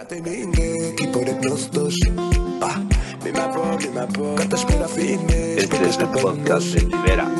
[0.00, 0.16] Este
[5.88, 7.30] es el podcast de Libera.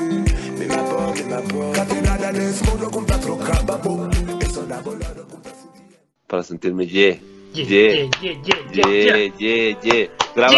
[6.26, 7.22] Para sentirme ye.
[7.54, 8.38] Ye, ye, ye,
[8.74, 9.76] ye, ye.
[9.82, 10.19] Ye.
[10.40, 10.48] Es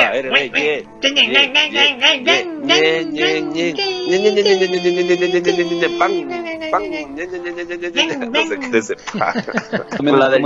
[10.12, 10.42] La del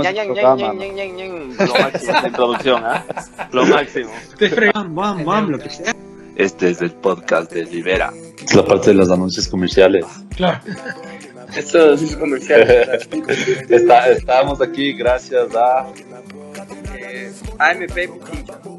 [2.25, 3.05] introducción, ¿ah?
[3.51, 4.11] Lo máximo.
[4.39, 5.95] Lo que sea.
[6.35, 8.13] Este es el podcast de Libera.
[8.43, 10.05] Es la parte de los anuncios comerciales.
[10.35, 10.59] Claro.
[11.55, 12.99] Esto es comercial.
[13.69, 15.87] Está, estamos aquí gracias a.
[16.95, 18.76] Eh, AMP Boutique.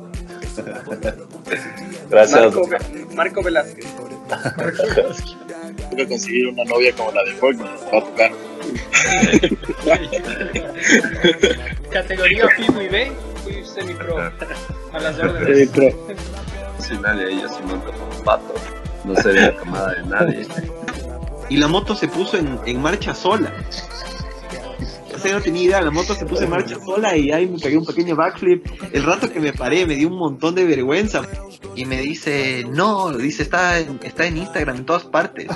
[2.10, 2.40] Gracias.
[2.40, 2.68] Marco,
[3.14, 3.86] Marco Velázquez.
[5.76, 7.70] Tengo que conseguir una novia como la de Fortnite.
[7.92, 8.32] Va a tocar.
[11.90, 14.18] Categoría y B, fui semi-pro.
[14.92, 15.70] A las órdenes.
[16.78, 18.54] Si nadie de ellos se monta como pato,
[19.04, 20.46] no sería camada de nadie.
[21.48, 23.52] y la moto se puso en, en marcha sola.
[25.32, 27.84] No tenía idea, la moto se puso en marcha sola y ahí me pegué un
[27.86, 28.66] pequeño backflip.
[28.92, 31.22] El rato que me paré me dio un montón de vergüenza.
[31.74, 35.46] Y me dice, no, dice, está en, está en Instagram en todas partes.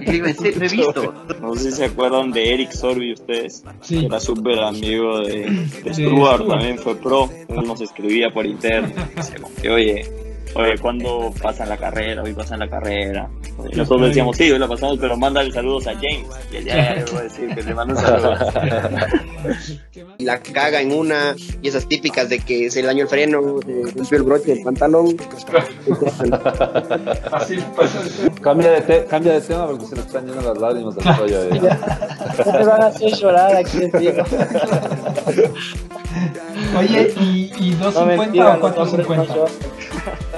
[0.00, 0.58] Y le digo, "¿En serio?
[0.58, 1.14] no he visto.
[1.40, 3.64] No sé si se acuerdan de Eric Sorby ustedes.
[3.80, 4.04] Sí.
[4.04, 7.28] Era súper amigo de, de Stuart, también fue pro.
[7.48, 8.90] Él nos escribía por interno.
[9.16, 12.22] Decía como que, oye, oye, ¿cuándo pasan la carrera?
[12.22, 13.28] Hoy pasan la carrera.
[13.72, 16.26] Y nosotros decíamos, sí, hoy la pasamos, pero mándale saludos a James.
[16.52, 18.34] Y él, ya, ya, le voy a decir que le mando un saludo.
[20.18, 23.40] Y la caga en una, y esas típicas de que se le dañó el freno,
[23.64, 25.08] se rompió el broche del pantalón.
[27.32, 28.00] Así pasa.
[28.40, 31.42] Cambia de, te- cambia de tema porque se le están yendo las lágrimas del cuello.
[31.44, 31.60] eh.
[32.46, 33.78] No te van a hacer llorar aquí.
[36.78, 39.34] Oye, ¿y, y No 250 mentira, o los hombres no 450?
[39.34, 39.52] lloran.
[39.56, 40.37] Los hombres no.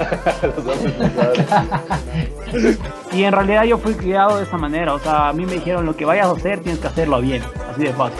[3.13, 5.85] Y en realidad yo fui criado de esa manera, o sea, a mí me dijeron
[5.85, 8.19] lo que vayas a hacer tienes que hacerlo bien, así de fácil.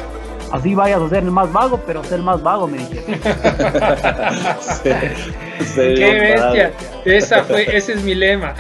[0.52, 3.20] Así vayas a ser el más vago, pero ser más vago, me dijeron.
[4.60, 6.72] Sí, ¡Qué bestia!
[6.72, 6.74] claro.
[7.06, 8.54] Esa fue, ese es mi lema.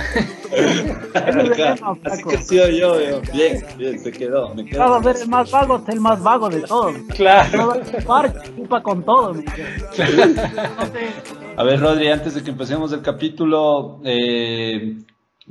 [2.06, 4.54] Así que sí, yo, yo, bien, bien, se quedó.
[4.56, 5.14] Me Si vas a quedo.
[5.14, 6.96] ser el más vago, ser el más vago de todos.
[7.16, 7.58] Claro.
[7.58, 9.74] No vas a chupar, chupa con todo, me dijeron.
[9.98, 11.24] Entonces,
[11.58, 14.98] A ver, Rodri, antes de que empecemos el capítulo, eh,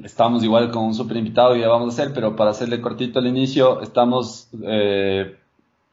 [0.03, 3.19] estamos igual con un super invitado que ya vamos a hacer, pero para hacerle cortito
[3.19, 5.37] al inicio, estamos, eh,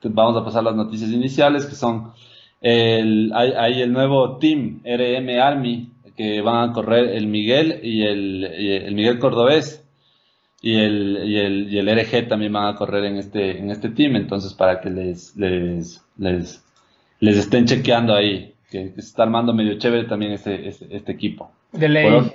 [0.01, 2.13] vamos a pasar las noticias iniciales, que son,
[2.62, 8.50] el, hay, el nuevo team RM Army, que van a correr el Miguel y el,
[8.57, 9.84] y el Miguel Cordobés.
[10.59, 13.90] Y el, y, el, y el RG también van a correr en este, en este
[13.90, 19.78] team, entonces para que les, les, les estén chequeando ahí, que, se está armando medio
[19.78, 21.51] chévere también este, este, este equipo.
[21.72, 22.31] De Por, ley.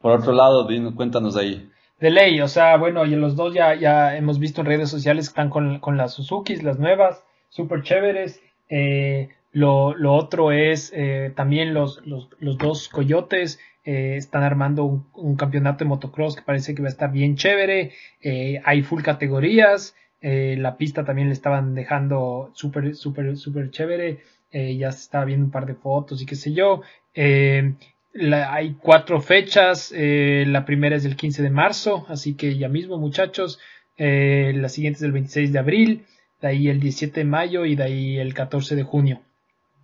[0.00, 1.68] por otro lado, cuéntanos ahí.
[1.98, 5.26] De ley, o sea, bueno, y los dos ya, ya hemos visto en redes sociales
[5.26, 8.40] que están con, con las Suzukis, las nuevas, súper chéveres.
[8.68, 14.84] Eh, lo, lo otro es eh, también los, los, los dos coyotes eh, están armando
[14.84, 17.92] un, un campeonato de motocross que parece que va a estar bien chévere.
[18.22, 19.94] Eh, hay full categorías.
[20.22, 24.20] la pista también le estaban dejando súper, súper, súper chévere.
[24.52, 26.82] Eh, ya se estaba viendo un par de fotos y qué sé yo.
[27.14, 27.74] Eh,
[28.12, 29.92] la- hay cuatro fechas.
[29.96, 33.58] eh, la primera es el 15 de marzo, así que ya mismo, muchachos.
[33.96, 36.06] La siguiente es el 26 de abril,
[36.40, 39.20] de ahí el 17 de mayo y de ahí el 14 de junio.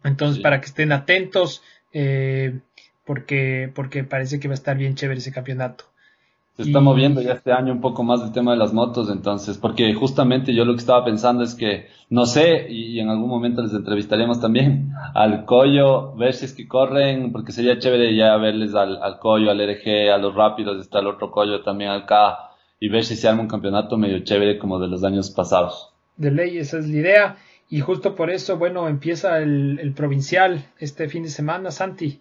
[0.04, 0.42] Entonces, Sí.
[0.42, 1.62] para que estén atentos,
[3.04, 5.84] porque, porque parece que va a estar bien chévere ese campeonato.
[6.56, 9.10] Se está Y- moviendo ya este año un poco más el tema de las motos,
[9.10, 13.28] entonces, porque justamente yo lo que estaba pensando es que, no sé, y, en algún
[13.28, 18.36] momento les entrevistaremos también al Coyo, ver si es que corren, porque sería chévere ya
[18.38, 22.06] verles al, al Coyo, al RG, a los rápidos, está el otro Coyo también al
[22.06, 22.38] K,
[22.80, 25.92] y ver si se arma un campeonato medio chévere como de los años pasados.
[26.16, 27.36] De ley, esa es la idea.
[27.68, 32.20] Y justo por eso, bueno, empieza el, el provincial este fin de semana, Santi.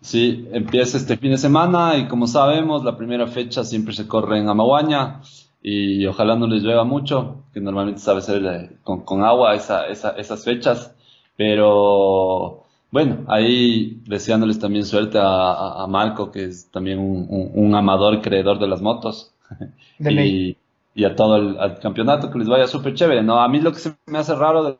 [0.00, 4.38] Sí, empieza este fin de semana y como sabemos, la primera fecha siempre se corre
[4.38, 5.20] en Amaguaña
[5.60, 9.86] y ojalá no les llueva mucho, que normalmente sabe ser eh, con, con agua esa,
[9.88, 10.94] esa- esas fechas,
[11.36, 12.62] pero
[12.92, 17.74] bueno, ahí deseándoles también suerte a, a- a Marco, que es también un, un- un
[17.74, 19.34] amador creedor de las motos.
[19.98, 20.56] De y,
[20.94, 23.40] y a todo el al campeonato que les vaya súper chévere, ¿no?
[23.40, 24.78] A mí lo que se me hace raro de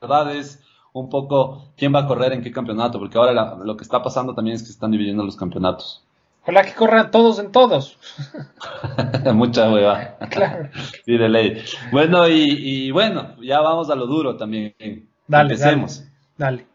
[0.00, 0.60] verdad es
[0.92, 4.02] un poco quién va a correr en qué campeonato, porque ahora la- lo que está
[4.02, 6.02] pasando también es que están dividiendo los campeonatos.
[6.42, 7.98] Ojalá que corran todos en todos.
[9.34, 10.16] Mucha hueva.
[10.30, 10.70] Claro.
[11.04, 11.62] Sí, de ley.
[11.92, 14.74] Bueno, y, y bueno, ya vamos a lo duro también.
[15.26, 16.04] Dale, Empecemos.
[16.38, 16.66] Dale.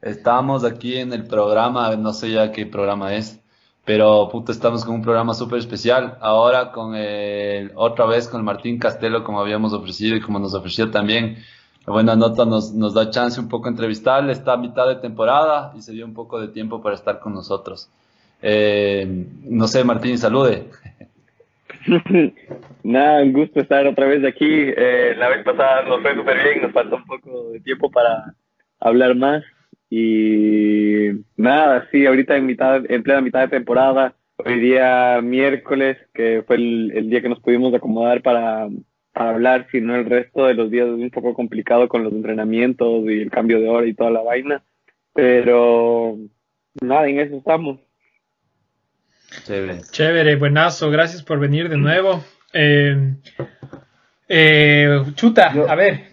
[0.00, 3.40] Estamos aquí en el programa, no sé ya qué programa es,
[3.84, 6.16] pero puto, estamos con un programa súper especial.
[6.20, 10.90] Ahora con el, otra vez con Martín Castelo, como habíamos ofrecido y como nos ofreció
[10.90, 11.38] también.
[11.84, 14.32] Buena nota nos, nos da chance un poco entrevistarle.
[14.32, 17.34] Está a mitad de temporada y se dio un poco de tiempo para estar con
[17.34, 17.90] nosotros.
[18.40, 19.04] Eh,
[19.44, 20.68] no sé, Martín, salude.
[22.84, 24.46] Nada, un gusto estar otra vez aquí.
[24.48, 28.34] Eh, la vez pasada nos fue súper bien, nos falta un poco de tiempo para
[28.78, 29.42] hablar más.
[29.94, 36.42] Y nada, sí, ahorita en, mitad, en plena mitad de temporada, hoy día miércoles, que
[36.46, 38.70] fue el, día que nos pudimos acomodar para,
[39.12, 43.04] hablar, si no el resto de los días es un poco complicado con los entrenamientos
[43.04, 44.62] y el cambio de hora y toda la vaina.
[45.12, 46.16] Pero
[46.80, 47.78] nada, en eso estamos.
[49.44, 49.80] Chévere.
[49.90, 52.24] Chévere, buenazo, gracias por venir de nuevo.
[52.54, 53.12] Eh,
[54.26, 56.12] eh, chuta, a ver.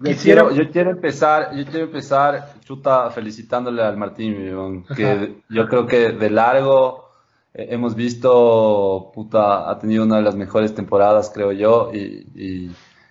[0.00, 5.86] Yo quiero, yo quiero empezar, yo quiero empezar, chuta, felicitándole al Martín, que yo creo
[5.86, 7.08] que de largo
[7.52, 12.70] eh, hemos visto, puta, ha tenido una de las mejores temporadas, creo yo, y,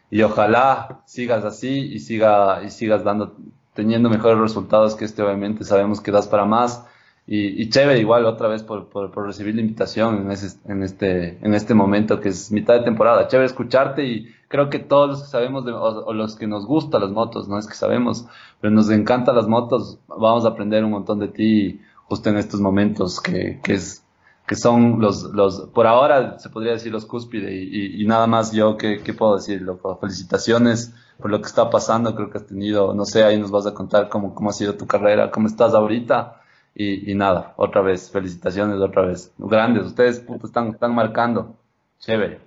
[0.10, 3.36] y, ojalá sigas así y siga y sigas dando,
[3.74, 6.86] teniendo mejores resultados que este, obviamente sabemos que das para más.
[7.30, 10.82] Y, y chévere igual otra vez por, por, por recibir la invitación en, ese, en,
[10.82, 13.28] este, en este momento que es mitad de temporada.
[13.28, 17.02] Chévere escucharte y creo que todos los que sabemos de, o, los que nos gustan
[17.02, 18.26] las motos, no es que sabemos,
[18.62, 22.62] pero nos encantan las motos, vamos a aprender un montón de ti justo en estos
[22.62, 24.04] momentos que, que es
[24.48, 28.54] que son los, los, por ahora se podría decir los cúspide y, y, nada más
[28.54, 32.48] yo que, qué puedo decir, loco, felicitaciones por lo que está pasando, creo que has
[32.48, 35.48] tenido, no sé, ahí nos vas a contar cómo, cómo ha sido tu carrera, cómo
[35.48, 36.42] estás ahorita
[36.80, 39.34] y, y nada, otra vez, felicitaciones otra vez.
[39.40, 41.56] Grandes, ustedes están, están marcando.
[42.00, 42.38] Chévere.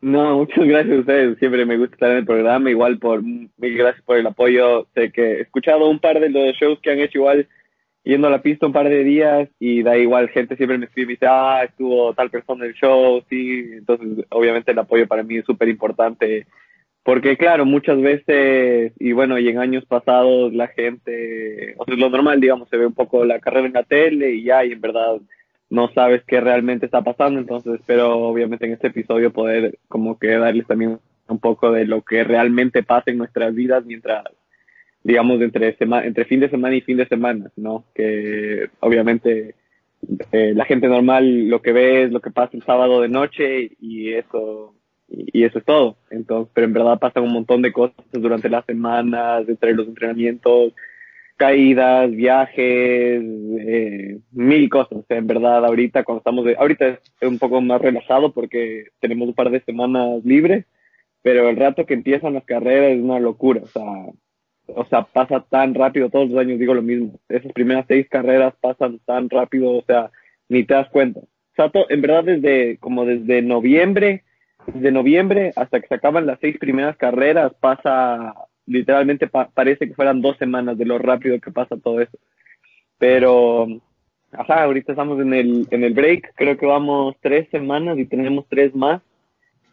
[0.00, 1.38] No, muchas gracias a ustedes.
[1.38, 2.68] Siempre me gusta estar en el programa.
[2.68, 4.88] Igual por mil gracias por el apoyo.
[4.94, 7.48] Sé que he escuchado un par de los shows que han hecho igual
[8.02, 11.12] yendo a la pista un par de días y da igual, gente siempre me escribe
[11.12, 13.70] y dice, ah, estuvo tal persona en el show, sí.
[13.72, 16.46] Entonces, obviamente el apoyo para mí es súper importante
[17.08, 22.10] porque claro, muchas veces, y bueno, y en años pasados la gente, o sea, lo
[22.10, 24.80] normal, digamos, se ve un poco la carrera en la tele y ya, y en
[24.82, 25.16] verdad
[25.70, 30.36] no sabes qué realmente está pasando, entonces espero obviamente en este episodio poder como que
[30.36, 34.24] darles también un poco de lo que realmente pasa en nuestras vidas mientras,
[35.02, 37.84] digamos, entre, entre fin de semana y fin de semana, ¿no?
[37.94, 39.54] Que obviamente
[40.32, 43.70] eh, la gente normal lo que ve es lo que pasa el sábado de noche
[43.80, 44.74] y eso
[45.08, 45.96] y, eso es todo.
[46.10, 50.74] Entonces, pero en verdad pasan un montón de cosas durante las semanas, entre los entrenamientos,
[51.36, 55.04] caídas, viajes, eh, mil cosas.
[55.08, 59.34] en verdad, ahorita cuando estamos, de, ahorita es un poco más relajado porque tenemos un
[59.34, 60.66] par de semanas libres,
[61.22, 63.62] pero el rato que empiezan las carreras es una locura.
[63.62, 63.84] O sea,
[64.68, 67.18] o sea, pasa tan rápido, todos los años digo lo mismo.
[67.28, 70.10] Esas primeras seis carreras pasan tan rápido, o sea,
[70.48, 71.20] ni te das cuenta.
[71.20, 74.24] O sea, en verdad desde, como desde noviembre
[74.74, 78.34] de noviembre hasta que se acaban las seis primeras carreras pasa,
[78.66, 82.18] literalmente parece que fueran dos semanas de lo rápido que pasa todo eso.
[82.98, 83.66] Pero,
[84.32, 88.46] ajá, ahorita estamos en el, en el break, creo que vamos tres semanas y tenemos
[88.48, 89.02] tres más.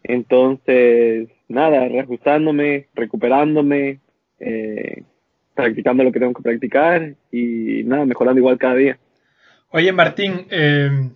[0.02, 4.00] Entonces, nada, reajustándome, recuperándome,
[4.38, 5.02] eh,
[5.54, 8.98] practicando lo que tengo que practicar y nada, mejorando igual cada día.
[9.70, 11.10] Oye, Martín, eh,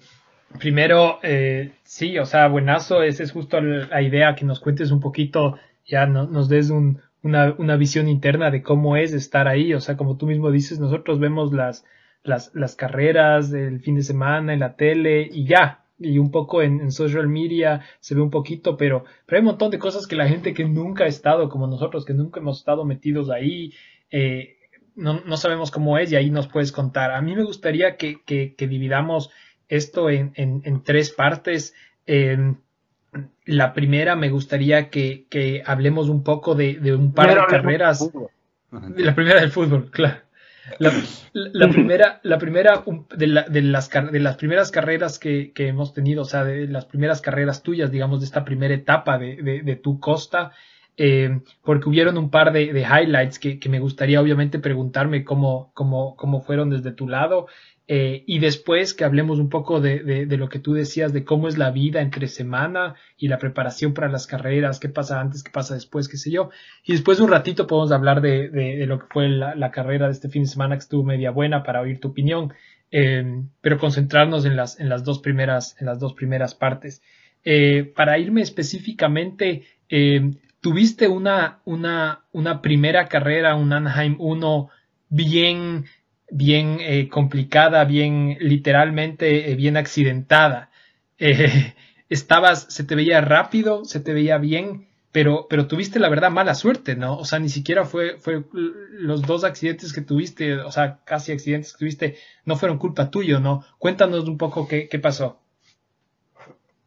[0.59, 5.01] Primero, eh, sí, o sea, buenazo, esa es justo la idea, que nos cuentes un
[5.01, 9.97] poquito, ya nos des una, una, visión interna de cómo es estar ahí, o sea,
[9.97, 11.85] como tú mismo dices, nosotros vemos las,
[12.25, 16.63] las, las carreras del fin de semana en la tele y ya, y un poco
[16.63, 20.17] en, social media se ve un poquito, pero, pero hay un montón de cosas que
[20.17, 23.73] la gente que nunca ha estado como nosotros, que nunca hemos estado metidos ahí,
[24.11, 24.57] eh,
[24.97, 27.13] no, no sabemos cómo es y ahí nos puedes contar.
[27.13, 29.31] A mí me gustaría que, que, que dividamos
[29.71, 31.75] esto en, en, tres partes.
[33.47, 38.11] la primera me gustaría que, que hablemos un poco de, de un par de carreras.
[38.71, 40.19] La primera del fútbol, claro.
[40.79, 40.93] La,
[41.33, 42.85] la, primera, la primera
[43.17, 46.69] de, la, de, las, de las primeras carreras que, que, hemos tenido, o sea, de
[46.69, 50.53] las primeras carreras tuyas, digamos, de esta primera etapa de, de, tu costa,
[50.97, 56.41] eh, porque hubieron un par de, highlights que, me gustaría obviamente preguntarme cómo, cómo, cómo
[56.41, 57.47] fueron desde tu lado
[57.93, 61.49] eh, y después que hablemos un poco de, de, lo que tú decías, de cómo
[61.49, 65.51] es la vida entre semana y la preparación para las carreras, qué pasa antes, qué
[65.51, 66.51] pasa después, qué sé yo.
[66.85, 70.29] Y después un ratito podemos hablar de, de lo que fue la, carrera de este
[70.29, 72.53] fin de semana, que estuvo media buena para oír tu opinión,
[72.93, 77.03] eh, pero concentrarnos en las, en, las dos primeras, en las dos primeras partes.
[77.97, 79.65] Para irme específicamente,
[80.61, 84.71] tuviste una, una, una primera carrera, un Anaheim 1
[85.09, 85.87] bien,
[86.31, 90.71] bien eh, complicada, bien literalmente, eh, bien accidentada.
[91.23, 91.75] Eh,
[92.09, 96.55] estabas, se te veía rápido, se te veía bien, pero, pero tuviste la verdad mala
[96.55, 97.19] suerte, ¿no?
[97.19, 101.73] O sea, ni siquiera fue, fue los dos accidentes que tuviste, o sea, casi accidentes
[101.75, 103.65] que tuviste, no fueron culpa tuyo, ¿no?
[103.79, 105.43] Cuéntanos un poco qué, qué pasó.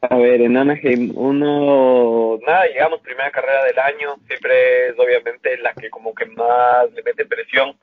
[0.09, 5.73] A ver, en Anaheim, uno, nada, llegamos primera carrera del año, siempre es obviamente la
[5.73, 7.73] que como que más le mete presión.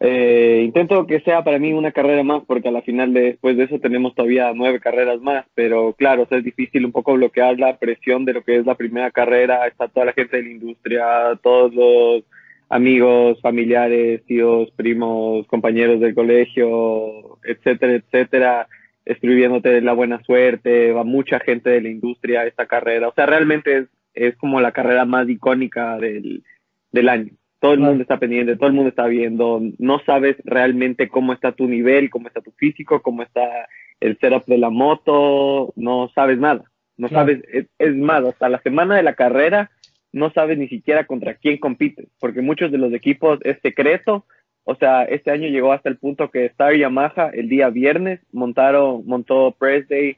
[0.00, 3.56] Eh, intento que sea para mí una carrera más, porque a la final de, después
[3.56, 7.78] de eso tenemos todavía nueve carreras más, pero claro, es difícil un poco bloquear la
[7.78, 11.38] presión de lo que es la primera carrera, está toda la gente de la industria,
[11.40, 12.24] todos los
[12.68, 18.66] amigos, familiares, tíos, primos, compañeros del colegio, etcétera, etcétera
[19.06, 23.08] escribiéndote la buena suerte, va mucha gente de la industria a esta carrera.
[23.08, 26.42] O sea, realmente es, es como la carrera más icónica del,
[26.90, 27.30] del año.
[27.60, 31.52] Todo el mundo está pendiente, todo el mundo está viendo, no sabes realmente cómo está
[31.52, 33.68] tu nivel, cómo está tu físico, cómo está
[34.00, 36.64] el setup de la moto, no sabes nada,
[36.98, 39.70] no sabes, es, es, más, hasta la semana de la carrera
[40.12, 44.26] no sabes ni siquiera contra quién compites, porque muchos de los equipos es secreto,
[44.68, 49.06] o sea, este año llegó hasta el punto que Star Yamaha el día viernes montaron,
[49.06, 50.16] montó Press Day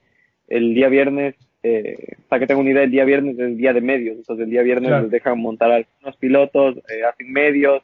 [0.48, 3.74] el día viernes, eh, para que tengan una idea, el día viernes es el día
[3.74, 7.82] de medios, entonces el día viernes les dejan montar a algunos pilotos, eh, hacen medios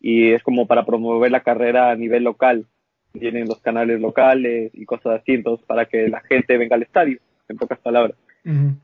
[0.00, 2.64] y es como para promover la carrera a nivel local.
[3.12, 7.18] Tienen los canales locales y cosas así, entonces para que la gente venga al estadio,
[7.48, 8.16] en pocas palabras.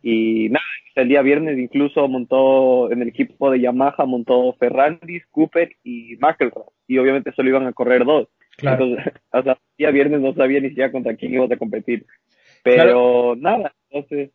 [0.02, 0.64] Y nada,
[0.95, 6.64] el día viernes incluso montó en el equipo de Yamaha, montó Ferrandis, Cooper y McElroy.
[6.87, 8.29] Y obviamente solo iban a correr dos.
[8.59, 12.07] Entonces, o sea, el día viernes no sabía ni siquiera contra quién ibas a competir.
[12.62, 14.31] Pero nada, entonces.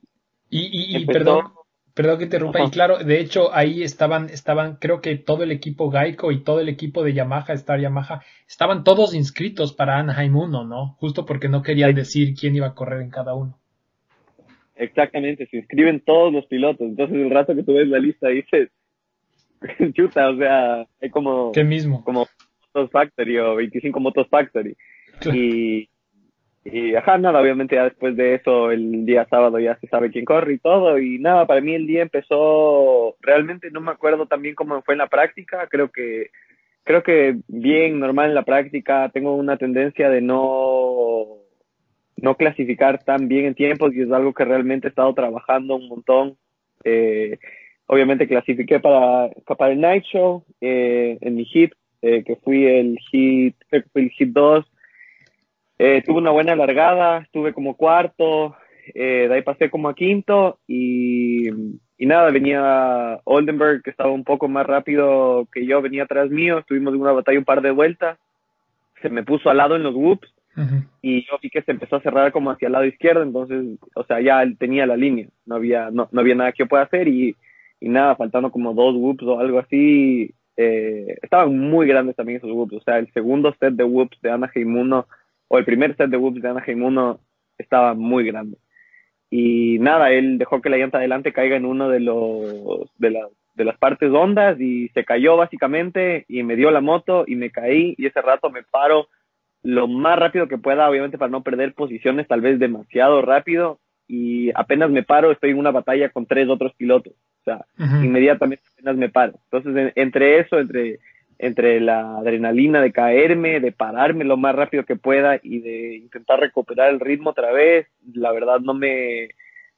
[0.50, 1.46] Y, y, perdón,
[1.94, 2.64] perdón que interrumpa.
[2.64, 6.60] Y claro, de hecho, ahí estaban, estaban, creo que todo el equipo Geico y todo
[6.60, 10.96] el equipo de Yamaha, Star Yamaha, estaban todos inscritos para Anaheim 1, ¿no?
[11.00, 13.60] Justo porque no querían decir quién iba a correr en cada uno.
[14.76, 16.88] Exactamente, se inscriben todos los pilotos.
[16.88, 18.70] Entonces, el rato que tú ves la lista dices,
[19.94, 21.52] chuta, o sea, hay como.
[21.52, 22.04] ¿Qué mismo?
[22.04, 22.28] Como
[22.74, 24.76] Motos Factory o 25 Motos Factory.
[25.34, 25.88] Y,
[26.66, 30.26] y, ajá, nada, obviamente ya después de eso, el día sábado ya se sabe quién
[30.26, 31.00] corre y todo.
[31.00, 35.00] Y nada, para mí el día empezó, realmente no me acuerdo también cómo fue en
[35.00, 35.68] la práctica.
[35.68, 36.32] Creo que,
[36.84, 39.10] creo que bien, normal en la práctica.
[39.14, 41.15] Tengo una tendencia de no
[42.18, 45.88] no clasificar tan bien en tiempos y es algo que realmente he estado trabajando un
[45.88, 46.38] montón.
[46.84, 47.38] Eh,
[47.88, 52.98] obviamente clasifiqué para, para el Night Show eh, en mi hit, eh, que fui el
[53.12, 53.56] hit,
[53.92, 54.66] fui el hit 2.
[55.78, 58.56] tuve una buena largada, estuve como cuarto,
[58.94, 61.50] de ahí pasé como a quinto y,
[61.98, 66.60] y, nada, venía Oldenburg que estaba un poco más rápido que yo, venía atrás mío,
[66.60, 68.20] estuvimos en una batalla un par de vueltas,
[69.02, 70.35] se me puso al lado en los whoops
[71.02, 74.04] y yo vi que se empezó a cerrar como hacia el lado izquierdo, entonces, o
[74.06, 77.08] sea, ya él tenía la línea, no había, no, no había nada que pueda hacer
[77.08, 77.36] y,
[77.80, 82.52] y nada, faltando como dos whoops o algo así, eh, estaban muy grandes también esos
[82.52, 85.08] whoops, o sea, el segundo set de whoops de Anaheim 1
[85.50, 87.20] o el primer set de whoops de Anaheim 1
[87.58, 88.58] estaba muy grande.
[89.30, 93.28] Y nada, él dejó que la llanta adelante caiga en uno de los de, la,
[93.56, 97.50] de las partes hondas y se cayó básicamente y me dio la moto y me
[97.50, 99.08] caí y ese rato me paro
[99.66, 104.52] lo más rápido que pueda, obviamente para no perder posiciones, tal vez demasiado rápido, y
[104.54, 107.14] apenas me paro, estoy en una batalla con tres otros pilotos.
[107.42, 107.66] O sea,
[108.04, 109.34] inmediatamente apenas me paro.
[109.52, 111.00] Entonces, entre eso, entre,
[111.40, 116.40] entre la adrenalina de caerme, de pararme lo más rápido que pueda y de intentar
[116.40, 119.30] recuperar el ritmo otra vez, la verdad no me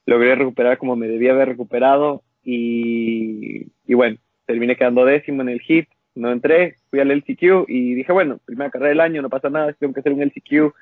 [0.05, 2.23] logré recuperar como me debía haber recuperado.
[2.43, 5.87] Y, y bueno, terminé quedando décimo en el hit
[6.17, 9.73] no entré, fui al LCQ y dije, bueno, primera carrera del año, no pasa nada,
[9.73, 10.73] tengo que hacer un LCQ,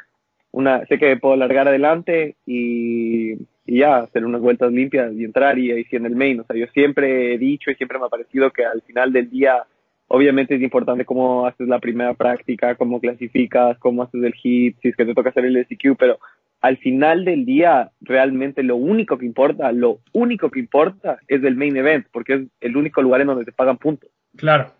[0.51, 3.33] una, sé que puedo largar adelante y,
[3.65, 6.39] y, ya, hacer unas vueltas limpias y entrar y ahí sí en el main.
[6.39, 9.29] O sea, yo siempre he dicho y siempre me ha parecido que al final del
[9.29, 9.63] día,
[10.07, 14.89] obviamente es importante cómo haces la primera práctica, cómo clasificas, cómo haces el hit, si
[14.89, 16.19] es que te toca hacer el LCQ, pero
[16.61, 21.55] al final del día, realmente lo único que importa, lo único que importa es el
[21.55, 24.09] main event, porque es el único lugar en donde te pagan puntos.
[24.35, 24.71] Claro.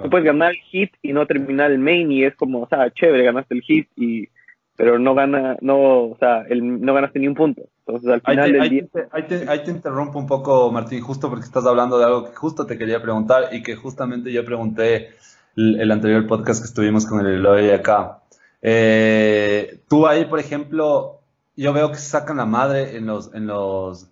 [0.00, 2.90] Tú puedes ganar el hit y no terminar el main y es como, o sea,
[2.90, 4.28] chévere, ganaste el hit y
[4.74, 7.62] pero no gana, no, o sea, el, no ganaste ni un punto.
[7.86, 8.84] Entonces al final ahí te, del ahí día...
[9.12, 12.34] ahí, te, ahí te interrumpo un poco, Martín, justo porque estás hablando de algo que
[12.34, 15.10] justo te quería preguntar y que justamente yo pregunté
[15.56, 18.22] el, el anterior podcast que estuvimos con el Eloy acá.
[18.62, 21.20] Eh, tú ahí, por ejemplo,
[21.56, 24.11] yo veo que se sacan la madre en los, en los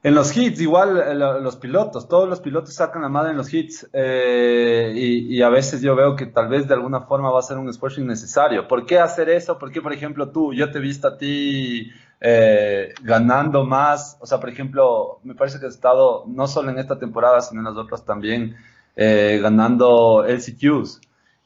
[0.00, 3.52] En los hits, igual eh, los pilotos, todos los pilotos sacan la madre en los
[3.52, 7.42] hits eh, y, a veces yo veo que tal vez de alguna forma va a
[7.42, 8.68] ser un esfuerzo innecesario.
[8.68, 9.58] ¿Por qué hacer eso?
[9.58, 11.90] ¿Por qué, por ejemplo, tú, yo te he visto a ti
[12.20, 14.16] eh, ganando más?
[14.20, 17.60] O sea, por ejemplo, me parece que has estado no solo en esta temporada, sino
[17.60, 18.56] en las otras también
[18.96, 21.00] ganando LCQs.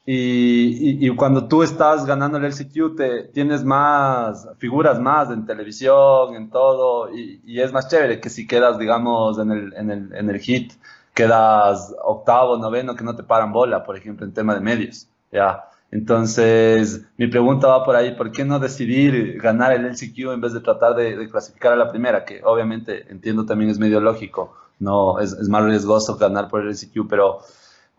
[0.05, 6.51] Y, cuando tú estás ganando el LCQ, te, tienes más figuras más en televisión, en
[6.51, 10.41] todo, y, es más chévere que si quedas, digamos, en el, en, el, en el
[10.41, 10.73] hit,
[11.15, 15.07] quedas octavo, noveno, que no te paran bola, por ejemplo, en tema de medios.
[15.31, 15.69] ¿ya?
[15.93, 20.53] Entonces, mi pregunta va por ahí, ¿por qué no decidir ganar el LCQ en vez
[20.53, 22.25] de tratar de, clasificar a la primera?
[22.25, 26.71] Que obviamente entiendo también es medio lógico, no es, es más riesgoso ganar por el
[26.71, 27.41] LCQ, pero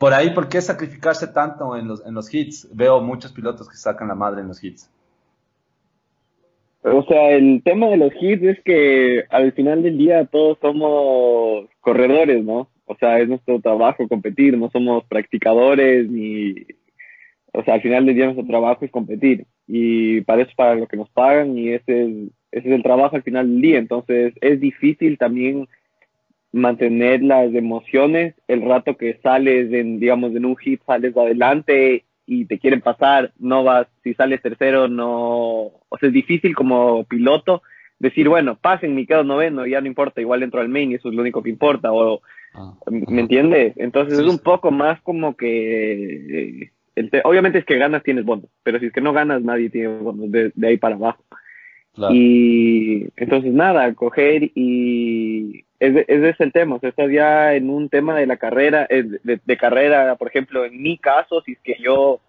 [0.03, 2.67] por ahí, ¿por qué sacrificarse tanto en los, en los hits?
[2.75, 4.91] Veo muchos pilotos que sacan la madre en los hits.
[6.81, 11.69] O sea, el tema de los hits es que al final del día todos somos
[11.79, 12.67] corredores, ¿no?
[12.83, 16.53] O sea, es nuestro trabajo competir, no somos practicadores ni...
[17.53, 20.75] O sea, al final del día nuestro trabajo es competir y para eso es para
[20.75, 22.09] lo que nos pagan y ese es,
[22.51, 23.77] ese es el trabajo al final del día.
[23.77, 25.69] Entonces es difícil también
[26.53, 32.45] mantener las emociones el rato que sales en, digamos, en un hit, sales adelante y
[32.45, 37.63] te quieren pasar, no vas, si sales tercero, no, o sea, es difícil como piloto
[37.99, 41.09] decir, bueno, pasen, me quedo noveno, ya no importa, igual entro al main y eso
[41.09, 42.21] es lo único que importa, o,
[42.53, 42.75] ah.
[42.89, 43.73] ¿me entiendes?
[43.75, 48.79] Entonces es un poco más como que, el obviamente es que ganas tienes bonos, pero
[48.79, 51.23] si es que no ganas nadie tiene bonos de, de ahí para abajo.
[51.95, 57.89] Y entonces nada, coger y ese, es el tema, o sea, estás ya en un
[57.89, 61.75] tema de la carrera, eh, de, carrera, por ejemplo, en mi caso, si es que
[61.79, 62.19] yo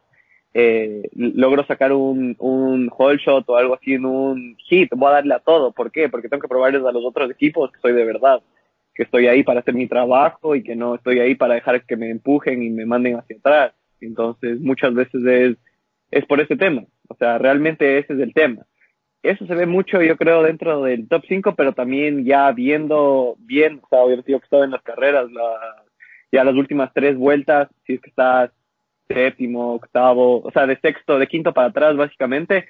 [0.53, 5.15] eh, logro sacar un, un whole shot o algo así en un hit, voy a
[5.15, 6.09] darle a todo, ¿por qué?
[6.09, 8.43] Porque tengo que probarles a los otros equipos que soy de verdad,
[8.95, 11.97] que estoy ahí para hacer mi trabajo y que no estoy ahí para dejar que
[11.97, 13.73] me empujen y me manden hacia atrás.
[14.01, 15.57] Entonces, muchas veces es,
[16.11, 18.67] es por ese tema, o sea, realmente ese es el tema
[19.25, 23.81] eso se ve mucho, yo creo, dentro del top 5, pero también ya viendo bien,
[23.83, 25.83] o sea, obviamente que estaba en las carreras, la,
[26.31, 28.51] ya las últimas tres vueltas, si es que estás
[29.09, 32.67] séptimo, octavo, o sea, de sexto, de quinto para atrás, básicamente,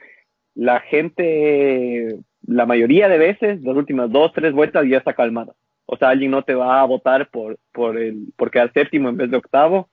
[0.55, 5.55] la gente, la mayoría de veces, las últimas dos, tres vueltas ya está calmada.
[5.87, 9.17] O sea, alguien no te va a votar por, por, el, por quedar séptimo en
[9.17, 9.89] vez de octavo,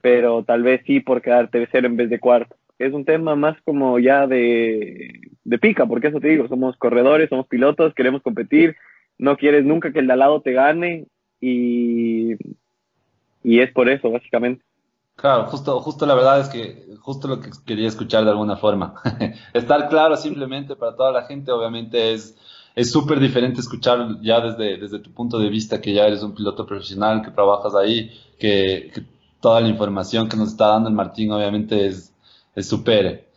[0.00, 3.56] pero tal vez sí por quedar tercero en vez de cuarto es un tema más
[3.64, 5.20] como ya de,
[5.60, 8.76] pica, porque eso te digo, somos corredores, somos pilotos, queremos competir,
[9.18, 11.06] no quieres nunca que el de al lado te gane
[11.40, 12.34] y,
[13.42, 14.64] y es por eso, básicamente.
[15.16, 18.94] Claro, justo, justo la verdad es que justo lo que quería escuchar de alguna forma.
[19.52, 22.36] Estar claro simplemente para toda la gente, obviamente es
[22.74, 26.34] es súper diferente escuchar ya desde, desde tu punto de vista que ya eres un
[26.34, 28.90] piloto profesional, que trabajas ahí, que
[29.40, 32.11] toda la información que nos está dando el Martín obviamente es,
[32.54, 33.28] es súper,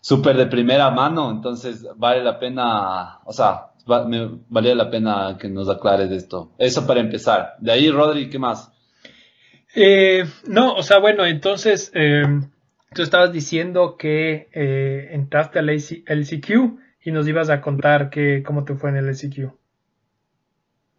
[0.00, 3.70] súper de primera mano, entonces vale la pena, o sea,
[4.06, 6.52] me valía la pena que nos aclares esto.
[6.58, 7.54] Eso para empezar.
[7.58, 8.70] De ahí, Rodri, ¿qué más?
[9.74, 12.24] Eh, no, o sea, bueno, entonces eh,
[12.94, 16.50] tú estabas diciendo que eh, entraste al LCQ
[17.02, 19.59] y nos ibas a contar que, cómo te fue en el LCQ.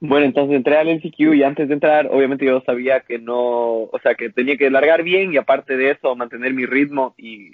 [0.04, 4.00] Bueno, entonces entré al LCQ y antes de entrar, obviamente yo sabía que no, o
[4.02, 7.52] sea, que tenía que largar bien y aparte de eso mantener mi ritmo y,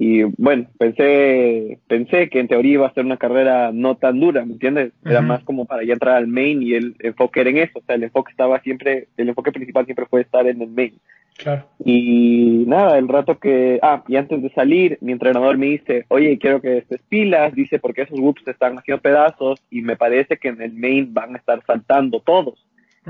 [0.00, 4.44] y bueno, pensé, pensé que en teoría iba a ser una carrera no tan dura,
[4.44, 4.92] ¿me entiendes?
[5.04, 7.82] Era más como para ya entrar al main y el enfoque era en eso, o
[7.82, 10.94] sea, el enfoque estaba siempre, el enfoque principal siempre fue estar en el main.
[11.36, 11.64] Claro.
[11.84, 16.38] Y nada, el rato que, ah, y antes de salir, mi entrenador me dice, oye,
[16.38, 20.48] quiero que estés pilas, dice, porque esos whoops están haciendo pedazos y me parece que
[20.48, 22.64] en el main van a estar saltando todos.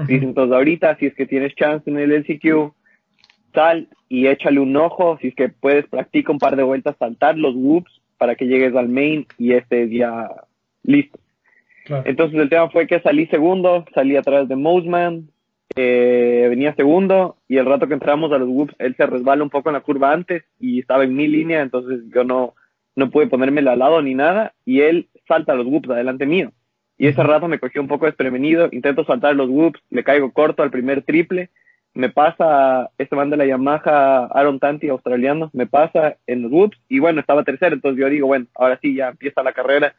[0.07, 2.73] Dice, entonces ahorita, si es que tienes chance en el LCQ,
[3.59, 7.37] sal y échale un ojo, si es que puedes, practica un par de vueltas saltar
[7.37, 10.29] los whoops para que llegues al main y estés ya
[10.85, 11.19] listo.
[12.05, 15.29] Entonces el tema fue que salí segundo, salí a través de Moseman,
[15.75, 19.51] eh, venía segundo y el rato que entramos a los whoops, él se resbala un
[19.51, 22.55] poco en la curva antes y estaba en mi línea, entonces yo no,
[22.95, 26.53] no pude ponerme al lado ni nada y él salta a los whoops adelante mío.
[26.97, 30.63] Y ese rato me cogió un poco desprevenido, intento saltar los whoops, le caigo corto
[30.63, 31.51] al primer triple,
[31.95, 36.79] me pasa este man de la Yamaha, Aaron Tanti, australiano, me pasa en los whoops
[36.89, 39.95] y bueno, estaba tercero, entonces yo digo, bueno, ahora sí, ya empieza la carrera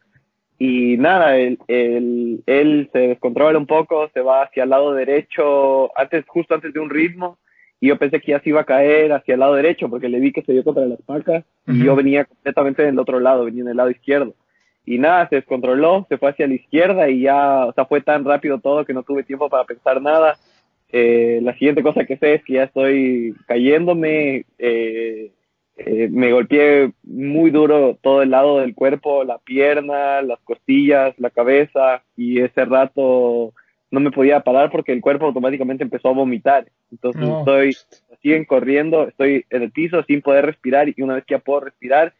[0.62, 6.22] y nada, él, él, se descontrola un poco, se va hacia el lado derecho, antes,
[6.28, 7.38] justo antes de un ritmo,
[7.80, 10.20] y yo pensé que ya se iba a caer hacia el lado derecho, porque le
[10.20, 13.62] vi que se dio contra las pacas, y yo venía completamente del otro lado, venía
[13.62, 14.34] en el lado izquierdo.
[14.84, 18.26] y nada, se descontroló, se fue hacia la izquierda y ya, o sea, fue tan
[18.26, 20.36] rápido todo que no tuve tiempo para pensar nada.
[20.92, 25.32] Eh, la siguiente cosa que sé es que ya estoy cayéndome, eh,
[25.76, 31.30] eh, me golpeé muy duro todo el lado del cuerpo, la pierna, las costillas, la
[31.30, 33.54] cabeza y ese rato
[33.90, 36.66] no me podía parar porque el cuerpo automáticamente empezó a vomitar.
[36.90, 37.76] Entonces estoy,
[38.20, 41.60] siguen corriendo, estoy en el piso sin poder respirar y una vez que ya puedo
[41.60, 42.14] respirar,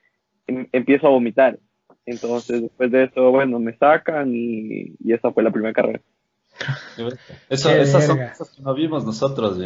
[0.47, 1.59] em, empiezo a vomitar.
[2.07, 6.01] Entonces después de eso, bueno, me sacan y, y esa fue la primera carrera.
[7.49, 9.59] Eso, esas son cosas que no vimos nosotros,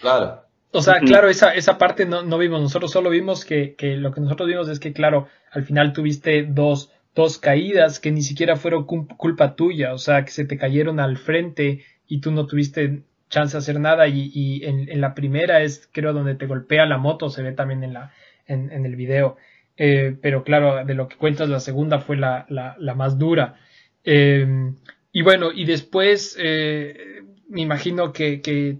[0.00, 0.44] Claro.
[0.76, 2.60] O sea, claro, esa, esa parte no, no vimos.
[2.60, 6.42] Nosotros solo vimos que, que, lo que nosotros vimos es que, claro, al final tuviste
[6.42, 9.94] dos, dos caídas que ni siquiera fueron culpa tuya.
[9.94, 13.78] O sea, que se te cayeron al frente y tú no tuviste chance de hacer
[13.78, 14.08] nada.
[14.08, 17.52] Y, y en, en, la primera es, creo, donde te golpea la moto, se ve
[17.52, 18.12] también en, la,
[18.48, 19.36] en, en el video.
[19.76, 23.60] Eh, pero claro, de lo que cuentas, la segunda fue la, la, la más dura.
[24.02, 24.72] Eh,
[25.14, 28.74] y bueno, y después eh, me imagino que, te,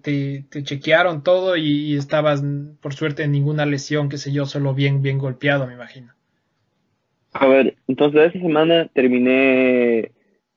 [0.51, 2.42] te, chequearon todo y, estabas,
[2.83, 6.12] por suerte, en ninguna lesión, qué sé yo, solo bien, bien golpeado, me imagino.
[7.35, 10.11] A ver, entonces esa semana terminé,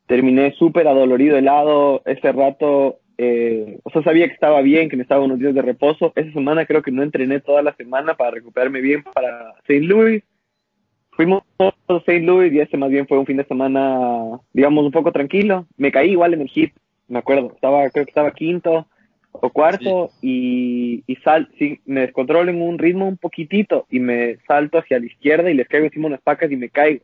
[0.08, 5.04] terminé súper adolorido, helado, ese rato, eh, o sea, sabía que estaba bien, que me
[5.04, 6.12] estaba unos días de reposo.
[6.16, 9.82] Esa semana creo que no entrené toda la semana para recuperarme bien para St.
[9.82, 10.24] Louis
[11.18, 12.22] fuimos a St.
[12.22, 15.66] Louis y ese más bien fue un fin de semana, digamos, un poco tranquilo.
[15.76, 16.74] Me caí igual en el hit,
[17.10, 17.52] me acuerdo.
[17.56, 18.86] Estaba, creo que estaba quinto
[19.32, 24.38] o cuarto y, y sal, sí, me descontrolo en un ritmo un poquitito y me
[24.48, 27.04] salto hacia la izquierda y les caigo encima unas pacas y me caigo.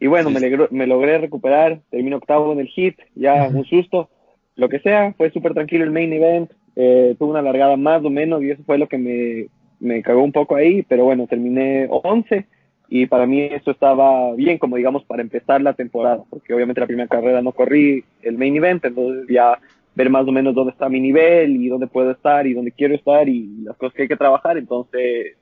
[0.00, 0.40] Y bueno, me,
[0.70, 4.08] me, logré recuperar, termino octavo en el hit, ya un susto,
[4.54, 8.10] lo que sea, fue súper tranquilo el main event, eh, tuve una largada más o
[8.10, 9.46] menos y eso fue lo que me,
[9.80, 12.46] me cagó un poco ahí, pero bueno, terminé 11
[12.88, 16.86] y para mí eso estaba bien como digamos para empezar la temporada, porque obviamente la
[16.86, 19.58] primera carrera no corrí el main event, entonces ya
[19.94, 22.94] ver más o menos dónde está mi nivel y dónde puedo estar y dónde quiero
[22.94, 25.36] estar y las cosas que hay que trabajar, entonces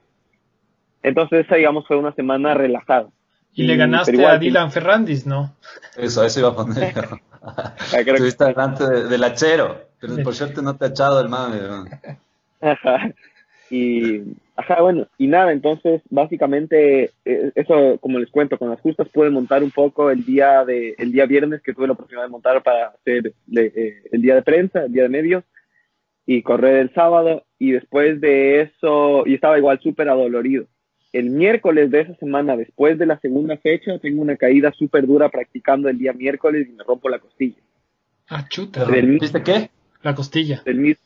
[1.03, 3.09] entonces esa digamos fue una semana relajada.
[3.53, 5.55] Y, le ganaste a Dylan Ferrandis, ¿no?
[5.97, 6.93] Eso, eso iba a poner.
[8.07, 11.59] Estuviste delante del hachero, pero por suerte no te ha echado el mame.
[12.61, 13.15] Ajá.
[13.71, 14.23] Y,
[14.57, 19.31] ajá, bueno, y nada, entonces básicamente eh, eso, como les cuento, con las justas pude
[19.31, 22.63] montar un poco el día de el día viernes que tuve la oportunidad de montar
[22.63, 25.45] para hacer eh, el día de prensa, el día de medios
[26.27, 30.67] y correr el sábado y después de eso, y estaba igual súper adolorido.
[31.13, 35.29] El miércoles de esa semana, después de la segunda fecha, tengo una caída súper dura
[35.31, 37.57] practicando el día miércoles y me rompo la costilla.
[38.29, 38.85] Ah, chuta.
[38.85, 39.71] ¿Viste qué?
[40.03, 40.63] La costilla.
[40.65, 41.03] Del mismo,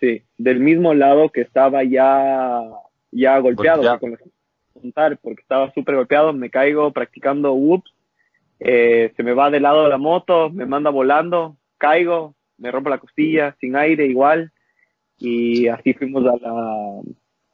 [0.00, 2.62] sí, del mismo lado que estaba ya,
[3.10, 7.92] ya golpeado, porque estaba súper golpeado, me caigo practicando whoops,
[8.60, 12.90] eh, se me va del lado de la moto, me manda volando, caigo, me rompo
[12.90, 14.52] la costilla, sin aire igual,
[15.18, 17.00] y así fuimos a la,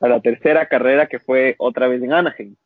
[0.00, 2.56] a la tercera carrera que fue otra vez en Anaheim.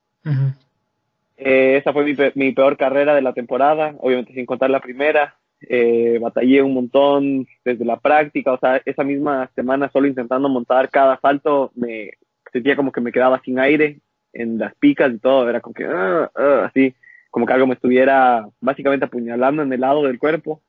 [1.36, 5.36] Eh, esa fue mi, mi peor carrera de la temporada, obviamente sin contar la primera
[5.68, 10.90] eh, batallé un montón desde la práctica, o sea, esa misma semana solo intentando montar
[10.90, 12.10] cada salto, me
[12.52, 14.00] sentía como que me quedaba sin aire
[14.32, 16.94] en las picas y todo, era como que, ah, ah, así,
[17.30, 20.62] como que algo me estuviera básicamente apuñalando en el lado del cuerpo.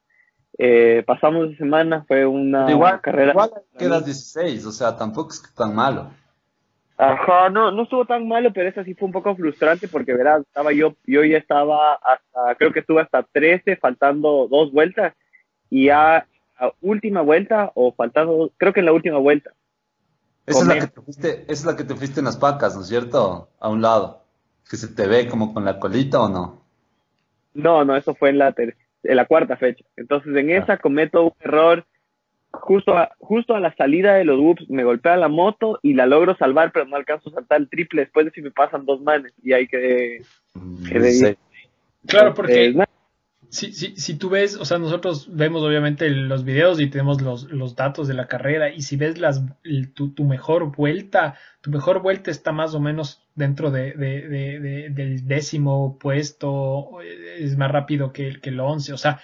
[0.58, 3.32] Eh, pasamos esa semana, fue una igual, carrera.
[3.32, 6.12] Igual quedas 16, o sea, tampoco es tan malo.
[6.98, 10.42] Ajá, no, no estuvo tan malo, pero esa sí fue un poco frustrante porque, verás,
[10.42, 15.14] estaba yo, yo ya estaba hasta, creo que estuve hasta 13, faltando dos vueltas,
[15.70, 16.28] y ya
[16.58, 19.52] a última vuelta, o faltando, creo que en la última vuelta.
[20.46, 22.76] Esa es, la que te fuiste, esa es la que te fuiste en las pacas,
[22.76, 23.50] ¿no es cierto?
[23.60, 24.24] A un lado.
[24.70, 26.62] Que se te ve como con la colita o no.
[27.54, 29.86] No, no, eso fue en la, en la cuarta fecha.
[29.96, 31.86] Entonces, en esa cometo un error
[32.54, 36.06] justo a, justo a la salida de los whoops me golpea la moto y la
[36.06, 38.04] logro salvar, pero no alcanzo a saltar el triple.
[38.04, 40.22] Después de si me pasan dos manes y hay que...
[42.06, 42.76] Claro, porque
[43.54, 47.52] si, si, si tú ves, o sea, nosotros vemos obviamente los videos y tenemos los,
[47.52, 49.44] los datos de la carrera y si ves las,
[49.94, 54.90] tu, tu, mejor vuelta, tu mejor vuelta está más o menos dentro de, de, de,
[54.90, 57.00] del décimo puesto,
[57.38, 59.22] es más rápido que, que el once, o sea,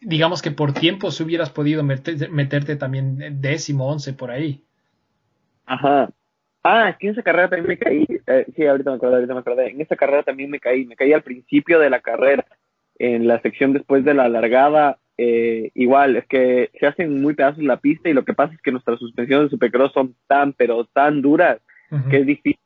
[0.00, 4.62] digamos que por tiempo si hubieras podido meterte, también décimo, once por ahí.
[5.66, 6.10] Ajá.
[6.62, 8.06] Ah, es que en esa carrera también me caí.
[8.26, 9.70] Eh, sí, ahorita me acordé, ahorita me acordé.
[9.70, 10.84] En esa carrera también me caí.
[10.84, 12.44] Me caí al principio de la carrera.
[12.98, 14.98] En la sección después de la largada.
[15.16, 18.60] Eh, igual, es que se hacen muy pedazos la pista y lo que pasa es
[18.62, 21.58] que nuestras suspensiones de Supercross son tan, pero tan duras
[22.08, 22.59] que es difícil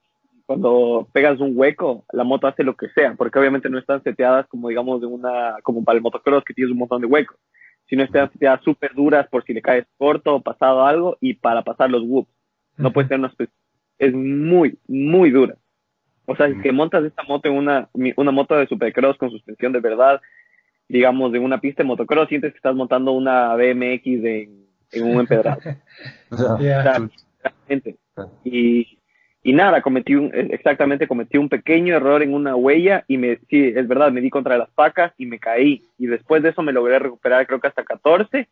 [0.46, 4.46] cuando pegas un hueco, la moto hace lo que sea, porque obviamente no están seteadas
[4.48, 7.38] como digamos de una, como para el motocross que tienes un montón de huecos,
[7.86, 11.62] sino están seteadas súper duras por si le caes corto o pasado algo y para
[11.62, 12.30] pasar los whoops.
[12.76, 13.32] No puede ser una
[13.98, 15.56] es muy, muy dura.
[16.26, 19.80] O sea, que montas esta moto en una, una moto de supercross con suspensión de
[19.80, 20.20] verdad,
[20.88, 25.20] digamos, de una pista de motocross, sientes que estás montando una BMX en, en un
[25.20, 25.60] empedrado.
[28.44, 28.98] y,
[29.46, 33.72] y nada, cometí un, exactamente, cometí un pequeño error en una huella y me, sí,
[33.76, 35.82] es verdad, me di contra las pacas y me caí.
[35.98, 38.48] Y después de eso me logré recuperar creo que hasta 14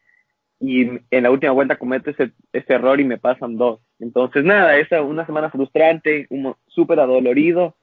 [0.61, 3.81] y en la última vuelta cometo ese, ese error y me pasan dos.
[4.00, 6.28] Entonces nada, esa una semana frustrante,
[6.66, 7.74] súper adolorido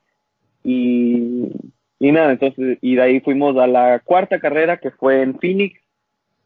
[0.63, 1.47] y,
[1.97, 5.81] y nada, entonces, y de ahí fuimos a la cuarta carrera que fue en Phoenix.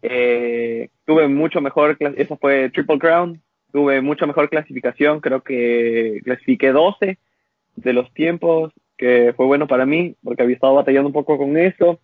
[0.02, 3.42] Eh, tuve mucho mejor, esa fue Triple Crown,
[3.74, 7.18] tuve mucha mejor clasificación, creo que clasifiqué 12
[7.76, 11.58] de los tiempos, que fue bueno para mí, porque había estado batallando un poco con
[11.58, 12.00] eso.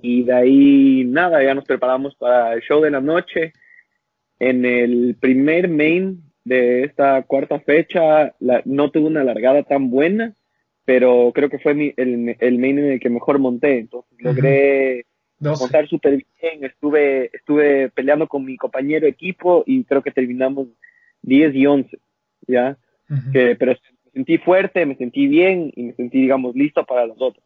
[0.00, 3.52] Y de ahí, nada, ya nos preparamos para el show de la noche.
[4.40, 10.32] En el primer main de esta cuarta fecha, no tuve una largada tan buena,
[10.86, 13.80] pero creo que fue el, el, main en el que mejor monté.
[13.80, 15.04] Entonces logré
[15.40, 20.68] montar súper bien, estuve, estuve peleando con mi compañero equipo y creo que terminamos
[21.22, 21.98] 10 y 11,
[22.46, 22.76] ¿ya?
[23.32, 27.16] que, pero me sentí fuerte, me sentí bien y me sentí, digamos, listo para los
[27.20, 27.44] otros.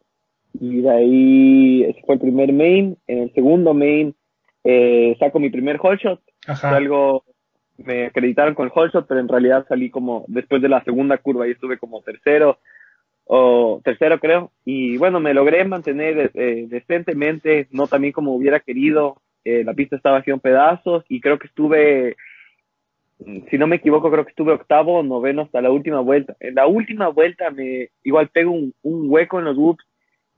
[0.59, 2.97] Y de ahí, ese fue el primer main.
[3.07, 4.13] En el segundo main,
[4.63, 6.19] eh, saco mi primer hole shot.
[6.61, 7.23] Algo,
[7.77, 11.17] me acreditaron con el hole shot, pero en realidad salí como después de la segunda
[11.17, 12.59] curva y estuve como tercero
[13.25, 19.17] o tercero creo, y bueno, me logré mantener eh, decentemente, no también como hubiera querido,
[19.45, 22.15] eh, la pista estaba haciendo pedazos y creo que estuve,
[23.49, 26.35] si no me equivoco, creo que estuve octavo o noveno hasta la última vuelta.
[26.39, 29.85] En la última vuelta me igual pego un, un hueco en los whoops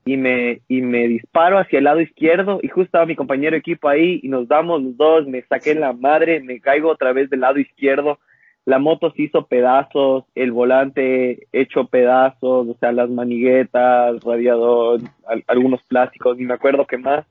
[0.05, 3.59] y me, y me disparo hacia el lado izquierdo y justo estaba mi compañero de
[3.59, 7.29] equipo ahí y nos damos los dos, me saqué la madre, me caigo otra vez
[7.29, 8.19] del lado izquierdo
[8.65, 15.01] la moto se hizo pedazos, el volante hecho pedazos, o sea, las maniguetas, radiador,
[15.47, 17.25] algunos plásticos, ni me acuerdo qué más.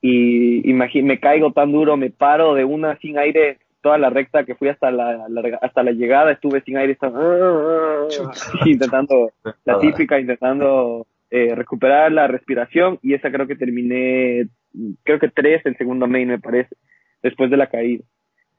[0.00, 4.54] Y me caigo tan duro, me paro de una sin aire, toda la recta que
[4.54, 5.26] fui hasta la,
[5.60, 6.96] hasta la llegada, estuve sin aire,
[8.64, 9.30] intentando,
[9.64, 14.48] la típica, intentando eh, recuperar la respiración y esa creo que terminé,
[15.02, 16.74] creo que tres el segundo main me parece,
[17.22, 18.04] después de la caída.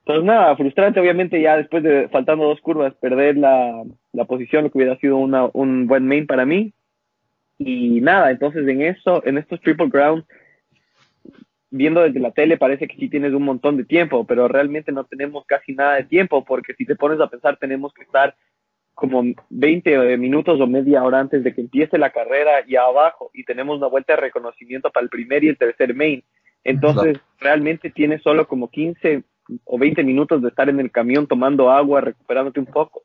[0.09, 4.71] Entonces, nada, frustrante, obviamente, ya después de faltando dos curvas, perder la, la posición, lo
[4.71, 6.73] que hubiera sido una, un buen main para mí.
[7.59, 10.23] Y nada, entonces en eso, en estos Triple Ground,
[11.69, 15.03] viendo desde la tele parece que sí tienes un montón de tiempo, pero realmente no
[15.03, 18.33] tenemos casi nada de tiempo, porque si te pones a pensar, tenemos que estar
[18.95, 23.43] como 20 minutos o media hora antes de que empiece la carrera y abajo, y
[23.43, 26.23] tenemos una vuelta de reconocimiento para el primer y el tercer main.
[26.63, 29.23] Entonces, realmente tienes solo como 15
[29.65, 33.03] o 20 minutos de estar en el camión tomando agua, recuperándote un poco.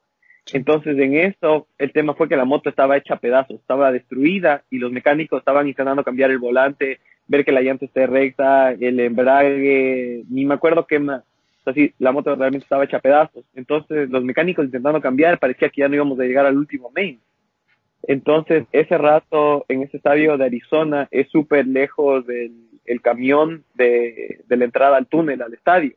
[0.53, 4.63] Entonces, en eso, el tema fue que la moto estaba hecha a pedazos, estaba destruida
[4.71, 9.01] y los mecánicos estaban intentando cambiar el volante, ver que la llanta esté recta, el
[9.01, 11.23] embrague, ni me acuerdo qué más.
[11.61, 13.45] O sea, sí, la moto realmente estaba hecha a pedazos.
[13.55, 17.21] Entonces, los mecánicos intentando cambiar, parecía que ya no íbamos a llegar al último main.
[18.03, 22.53] Entonces, ese rato en ese estadio de Arizona es súper lejos del
[22.85, 25.95] el camión de, de la entrada al túnel, al estadio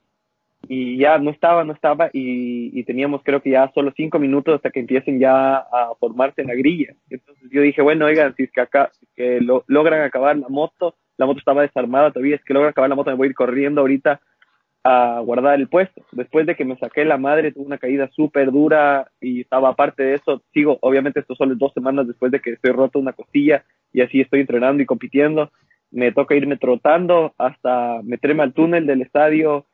[0.69, 4.69] y ya no estaba, no estaba y, teníamos creo que ya solo cinco minutos hasta
[4.69, 6.93] que empiecen ya a formarse la grilla.
[7.09, 10.95] Entonces yo dije, bueno, oigan, si es que acá que lo, logran acabar la moto,
[11.17, 13.35] la moto estaba desarmada todavía, es que logran acabar la moto, me voy a ir
[13.35, 14.21] corriendo ahorita
[14.83, 16.05] a guardar el puesto.
[16.13, 20.03] Después de que me saqué la madre, tuve una caída súper dura y estaba aparte
[20.03, 23.65] de eso, sigo, obviamente esto solo dos semanas después de que estoy roto una costilla
[23.91, 25.51] y así estoy entrenando y compitiendo.
[25.91, 29.65] Me toca irme trotando hasta meterme al túnel del estadio,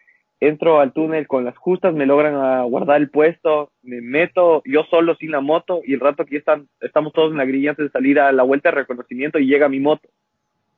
[0.47, 4.83] entro al túnel con las justas, me logran ah, guardar el puesto, me meto yo
[4.89, 7.85] solo sin la moto y el rato que están, estamos todos en la grilla antes
[7.85, 10.09] de salir a la vuelta de reconocimiento y llega mi moto.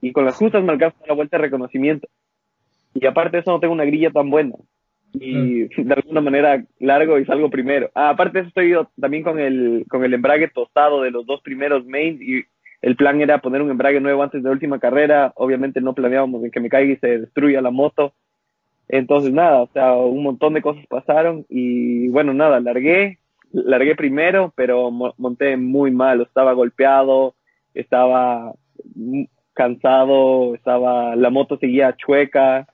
[0.02, 2.08] Y con las justas me alcanza la vuelta de reconocimiento.
[2.94, 4.56] Y aparte de eso no tengo una grilla tan buena.
[5.14, 7.90] Y de alguna manera largo y salgo primero.
[7.96, 11.42] Ah, aparte de eso estoy también con el, con el embrague tostado de los dos
[11.42, 12.44] primeros main y
[12.82, 15.34] el plan era poner un embrague nuevo antes de la última carrera.
[15.36, 18.14] Obviamente no planeábamos en que me caiga y se destruya la moto
[18.88, 23.20] entonces, nada, o sea, un montón de cosas pasaron y bueno, nada, largué,
[23.52, 27.36] largué primero, pero monté muy mal, estaba golpeado,
[27.74, 28.54] estaba
[29.54, 32.68] cansado, estaba, la moto seguía chueca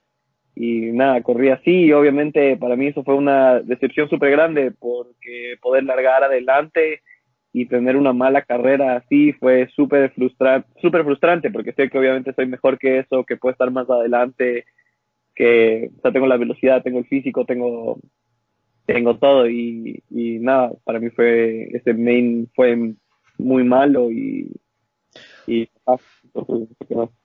[0.54, 5.54] y nada, corría así y obviamente para mí eso fue una decepción súper grande porque
[5.62, 7.00] poder largar adelante
[7.54, 12.34] y tener una mala carrera así fue súper frustra súper frustrante porque sé que obviamente
[12.34, 14.66] soy mejor que eso, que puedo estar más adelante,
[15.42, 17.98] que o sea, tengo la velocidad, tengo el físico, tengo
[18.86, 22.94] tengo todo y, y nada, para mí fue ese main fue
[23.38, 24.52] muy malo y,
[25.46, 25.96] y ah,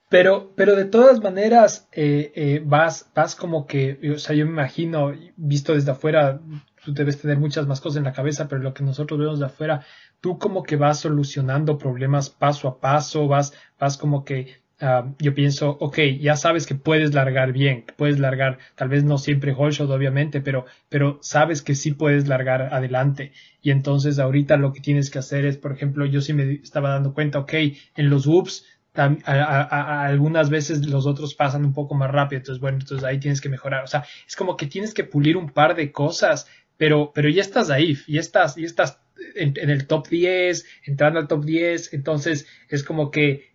[0.08, 4.52] pero, pero de todas maneras, eh, eh, vas, vas como que, o sea, yo me
[4.52, 6.40] imagino, visto desde afuera,
[6.82, 9.46] tú debes tener muchas más cosas en la cabeza, pero lo que nosotros vemos de
[9.46, 9.84] afuera,
[10.20, 15.34] tú como que vas solucionando problemas paso a paso, vas, vas como que, uh, yo
[15.34, 19.90] pienso, ok, ya sabes que puedes largar bien, puedes largar, tal vez no siempre holshot,
[19.90, 23.32] obviamente, pero, pero sabes que sí puedes largar adelante.
[23.62, 26.90] Y entonces ahorita lo que tienes que hacer es, por ejemplo, yo sí me estaba
[26.90, 27.52] dando cuenta, ok,
[27.96, 28.64] en los whoops,
[28.94, 33.40] a, algunas veces los otros pasan un poco más rápido, entonces bueno, entonces ahí tienes
[33.40, 37.12] que mejorar, o sea, es como que tienes que pulir un par de cosas, pero,
[37.14, 38.98] pero ya estás ahí, ya estás, ya estás
[39.34, 43.47] en, el top 10, entrando al top 10, entonces es como que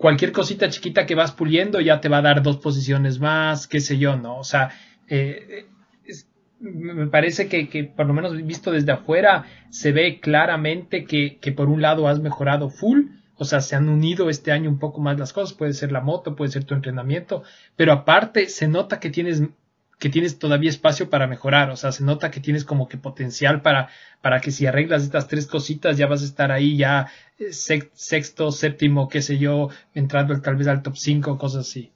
[0.00, 3.80] cualquier cosita chiquita que vas puliendo ya te va a dar dos posiciones más, qué
[3.80, 4.38] sé yo, ¿no?
[4.38, 4.70] O sea,
[5.08, 5.66] eh,
[6.58, 11.52] me parece que, que, por lo menos visto desde afuera, se ve claramente que, que
[11.52, 15.02] por un lado has mejorado full, o sea, se han unido este año un poco
[15.02, 17.42] más las cosas, puede ser la moto, puede ser tu entrenamiento,
[17.76, 19.42] pero aparte se nota que tienes
[20.00, 23.60] que tienes todavía espacio para mejorar, o sea, se nota que tienes como que potencial
[23.60, 23.90] para,
[24.22, 27.08] para que si arreglas estas tres cositas ya vas a estar ahí ya
[27.38, 31.92] eh, sexto, séptimo, qué sé yo, entrando tal vez al top 5, cosas así.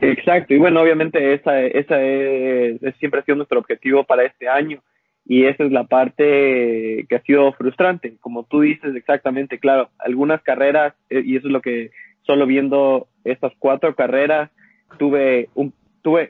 [0.00, 4.82] Exacto, y bueno, obviamente esa, esa es, siempre ha sido nuestro objetivo para este año
[5.26, 8.16] y esa es la parte que ha sido frustrante.
[8.20, 11.90] Como tú dices exactamente, claro, algunas carreras, eh, y eso es lo que
[12.22, 14.50] solo viendo estas cuatro carreras,
[14.98, 15.72] tuve un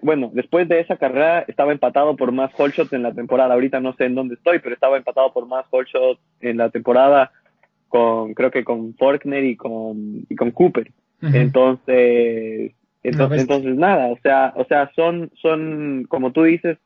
[0.03, 3.55] bueno, después de esa carrera estaba empatado por más hole shots en la temporada.
[3.55, 6.71] Ahorita no sé en dónde estoy, pero estaba empatado por más hole shots en la
[6.71, 7.33] temporada
[7.89, 10.91] con, creo que con Faulkner y con, y con Cooper.
[11.21, 16.79] Entonces, entonces, entonces nada, o sea, o sea, son, son, como tú dices,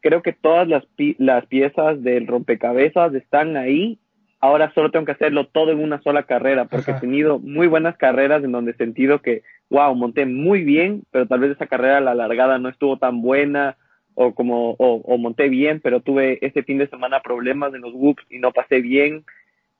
[0.00, 0.84] creo que todas las,
[1.18, 3.98] las piezas del rompecabezas están ahí.
[4.40, 7.96] Ahora solo tengo que hacerlo todo en una sola carrera, porque he tenido muy buenas
[7.96, 11.98] carreras en donde he sentido que, wow, monté muy bien, pero tal vez esa carrera
[11.98, 13.76] a la largada no estuvo tan buena,
[14.14, 18.24] o como, o, monté bien, pero tuve ese fin de semana problemas en los whoops
[18.30, 19.24] y no pasé bien,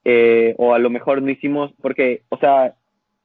[0.04, 2.74] eh, o a lo mejor no hicimos, porque, o sea,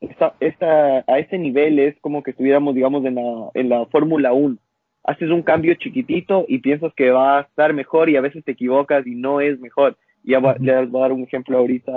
[0.02, 4.34] esta, esta, a ese nivel es como que estuviéramos, digamos, en la, en la Fórmula
[4.34, 4.58] 1
[5.04, 8.54] haces un cambio chiquitito y piensas que va a estar mejor y a veces te
[8.54, 9.98] equivocas y no es mejor.
[10.24, 11.92] Ya voy, les voy a dar un ejemplo ahorita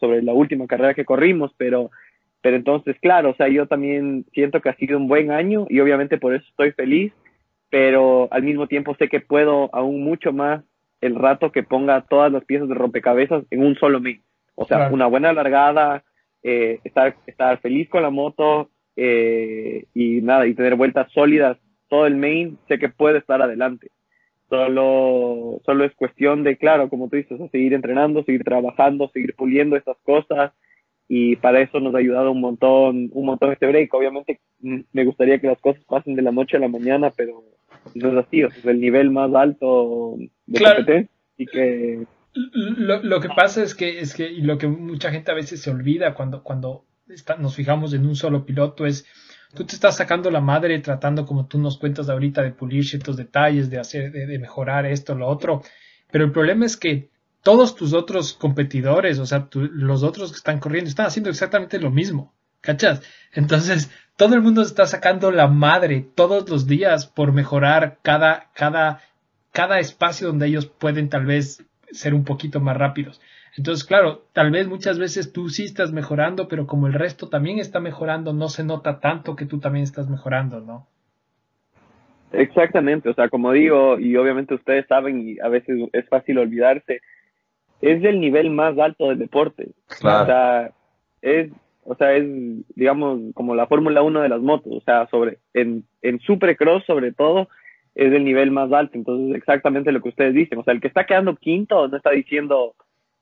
[0.00, 1.90] sobre la última carrera que corrimos, pero,
[2.40, 5.80] pero entonces, claro, o sea, yo también siento que ha sido un buen año y
[5.80, 7.12] obviamente por eso estoy feliz,
[7.70, 10.64] pero al mismo tiempo sé que puedo aún mucho más
[11.00, 14.20] el rato que ponga todas las piezas de rompecabezas en un solo mes.
[14.54, 16.02] O sea, una buena largada,
[16.42, 22.06] eh, estar, estar feliz con la moto eh, y nada, y tener vueltas sólidas todo
[22.06, 23.90] el main, sé que puede estar adelante.
[24.48, 29.76] Solo, solo es cuestión de, claro, como tú dices, seguir entrenando, seguir trabajando, seguir puliendo
[29.76, 30.52] estas cosas
[31.08, 33.92] y para eso nos ha ayudado un montón, un montón este break.
[33.94, 37.44] Obviamente mm, me gustaría que las cosas pasen de la noche a la mañana, pero
[37.94, 40.84] no es así, es el nivel más alto de claro.
[41.36, 45.30] y que lo, lo, que pasa es que es que y lo que mucha gente
[45.30, 49.06] a veces se olvida cuando cuando está, nos fijamos en un solo piloto es
[49.54, 53.16] tú te estás sacando la madre tratando, como tú nos cuentas ahorita, de pulir ciertos
[53.16, 55.62] detalles, de hacer, de, mejorar esto, lo otro.
[56.10, 57.10] Pero el problema es que
[57.42, 61.90] todos tus otros competidores, o sea, los otros que están corriendo, están haciendo exactamente lo
[61.90, 62.34] mismo.
[62.60, 63.02] ¿Cachas?
[63.32, 69.00] Entonces, todo el mundo está sacando la madre todos los días por mejorar cada, cada,
[69.52, 73.20] cada espacio donde ellos pueden tal vez ser un poquito más rápidos.
[73.58, 77.58] Entonces, claro, tal vez muchas veces tú sí estás mejorando, pero como el resto también
[77.58, 80.86] está mejorando, no se nota tanto que tú también estás mejorando, ¿no?
[82.30, 87.00] Exactamente, o sea, como digo, y obviamente ustedes saben, y a veces es fácil olvidarse,
[87.80, 89.70] es el nivel más alto del deporte.
[89.90, 90.70] O sea,
[91.20, 91.50] es,
[91.84, 92.26] o sea, es,
[92.76, 97.12] digamos, como la Fórmula 1 de las motos, o sea, sobre, en, en Supercross sobre
[97.12, 97.48] todo,
[97.96, 98.96] es el nivel más alto.
[98.96, 100.58] Entonces, exactamente lo que ustedes dicen.
[100.58, 102.74] O sea, el que está quedando quinto no está diciendo,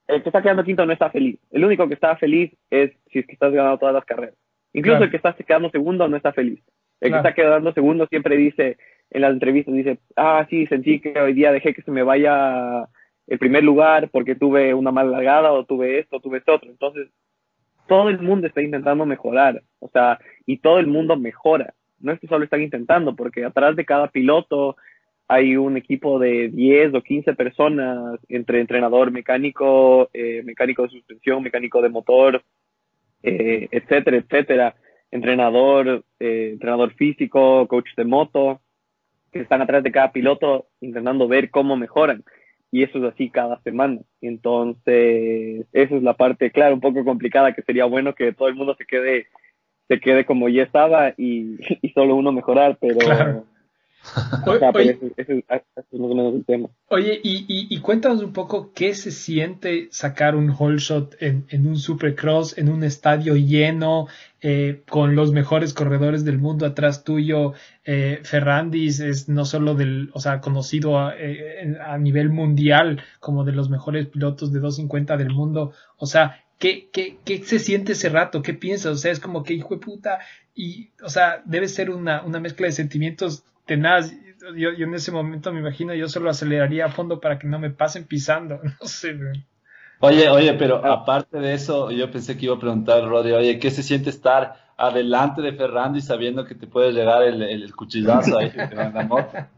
[0.09, 1.39] el que está quedando quinto no está feliz.
[1.51, 4.37] El único que está feliz es si es que estás ganando todas las carreras.
[4.73, 6.61] Incluso el que está quedando segundo no está feliz.
[7.01, 8.79] El que está quedando segundo siempre dice,
[9.11, 12.89] en las entrevistas dice, ah, sí, sentí que hoy día dejé que se me vaya
[13.27, 16.71] el primer lugar porque tuve una mala largada o tuve esto, o tuve esto otro.
[16.71, 17.09] Entonces,
[17.87, 21.75] todo el mundo está intentando mejorar, o sea, y todo el mundo mejora.
[21.99, 24.77] No es que solo están intentando, porque atrás de cada piloto
[25.29, 31.43] hay un equipo de 10 o 15 personas entre entrenador mecánico, eh, mecánico de suspensión,
[31.43, 32.43] mecánico de motor,
[33.23, 34.77] eh, etcétera, etcétera,
[35.11, 38.61] entrenador, eh, entrenador físico, coach de moto,
[39.33, 42.23] que están atrás de cada piloto intentando ver cómo mejoran.
[42.71, 44.01] Y eso es así cada semana.
[44.21, 48.55] Entonces, esa es la parte, claro, un poco complicada, que sería bueno que todo el
[48.55, 49.27] mundo se quede,
[49.89, 52.99] se quede como ya estaba y, y solo uno mejorar, pero...
[56.89, 62.57] Oye, y, cuéntanos un poco qué se siente sacar un whole shot en, un supercross,
[62.59, 64.07] en un estadio lleno,
[64.41, 67.55] eh, con los mejores corredores del mundo atrás tuyo.
[67.85, 73.45] Eh, Ferrandis es no solo del, o sea, conocido a, eh, a, nivel mundial como
[73.45, 75.73] de los mejores pilotos de 250 del mundo.
[75.97, 78.43] O sea, ¿qué, qué, qué se siente ese rato?
[78.43, 78.93] ¿Qué piensas?
[78.93, 80.19] O sea, es como que hijo de puta.
[80.55, 84.13] Y, o sea, debe ser una, una mezcla de sentimientos tenaz.
[84.57, 87.59] Yo, yo en ese momento me imagino, yo solo aceleraría a fondo para que no
[87.59, 88.61] me pasen pisando.
[88.81, 89.17] No sé,
[89.99, 93.71] Oye, oye, pero aparte de eso, yo pensé que iba a preguntar, Rodri, oye, ¿qué
[93.71, 98.39] se siente estar adelante de Ferrando y sabiendo que te puede llegar el, el, cuchillazo
[98.39, 99.31] ahí que te moto?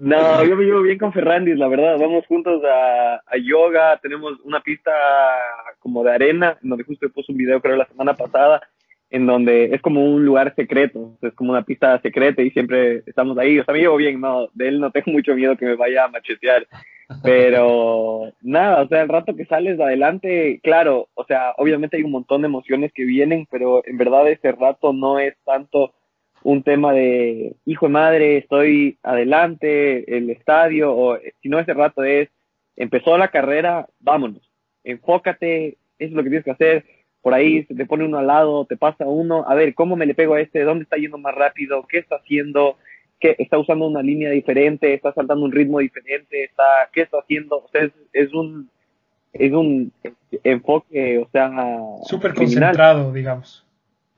[0.00, 1.96] No, yo me llevo bien con Ferrandis, la verdad.
[2.00, 4.90] Vamos juntos a, a, yoga, tenemos una pista
[5.78, 8.60] como de arena, donde justo puse un video creo la semana pasada,
[9.14, 13.38] en donde es como un lugar secreto, es como una pista secreta y siempre estamos
[13.38, 13.60] ahí.
[13.60, 16.06] O sea, me llevo bien, no, de él no tengo mucho miedo que me vaya
[16.06, 16.66] a machetear,
[17.22, 22.10] pero nada, o sea, el rato que sales adelante, claro, o sea, obviamente hay un
[22.10, 25.94] montón de emociones que vienen, pero en verdad ese rato no es tanto
[26.42, 32.30] un tema de, hijo de madre, estoy adelante, el estadio, o sino ese rato es,
[32.74, 34.42] empezó la carrera, vámonos,
[34.82, 36.84] enfócate, eso es lo que tienes que hacer,
[37.24, 40.04] por ahí se te pone uno al lado, te pasa uno, a ver, ¿cómo me
[40.04, 40.62] le pego a este?
[40.62, 41.86] ¿Dónde está yendo más rápido?
[41.88, 42.76] ¿Qué está haciendo?
[43.18, 44.92] ¿Qué, está usando una línea diferente?
[44.92, 46.44] ¿Está saltando un ritmo diferente?
[46.44, 47.64] ¿Está, ¿Qué está haciendo?
[47.64, 48.68] O sea, es, un
[49.32, 49.90] es un
[50.42, 51.50] enfoque, o sea...
[52.02, 53.66] Súper concentrado, digamos.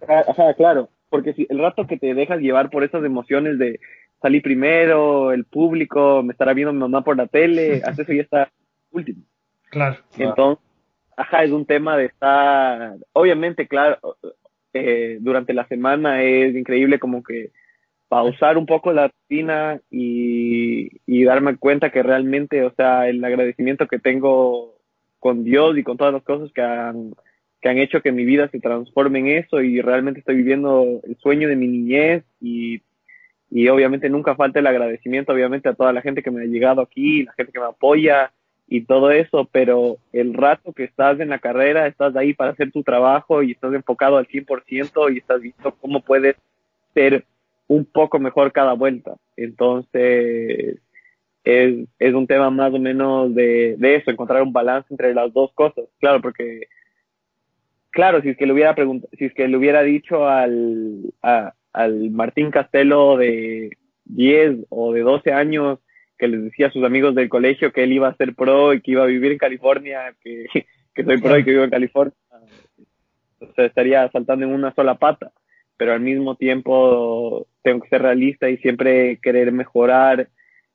[0.09, 3.79] Ajá, claro, porque si el rato que te dejas llevar por esas emociones de
[4.21, 8.23] salir primero, el público, me estará viendo mi mamá por la tele, hasta eso ya
[8.23, 8.51] está
[8.91, 9.23] último.
[9.71, 9.99] Claro.
[10.19, 10.66] Entonces,
[11.17, 13.99] ajá, es un tema de estar, obviamente, claro,
[14.73, 17.51] eh, durante la semana es increíble como que
[18.09, 23.89] pausar un poco la rutina y, y darme cuenta que realmente, o sea, el agradecimiento
[23.89, 24.77] que tengo
[25.19, 27.15] con Dios y con todas las cosas que han,
[27.61, 31.17] que han hecho que mi vida se transforme en eso y realmente estoy viviendo el
[31.17, 32.83] sueño de mi niñez y,
[33.51, 36.83] y obviamente nunca falta el agradecimiento, obviamente, a toda la gente que me ha llegado
[36.83, 38.33] aquí, la gente que me apoya,
[38.69, 42.73] y todo eso, pero el rato que estás en la carrera, estás ahí para hacer
[42.73, 46.37] tu trabajo y estás enfocado al 100% y estás viendo cómo puedes
[46.93, 47.25] ser
[47.69, 49.17] un poco mejor cada vuelta.
[49.37, 50.79] Entonces,
[51.45, 55.33] es, es un tema más o menos de, de eso, encontrar un balance entre las
[55.33, 55.85] dos cosas.
[56.01, 56.67] Claro, porque,
[57.91, 58.75] claro, si es que le hubiera
[59.17, 65.33] si es que le hubiera dicho al, al Martín Castelo de 10 o de 12
[65.33, 65.79] años,
[66.19, 68.81] que les decía a sus amigos del colegio que él iba a ser pro y
[68.81, 70.47] que iba a vivir en California, que,
[70.95, 72.15] que soy pro y que vivo en California.
[73.41, 75.33] O sea, estaría saltando en una sola pata,
[75.77, 80.29] pero al mismo tiempo tengo que ser realista y siempre querer mejorar,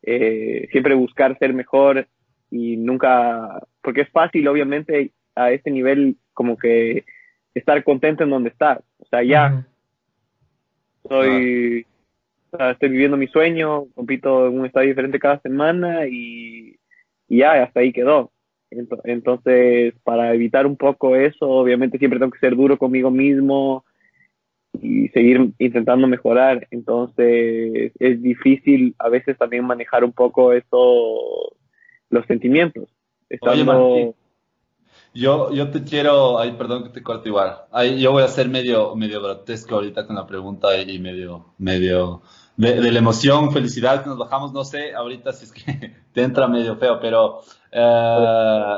[0.03, 2.07] eh, siempre buscar ser mejor
[2.51, 7.05] y nunca, porque es fácil obviamente a este nivel como que
[7.53, 8.79] estar contento en donde estás.
[8.99, 9.65] O sea, ya
[11.07, 11.85] soy
[12.51, 16.77] estoy viviendo mi sueño, compito en un estadio diferente cada semana y,
[17.27, 18.31] ya, hasta ahí quedó.
[19.03, 23.83] Entonces, para evitar un poco eso, obviamente siempre tengo que ser duro conmigo mismo
[24.81, 26.67] y seguir intentando mejorar.
[26.71, 31.55] Entonces, es difícil a veces también manejar un poco eso,
[32.09, 32.89] los sentimientos.
[33.29, 34.15] Estando...
[35.13, 37.55] yo, yo te quiero, ay, perdón que te corte igual.
[37.71, 42.21] Ay, yo voy a ser medio, medio grotesco ahorita con la pregunta y medio, medio,
[42.57, 46.47] de, la emoción, felicidad que nos bajamos, no sé, ahorita si es que te entra
[46.47, 47.41] medio feo, pero
[47.71, 48.75] eh,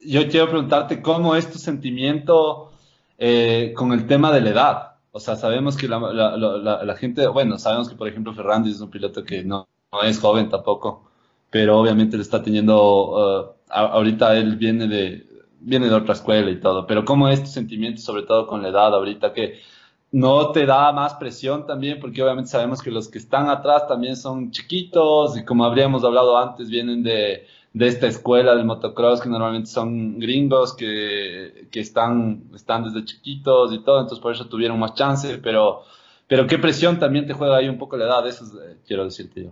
[0.00, 2.70] yo quiero preguntarte cómo es tu sentimiento
[3.16, 4.88] eh, con el tema de la edad.
[5.10, 9.24] O sea, sabemos que la, gente, bueno, sabemos que por ejemplo Ferrandis es un piloto
[9.24, 9.66] que no,
[10.04, 11.10] es joven tampoco,
[11.50, 15.26] pero obviamente le está teniendo, uh, ahorita él viene de,
[15.60, 18.68] viene de otra escuela y todo, pero ¿cómo es tu sentimiento sobre todo con la
[18.68, 19.60] edad ahorita que
[20.10, 24.16] no te da más presión también, porque obviamente sabemos que los que están atrás también
[24.16, 29.28] son chiquitos y como habríamos hablado antes, vienen de, de esta escuela del motocross que
[29.28, 34.78] normalmente son gringos que, que, están, están desde chiquitos y todo, entonces por eso tuvieron
[34.78, 35.82] más chance, pero,
[36.26, 39.04] pero qué presión también te juega ahí un poco la edad, eso es, eh, quiero
[39.04, 39.50] decirte yo.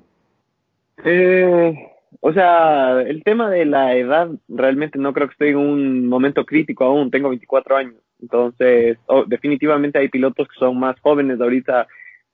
[1.05, 1.75] Eh,
[2.21, 6.47] o sea, el tema de la edad, realmente no creo que estoy en un momento
[6.47, 8.06] crítico aún, tengo 24 años.
[8.21, 11.41] Entonces, oh, definitivamente hay pilotos que son más jóvenes.
[11.41, 11.87] Ahorita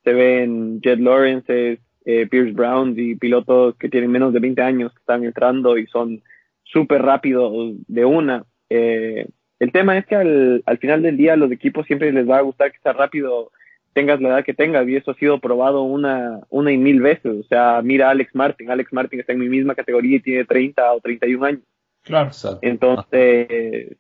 [0.05, 4.93] se ven Jed Lawrence, eh, Pierce Brown y pilotos que tienen menos de 20 años
[4.93, 6.22] que están entrando y son
[6.62, 8.45] súper rápidos de una.
[8.70, 9.26] Eh,
[9.59, 12.43] el tema es que al, al final del día los equipos siempre les va a
[12.43, 13.51] gustar que sea rápido
[13.93, 17.41] tengas la edad que tengas y eso ha sido probado una, una y mil veces.
[17.41, 20.45] O sea, mira a Alex Martin, Alex Martin está en mi misma categoría y tiene
[20.45, 21.62] 30 o 31 años.
[22.03, 22.30] Claro.
[22.62, 23.97] Entonces,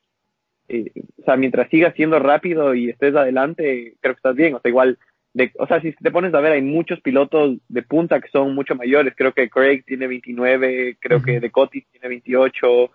[0.72, 4.54] eh, o sea, mientras sigas siendo rápido y estés adelante, creo que estás bien.
[4.54, 4.98] O sea, igual,
[5.34, 8.54] de, o sea, si te pones a ver, hay muchos pilotos de punta que son
[8.54, 9.14] mucho mayores.
[9.16, 12.90] Creo que Craig tiene 29, creo que Decotis tiene 28,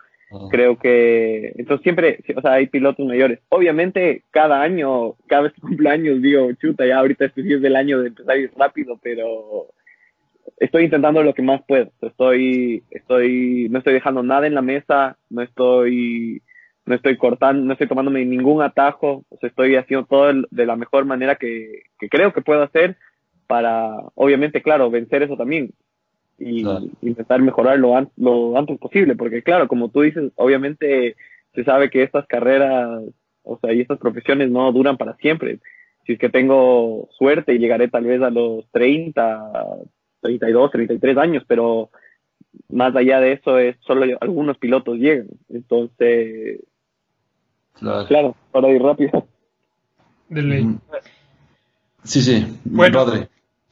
[0.51, 3.39] Creo que, entonces siempre, o sea, hay pilotos mayores.
[3.47, 7.77] Obviamente, cada año, cada vez que cumpleaños, digo, chuta, ya ahorita este sí es del
[7.77, 9.67] año de empezar a ir rápido, pero
[10.57, 11.91] estoy intentando lo que más puedo.
[12.01, 16.41] Estoy, estoy, no estoy dejando nada en la mesa, no estoy,
[16.87, 20.75] no estoy cortando, no estoy tomándome ningún atajo, o sea, estoy haciendo todo de la
[20.75, 22.97] mejor manera que, que creo que puedo hacer
[23.45, 25.73] para, obviamente, claro, vencer eso también
[26.39, 26.63] y
[27.01, 27.95] intentar mejorar lo,
[28.57, 31.15] antes posible, porque claro, como tú dices, obviamente
[31.53, 33.01] se sabe que estas carreras,
[33.43, 35.59] o sea, y estas profesiones no duran para siempre.
[36.05, 39.51] Si es que tengo suerte y llegaré tal vez a los 30,
[40.21, 41.89] 32, 33 años, pero
[42.69, 45.27] más allá de eso es solo algunos pilotos llegan.
[45.49, 46.59] Entonces,
[47.79, 49.27] claro, claro para ir rápido.
[52.03, 52.59] Sí, sí.
[52.65, 53.05] Bueno,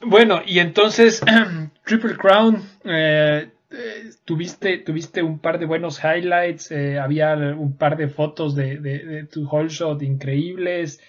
[0.05, 1.21] bueno, y entonces
[1.85, 7.97] Triple Crown, eh, eh, tuviste, tuviste un par de buenos highlights, eh, había un par
[7.97, 11.01] de fotos de, de, tu whole shot increíbles.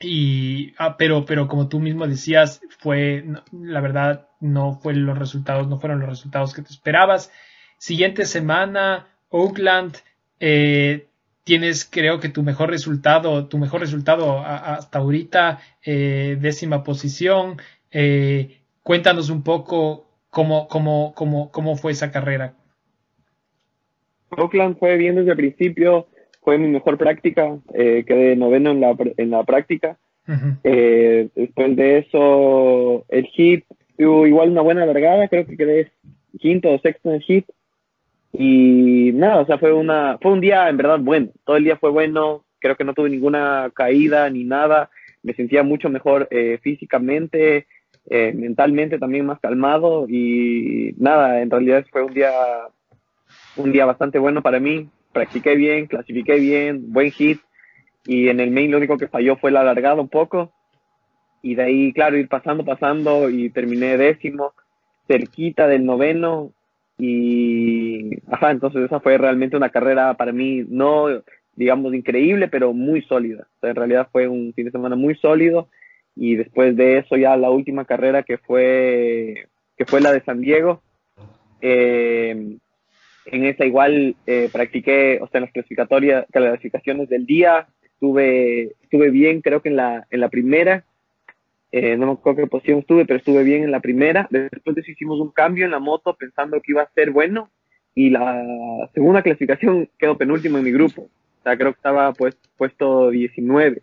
[0.00, 5.68] y, ah, pero, pero como tú mismo decías, fue, la verdad, no fue los resultados,
[5.68, 7.32] no fueron los resultados que te esperabas.
[7.78, 9.96] Siguiente semana, Oakland,
[11.44, 17.56] tienes creo que tu mejor resultado, tu mejor resultado hasta ahorita, décima posición.
[17.90, 22.54] Eh, Cuéntanos un poco cómo, cómo, cómo, cómo fue esa carrera.
[24.30, 26.08] Oakland fue bien desde el principio,
[26.42, 29.98] fue mi mejor práctica, eh, quedé noveno en la, en la práctica.
[30.64, 33.64] eh, después de eso, el hit,
[33.96, 35.92] tuvo igual una buena largada, creo que quedé
[36.38, 37.46] quinto o sexto en el hit.
[38.32, 41.76] Y nada, o sea, fue, una, fue un día en verdad bueno, todo el día
[41.76, 44.90] fue bueno, creo que no tuve ninguna caída ni nada,
[45.22, 47.66] me sentía mucho mejor eh, físicamente,
[48.08, 52.32] eh, mentalmente también más calmado y nada, en realidad fue un día,
[53.56, 54.88] un día bastante bueno para mí.
[55.12, 57.40] Practiqué bien, clasifiqué bien, buen hit
[58.06, 60.52] y en el main lo único que falló fue la alargada un poco
[61.42, 64.54] y de ahí, claro, ir pasando, pasando y terminé décimo,
[65.08, 66.52] cerquita del noveno
[67.04, 71.06] y, ajá, entonces esa fue realmente una carrera para mí no,
[71.56, 73.48] digamos, increíble, pero muy sólida.
[73.60, 75.68] en realidad fue un fin de semana muy sólido
[76.14, 80.42] y después de eso ya la última carrera que fue que fue la de San
[80.42, 80.80] Diego
[81.60, 82.58] eh,
[83.26, 89.10] en esa igual eh, practiqué o sea en las clasificatorias clasificaciones del día estuve estuve
[89.10, 90.84] bien creo que en la en la primera
[91.72, 94.82] eh, no me acuerdo qué posición estuve pero estuve bien en la primera después de
[94.82, 97.50] eso hicimos un cambio en la moto pensando que iba a ser bueno
[97.94, 102.36] y la segunda clasificación quedó penúltimo en mi grupo o sea creo que estaba pues
[102.56, 103.82] puesto 19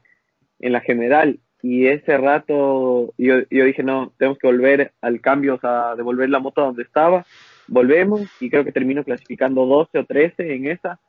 [0.60, 5.56] en la general y ese rato yo, yo dije, no, tenemos que volver al cambio,
[5.56, 7.26] o sea, devolver la moto donde estaba.
[7.68, 11.00] Volvemos y creo que termino clasificando 12 o 13 en esa.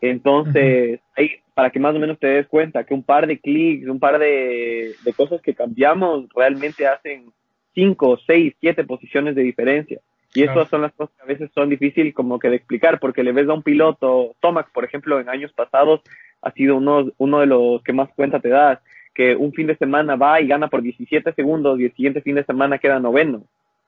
[0.00, 3.86] Entonces, ahí, para que más o menos te des cuenta que un par de clics,
[3.86, 7.32] un par de, de cosas que cambiamos realmente hacen
[7.74, 10.00] 5, 6, 7 posiciones de diferencia.
[10.32, 13.24] Y esas son las cosas que a veces son difíciles como que de explicar, porque
[13.24, 16.02] le ves a un piloto, Tomac, por ejemplo, en años pasados,
[16.40, 18.78] ha sido uno, uno de los que más cuenta te das
[19.12, 22.36] que un fin de semana va y gana por 17 segundos y el siguiente fin
[22.36, 23.42] de semana queda noveno.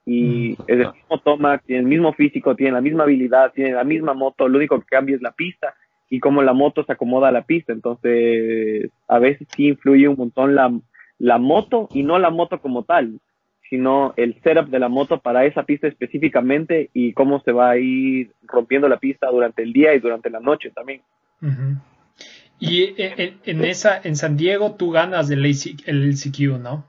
[0.04, 0.62] Y mm.
[0.66, 4.14] es el mismo toma, tiene el mismo físico, tiene la misma habilidad, tiene la misma
[4.14, 5.74] moto, lo único que cambia es la pista
[6.12, 7.72] y cómo la moto se acomoda a la pista.
[7.72, 10.70] Entonces, a veces sí influye un montón la,
[11.18, 13.18] la moto y no la moto como tal,
[13.70, 17.78] sino el setup de la moto para esa pista específicamente y cómo se va a
[17.78, 21.00] ir rompiendo la pista durante el día y durante la noche también.
[22.60, 26.84] Y en, esa, en San Diego tú ganas el, el LCQ, ¿no?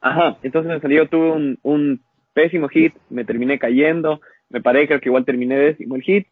[0.00, 2.00] Ajá, entonces en San Diego tuve un, un
[2.34, 6.28] pésimo hit, me terminé cayendo, me paré, creo que igual terminé décimo el hit.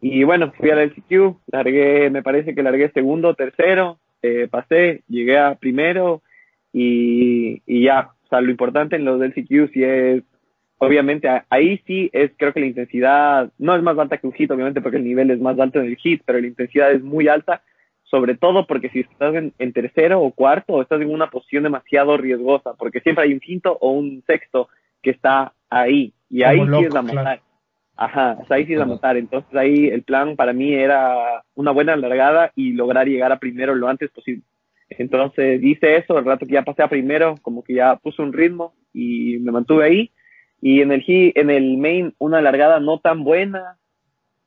[0.00, 5.38] Y bueno, fui al LCQ, largué, me parece que largué segundo, tercero, eh, pasé, llegué
[5.38, 6.22] a primero
[6.72, 8.10] y, y ya.
[8.24, 10.22] O sea, lo importante en los LCQ sí es
[10.78, 14.50] obviamente ahí sí es, creo que la intensidad no es más alta que un hit,
[14.50, 17.28] obviamente porque el nivel es más alto en el hit, pero la intensidad es muy
[17.28, 17.62] alta,
[18.04, 22.74] sobre todo porque si estás en, tercero o cuarto, estás en una posición demasiado riesgosa,
[22.74, 24.68] porque siempre hay un quinto o un sexto
[25.02, 27.40] que está ahí, y ahí sí es la matar.
[28.00, 29.16] Ajá, ahí sí es la matar.
[29.16, 33.74] Entonces ahí el plan para mí era una buena largada y lograr llegar a primero
[33.74, 34.44] lo antes posible.
[34.88, 38.32] Entonces dice eso, el rato que ya pasé a primero, como que ya puse un
[38.32, 40.12] ritmo y me mantuve ahí
[40.60, 43.76] y en el, en el main, una largada no tan buena,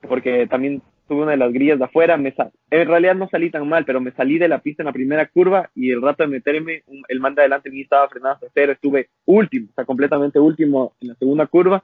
[0.07, 2.15] porque también tuve una de las grillas de afuera.
[2.15, 2.33] Me
[2.69, 5.27] en realidad no salí tan mal, pero me salí de la pista en la primera
[5.27, 8.71] curva y el rato de meterme, el man de adelante me estaba frenado hasta cero.
[8.71, 11.83] Estuve último, o sea, completamente último en la segunda curva.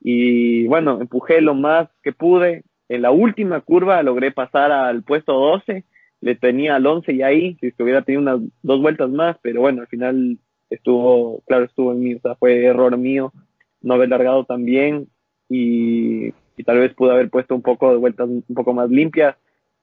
[0.00, 2.64] Y bueno, empujé lo más que pude.
[2.88, 5.84] En la última curva logré pasar al puesto 12.
[6.20, 9.82] Le tenía al 11 y ahí, si hubiera tenido unas dos vueltas más, pero bueno,
[9.82, 10.38] al final
[10.70, 13.32] estuvo, claro, estuvo en mí, o sea, fue error mío
[13.80, 15.08] no haber largado tan bien
[15.48, 16.32] y,
[16.64, 19.36] tal vez pude haber puesto un poco de vueltas un poco más limpias,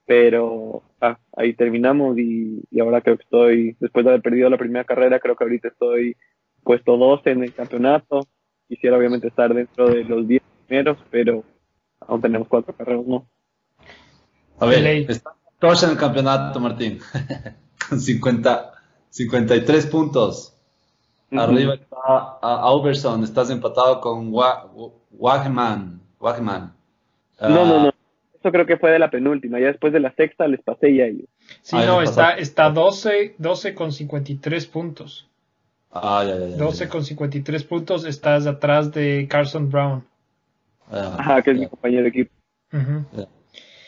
[0.05, 4.83] pero ah, ahí terminamos y, ahora creo que estoy, después de haber perdido la primera
[4.83, 6.15] carrera, creo que ahorita estoy
[6.63, 8.27] puesto 12 en el campeonato.
[8.67, 11.43] Quisiera obviamente estar dentro de los 10 primeros, pero
[11.99, 13.27] aún tenemos cuatro carreras, ¿no?
[14.59, 16.99] A ver, estamos en el campeonato, Martín,
[17.89, 18.73] con 50,
[19.09, 20.51] 53 puntos.
[21.31, 21.97] Arriba está
[22.41, 26.01] Auberson, estás empatado con Wagman.
[26.19, 26.73] Wagman.
[27.41, 27.91] no, no, no.
[28.39, 29.59] Eso creo que fue de la penúltima.
[29.59, 31.27] Ya después de la sexta les pasé ya ellos.
[31.61, 35.27] Sí, no, está, está 12, 12 con 53 puntos.
[35.97, 38.05] Ah, ya, ya, ya 12 con 53 puntos.
[38.05, 40.05] Estás atrás de Carson Brown.
[40.91, 42.31] Ah, Ajá, que es mi compañero de equipo.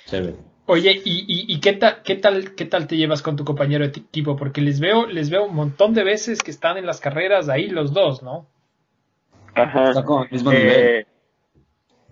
[0.06, 0.36] Chévere.
[0.68, 4.00] Oye, ¿y, y, qué, tal, qué, tal, qué tal te llevas con tu compañero de
[4.00, 4.36] equipo?
[4.36, 7.68] Porque les veo, les veo un montón de veces que están en las carreras ahí
[7.68, 8.48] los dos, ¿no?
[9.54, 9.94] Ajá.
[10.52, 11.06] Eh,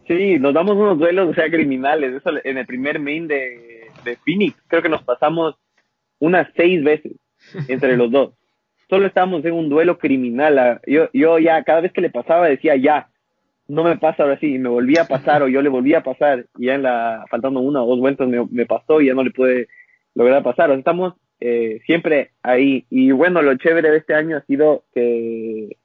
[0.08, 2.14] sí, nos damos unos duelos, o sea, criminales.
[2.16, 5.56] Eso en el primer main de, de Phoenix, creo que nos pasamos
[6.20, 7.14] unas seis veces
[7.68, 8.34] entre los dos.
[8.90, 10.60] Solo estábamos en un duelo criminal.
[10.60, 13.10] Ah, yo, yo ya, cada vez que le pasaba, decía ya,
[13.68, 16.04] no me pasa ahora sí, y me volvía a pasar o yo le volvía a
[16.04, 19.24] pasar y ya en la, faltando una o dos vueltas me, pasó y ya no
[19.24, 19.68] le pude
[20.14, 20.70] lograr pasar.
[20.70, 22.86] O sea, estamos eh, siempre ahí.
[22.90, 25.78] Y bueno, lo chévere de este año ha sido que,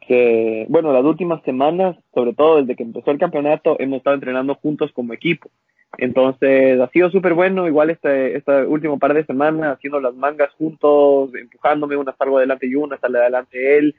[0.00, 4.54] que, bueno, las últimas semanas, sobre todo desde que empezó el campeonato, hemos estado entrenando
[4.54, 5.50] juntos como equipo.
[5.98, 10.52] Entonces ha sido súper bueno, igual este, este último par de semanas haciendo las mangas
[10.54, 13.94] juntos, empujándome, una salgo adelante y una sale adelante él,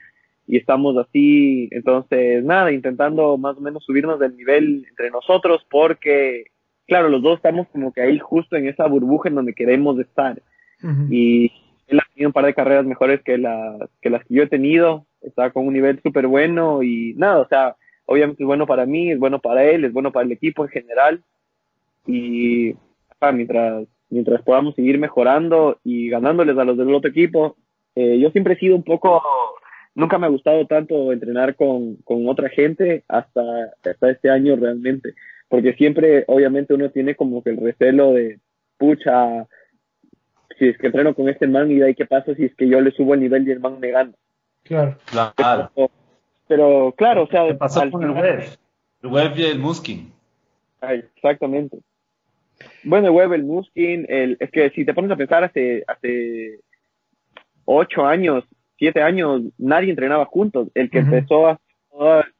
[0.46, 6.44] y estamos así, entonces nada, intentando más o menos subirnos del nivel entre nosotros porque,
[6.86, 10.40] claro, los dos estamos como que ahí justo en esa burbuja en donde queremos estar.
[11.10, 11.50] Y
[11.88, 14.48] él ha tenido un par de carreras mejores que las que, las que yo he
[14.48, 17.74] tenido, está con un nivel súper bueno y nada, o sea,
[18.06, 20.70] obviamente es bueno para mí, es bueno para él, es bueno para el equipo en
[20.70, 21.24] general
[22.08, 22.74] y
[23.32, 27.56] mientras, mientras podamos seguir mejorando y ganándoles a los del otro equipo,
[27.94, 29.22] eh, yo siempre he sido un poco
[29.94, 33.42] nunca me ha gustado tanto entrenar con, con otra gente hasta,
[33.84, 35.14] hasta este año realmente,
[35.48, 38.38] porque siempre obviamente uno tiene como que el recelo de,
[38.78, 39.46] pucha,
[40.56, 42.68] si es que entreno con este man y de ahí qué pasa si es que
[42.68, 44.12] yo le subo el nivel y el man me gana.
[44.62, 44.96] Claro.
[45.34, 45.70] Claro.
[46.46, 47.46] Pero, claro, o sea...
[47.48, 48.44] ¿Qué pasó con el web?
[49.02, 50.12] El web y el Muskin.
[50.80, 51.78] exactamente.
[52.84, 56.60] Bueno, el web, el Muskin, el, es que si te pones a pensar hace, hace
[57.64, 58.44] ocho años,
[58.78, 60.68] siete años nadie entrenaba juntos.
[60.74, 61.60] El que empezó a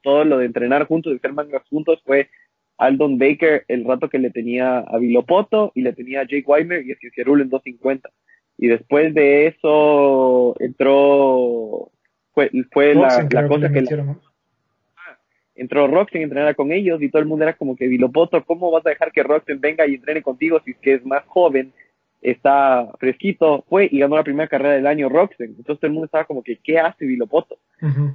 [0.01, 2.29] todo, lo de entrenar juntos, de ser mangas juntos, fue
[2.77, 6.85] Aldon Baker el rato que le tenía a Vilopoto y le tenía a Jake Weimer
[6.85, 8.09] y a Cicierul en 250.
[8.57, 11.91] Y después de eso entró,
[12.33, 13.83] fue, fue la, cosa que,
[15.59, 18.71] entró Roxen a entrenar con ellos y todo el mundo era como que Vilopoto, ¿cómo
[18.71, 21.73] vas a dejar que Roxen venga y entrene contigo si es que es más joven?
[22.21, 25.55] está fresquito, fue y ganó la primera carrera del año Roxen.
[25.57, 27.57] Entonces todo el mundo estaba como que, ¿qué hace Vilopoto?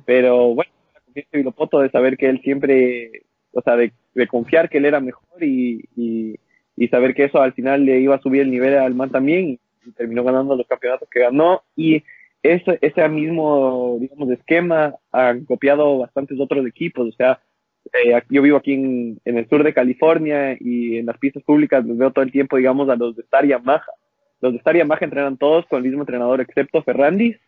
[0.05, 3.22] Pero bueno, la confianza de Vilopoto de saber que él siempre,
[3.53, 3.92] o sea, de,
[4.28, 8.20] confiar que él era mejor y, y, saber que eso al final le iba a
[8.20, 9.61] subir el nivel al man también y,
[9.97, 11.62] terminó ganando los campeonatos que ganó.
[11.76, 12.03] Y
[12.45, 17.40] ese, ese mismo, digamos, esquema han copiado bastantes otros equipos, o sea,
[17.92, 21.97] eh, yo vivo aquí en, el sur de California y en las pistas públicas los
[21.97, 23.86] veo todo el tiempo, digamos, a los de Star Yamaha.
[24.40, 27.38] Los de Star Yamaha entrenan todos con el mismo entrenador excepto Ferrandis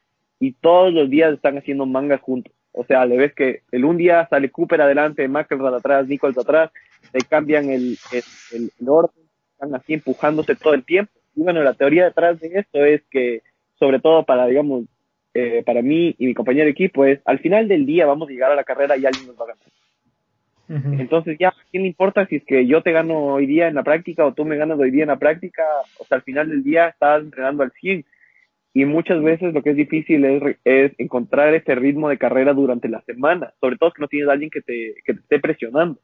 [0.40, 2.53] y todos los días están haciendo mangas juntos.
[2.72, 6.70] O sea, le ves que el un día sale Cooper adelante, McElroy atrás, Nichols atrás,
[7.12, 11.12] se cambian el, el, el, orden, están así empujándose todo el tiempo.
[11.34, 13.42] Y bueno, la teoría detrás de esto es que,
[13.79, 14.85] sobre todo para, digamos,
[15.35, 18.33] eh, para mí y mi compañero de equipo, es al final del día vamos a
[18.33, 19.49] llegar a la carrera y alguien nos va a
[20.68, 23.74] ganar Entonces ya, ¿quién le importa si es que yo te gano hoy día en
[23.74, 25.62] la práctica o tú me ganas hoy día en la práctica?
[25.99, 28.05] O sea, al final del día estás entrenando al 100.
[28.72, 32.89] Y muchas veces lo que es difícil es, es encontrar ese ritmo de carrera durante
[32.89, 35.99] la semana, sobre todo que no tienes a alguien que te, que te esté presionando.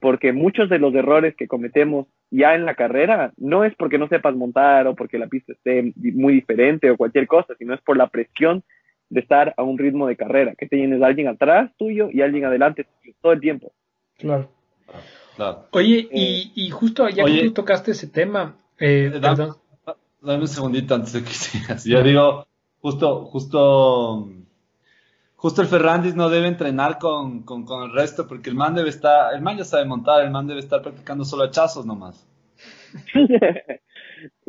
[0.00, 4.08] Porque muchos de los errores que cometemos ya en la carrera no es porque no
[4.08, 7.96] sepas montar o porque la pista esté muy diferente o cualquier cosa, sino es por
[7.96, 8.62] la presión
[9.10, 12.86] de estar a un ritmo de carrera, que tienes alguien atrás tuyo y alguien adelante
[13.20, 13.72] todo el tiempo.
[14.18, 14.48] Claro.
[15.70, 19.48] Oye, y, y, justo ya que tú tocaste ese tema, eh, eh dame,
[20.20, 21.84] dame, un segundito antes de que sigas.
[21.84, 22.46] Yo digo,
[22.80, 24.28] justo, justo,
[25.38, 28.90] justo el Ferrandis no debe entrenar con, con, con, el resto porque el man debe
[28.90, 32.28] estar, el man ya sabe montar, el man debe estar practicando solo hachazos nomás.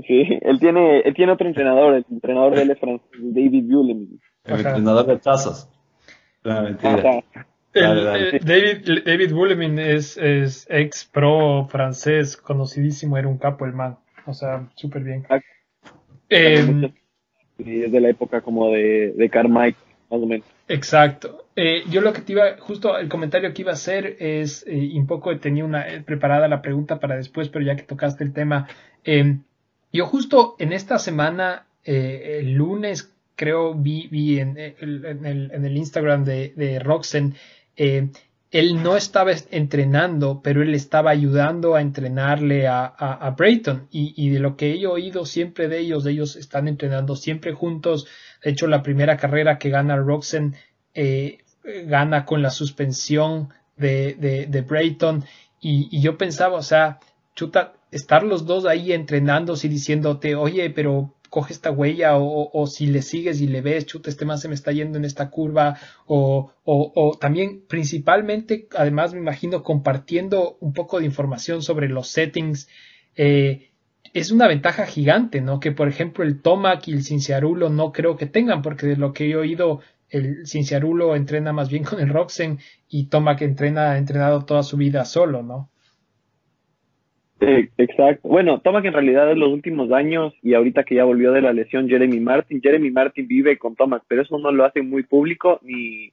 [0.08, 4.20] sí, él tiene, él tiene otro entrenador, el entrenador de él es David Bullman.
[4.46, 5.70] El entrenador de hachazos.
[6.44, 7.24] No, mentira.
[7.76, 14.00] Eh, David, David es, es, ex pro francés, conocidísimo, era un capo el man.
[14.26, 15.24] O sea, súper bien.
[16.30, 16.92] Eh,
[17.60, 19.78] es de la época como de, de Carmike,
[20.68, 21.45] Exacto.
[21.55, 24.91] Eh, yo lo que te iba, justo el comentario que iba a hacer es, eh,
[24.95, 28.68] un poco tenía una preparada la pregunta para después, pero ya que tocaste el tema,
[29.91, 36.24] yo justo en esta semana, el lunes, creo, vi, vi en, el, en, el, Instagram
[36.26, 37.36] de, de Roxen
[37.80, 38.10] eh,
[38.51, 43.88] él no estaba entrenando, pero él estaba ayudando a entrenarle a, a, Brayton.
[43.91, 48.07] Y, de lo que he oído siempre de ellos, ellos están entrenando siempre juntos.
[48.44, 50.56] De hecho, la primera carrera que gana Roxen
[50.94, 51.40] eh,
[51.86, 55.24] gana con la suspensión de, de, de Brayton.
[55.62, 57.00] Y, yo pensaba, o sea,
[57.36, 62.88] chuta, estar los dos ahí entrenándose y diciéndote, oye, pero coge esta huella o, si
[62.88, 65.78] le sigues y le ves, chuta, este más se me está yendo en esta curva
[66.08, 72.68] o, o, también principalmente, además me imagino compartiendo un poco de información sobre los settings,
[73.16, 73.68] eh,
[74.14, 75.60] es una ventaja gigante, ¿no?
[75.60, 79.14] Que por ejemplo el Tomac y el Cinciarulo no creo que tengan, porque de lo
[79.14, 83.97] que he oído, el Cinciarulo entrena más bien con el Roxen y Tomac entrena, ha
[83.97, 85.70] entrenado toda su vida solo, ¿no?
[87.41, 88.28] Exacto.
[88.28, 91.41] Bueno, toma que en realidad en los últimos años y ahorita que ya volvió de
[91.41, 95.03] la lesión Jeremy Martin, Jeremy Martin vive con Thomas, pero eso no lo hace muy
[95.03, 96.12] público ni,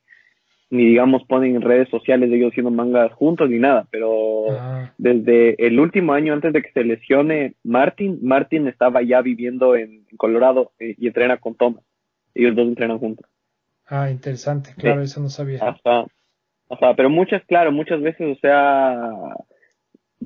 [0.71, 4.93] ni digamos ponen en redes sociales de ellos haciendo mangas juntos ni nada, pero ah.
[4.99, 10.05] desde el último año antes de que se lesione Martin, Martin estaba ya viviendo en
[10.17, 11.85] Colorado eh, y entrena con Thomas.
[12.35, 13.27] Ellos dos entrenan juntos.
[13.87, 15.61] Ah, interesante, claro, eso no sabía.
[15.62, 16.07] Ajá,
[16.69, 19.12] ajá, pero muchas, claro, muchas veces, o sea,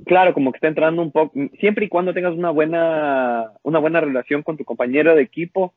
[0.06, 4.00] claro, como que está entrando un poco, siempre y cuando tengas una buena, una buena
[4.00, 5.74] relación con tu compañero de equipo,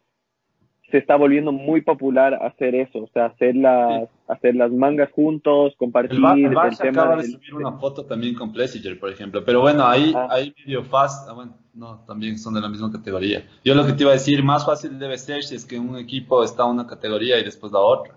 [0.94, 5.74] se está volviendo muy popular hacer eso, o sea, hacer las, hacer las mangas juntos,
[5.76, 9.88] compartir el, el, acaba de subir una foto también con Plessinger, por ejemplo, pero bueno,
[9.88, 10.28] ahí, ah.
[10.30, 13.44] ahí Video Fast, ah, bueno, no, también son de la misma categoría.
[13.66, 15.98] Yo lo que te iba a decir, más fácil debe ser si es que un
[15.98, 18.14] equipo está en una categoría y después la otra,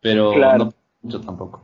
[0.00, 0.72] pero no
[1.02, 1.62] mucho tampoco.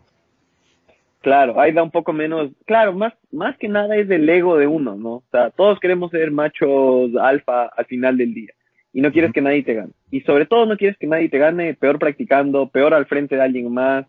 [1.21, 4.69] Claro, ahí da un poco menos, claro, más, más que nada es del ego de
[4.69, 5.15] uno, ¿no?
[5.15, 8.53] O sea, todos queremos ser machos alfa al final del día
[8.93, 9.98] y no quieres que nadie te gane.
[10.11, 13.43] Y sobre todo no quieres que nadie te gane peor practicando, peor al frente de
[13.43, 14.07] alguien más.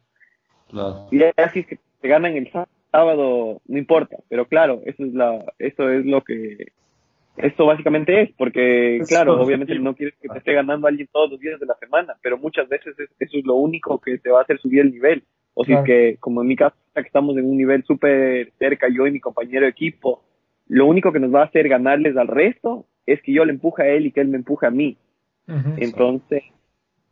[0.70, 1.08] Claro.
[1.12, 5.44] Y así es que te ganan el sábado, no importa, pero claro, eso es la,
[5.58, 6.68] eso es lo que,
[7.40, 11.40] esto básicamente es, porque claro, obviamente no quieres que te esté ganando alguien todos los
[11.40, 14.44] días de la semana, pero muchas veces eso es lo único que te va a
[14.44, 15.24] hacer subir el nivel.
[15.54, 18.88] O si es que, como en mi caso, que estamos en un nivel súper cerca,
[18.90, 20.24] yo y mi compañero de equipo,
[20.68, 23.84] lo único que nos va a hacer ganarles al resto es que yo le empuje
[23.84, 24.98] a él y que él me empuje a mí.
[25.78, 26.44] Entonces,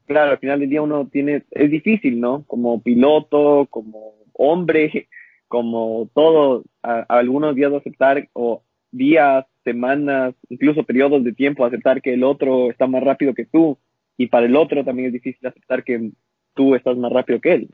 [0.06, 2.44] claro, al final del día uno tiene, es difícil, ¿no?
[2.48, 5.08] Como piloto, como hombre,
[5.48, 8.62] como todo, a, algunos días aceptar, o
[8.92, 13.78] días, semanas, incluso periodos de tiempo, aceptar que el otro está más rápido que tú.
[14.18, 16.12] Y para el otro también es difícil aceptar que
[16.54, 17.70] tú estás más rápido que él.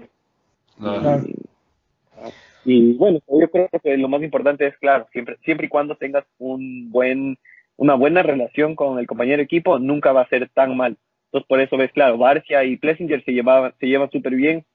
[2.66, 6.26] Y, bueno, yo creo que lo más importante es, claro, siempre, siempre y cuando tengas
[6.38, 7.38] un buen,
[7.78, 10.98] una buena relación con el compañero de equipo, nunca va a ser tan mal.
[11.26, 14.66] Entonces, por eso ves, claro, Barcia y Plessinger se, llevaban, se llevan súper bien,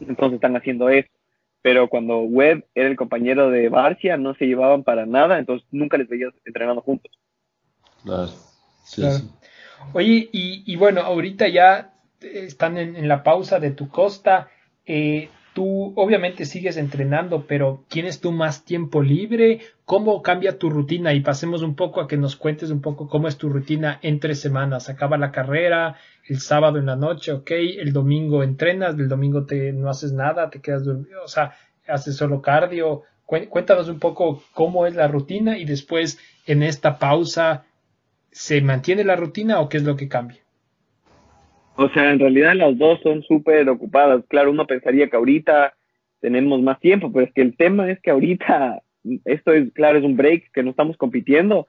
[0.00, 1.08] entonces están haciendo eso.
[1.62, 5.96] Pero cuando Webb era el compañero de Barcia, no se llevaban para nada, entonces nunca
[5.96, 7.12] les veías entrenando juntos.
[8.02, 8.32] Claro.
[9.92, 14.48] Oye, y, y, bueno, ahorita ya están en, en la pausa de tu costa.
[14.86, 19.60] Eh, tú obviamente sigues entrenando, pero ¿tienes tú más tiempo libre?
[19.84, 21.12] ¿Cómo cambia tu rutina?
[21.12, 24.34] Y pasemos un poco a que nos cuentes un poco cómo es tu rutina entre
[24.34, 24.88] semanas.
[24.88, 25.96] Acaba la carrera,
[26.26, 30.50] el sábado en la noche, ok, el domingo entrenas, el domingo te, no haces nada,
[30.50, 31.22] te quedas dormido.
[31.24, 31.52] O sea,
[31.86, 33.02] haces solo cardio.
[33.26, 37.64] Cuéntanos un poco cómo es la rutina y después en esta pausa,
[38.30, 40.41] ¿se mantiene la rutina o qué es lo que cambia?
[41.76, 44.24] O sea, en realidad las dos son súper ocupadas.
[44.28, 45.74] Claro, uno pensaría que ahorita
[46.20, 48.82] tenemos más tiempo, pero es que el tema es que ahorita
[49.24, 51.66] esto es, claro, es un break que no estamos compitiendo,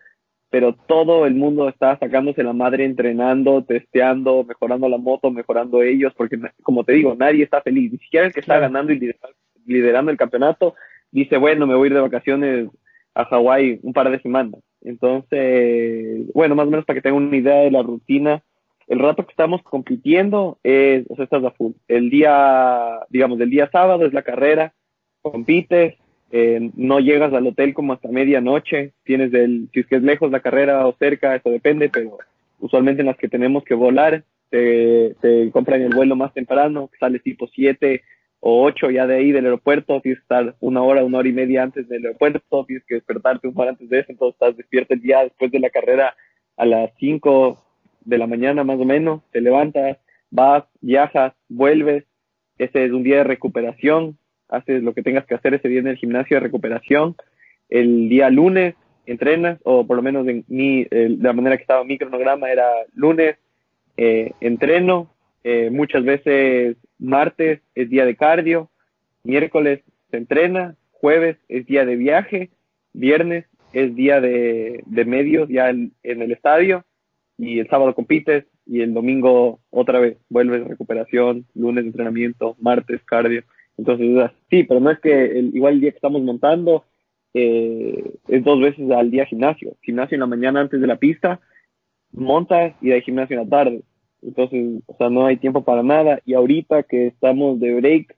[0.49, 6.13] pero todo el mundo está sacándose la madre entrenando, testeando, mejorando la moto, mejorando ellos,
[6.15, 9.13] porque como te digo, nadie está feliz, ni siquiera el que está ganando y
[9.65, 10.75] liderando el campeonato
[11.11, 12.69] dice, bueno, me voy a ir de vacaciones
[13.15, 14.59] a Hawái un par de semanas.
[14.81, 18.43] Entonces, bueno, más o menos para que tengan una idea de la rutina,
[18.88, 21.73] el rato que estamos compitiendo es, o sea, estás a full.
[21.88, 24.73] El día, digamos, el día sábado es la carrera,
[25.21, 25.95] compites,
[26.31, 30.31] eh, no llegas al hotel como hasta medianoche, tienes del, si es que es lejos
[30.31, 32.17] la carrera o cerca, eso depende, pero
[32.59, 36.97] usualmente en las que tenemos que volar, te, te compran el vuelo más temprano, que
[36.97, 38.01] sale tipo 7
[38.39, 41.34] o 8 ya de ahí del aeropuerto, tienes que estar una hora, una hora y
[41.34, 44.93] media antes del aeropuerto, tienes que despertarte un par antes de eso, entonces estás despierto
[44.93, 46.15] el día después de la carrera
[46.57, 47.62] a las 5
[48.05, 49.97] de la mañana más o menos, te levantas,
[50.31, 52.05] vas, viajas, vuelves,
[52.57, 54.17] ese es un día de recuperación,
[54.49, 57.15] haces lo que tengas que hacer ese día en el gimnasio de recuperación.
[57.69, 58.75] El día lunes
[59.05, 63.37] entrenas, o por lo menos en mi, la manera que estaba mi cronograma era lunes,
[63.97, 68.69] eh, entreno, eh, muchas veces martes es día de cardio,
[69.23, 72.49] miércoles se entrena, jueves es día de viaje,
[72.93, 76.85] viernes es día de, de medios ya en, el estadio
[77.38, 83.43] y el sábado compites y el domingo otra vez vuelves recuperación, lunes entrenamiento, martes cardio.
[83.77, 86.86] Entonces, sí, pero no es que el, igual el día que estamos montando
[87.34, 89.75] eh, es dos veces al día gimnasio.
[89.81, 91.39] Gimnasio en la mañana antes de la pista,
[92.11, 93.81] montas y de gimnasio en la tarde.
[94.21, 96.19] Entonces, o sea, no hay tiempo para nada.
[96.25, 98.15] Y ahorita que estamos de break,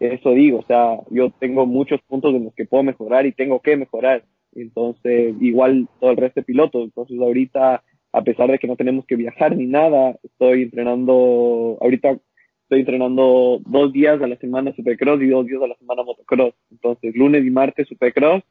[0.00, 3.60] eso digo, o sea, yo tengo muchos puntos en los que puedo mejorar y tengo
[3.60, 4.24] que mejorar.
[4.54, 6.84] Entonces, igual todo el resto de pilotos.
[6.84, 7.82] Entonces, ahorita,
[8.12, 12.18] a pesar de que no tenemos que viajar ni nada, estoy entrenando, ahorita
[12.62, 16.54] estoy entrenando dos días a la semana supercross y dos días a la semana motocross.
[16.70, 18.42] Entonces, lunes y martes supercross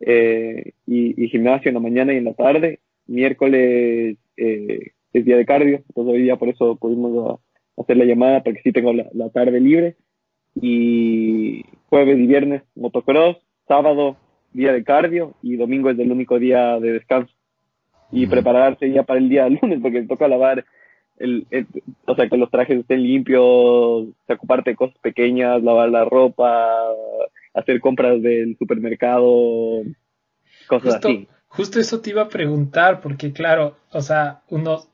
[0.00, 2.80] eh, y, gimnasio en la mañana y en la tarde.
[3.06, 7.40] Miércoles eh, es día de cardio, entonces hoy día por eso pudimos
[7.76, 9.96] hacer la llamada porque sí tengo la, tarde libre.
[10.54, 13.36] Y jueves y viernes motocross,
[13.68, 14.16] sábado
[14.52, 17.32] día de cardio y domingo es el único día de descanso.
[18.12, 20.64] Y prepararse ya para el día lunes porque toca lavar
[21.18, 21.46] el,
[22.06, 26.70] o sea, que los trajes estén limpios, ocuparte de cosas pequeñas, lavar la ropa,
[27.54, 29.82] hacer compras del supermercado,
[30.66, 31.28] cosas así.
[31.48, 34.86] Justo eso te iba a preguntar, porque claro, o sea, uno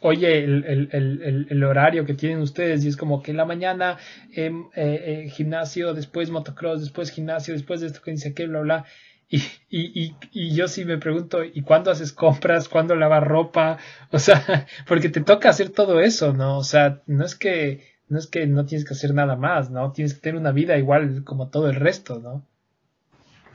[0.00, 3.44] oye el, el, el, el, horario que tienen ustedes y es como que en la
[3.44, 3.98] mañana
[4.34, 8.84] eh, eh, gimnasio, después motocross, después gimnasio, después de esto que dice que bla, bla.
[9.30, 9.38] Y,
[9.70, 12.68] y, y, y, yo sí me pregunto, ¿y cuándo haces compras?
[12.68, 13.78] ¿Cuándo lavas ropa?
[14.10, 16.58] O sea, porque te toca hacer todo eso, ¿no?
[16.58, 19.92] O sea, no es que no es que no tienes que hacer nada más, ¿no?
[19.92, 22.44] Tienes que tener una vida igual como todo el resto, ¿no?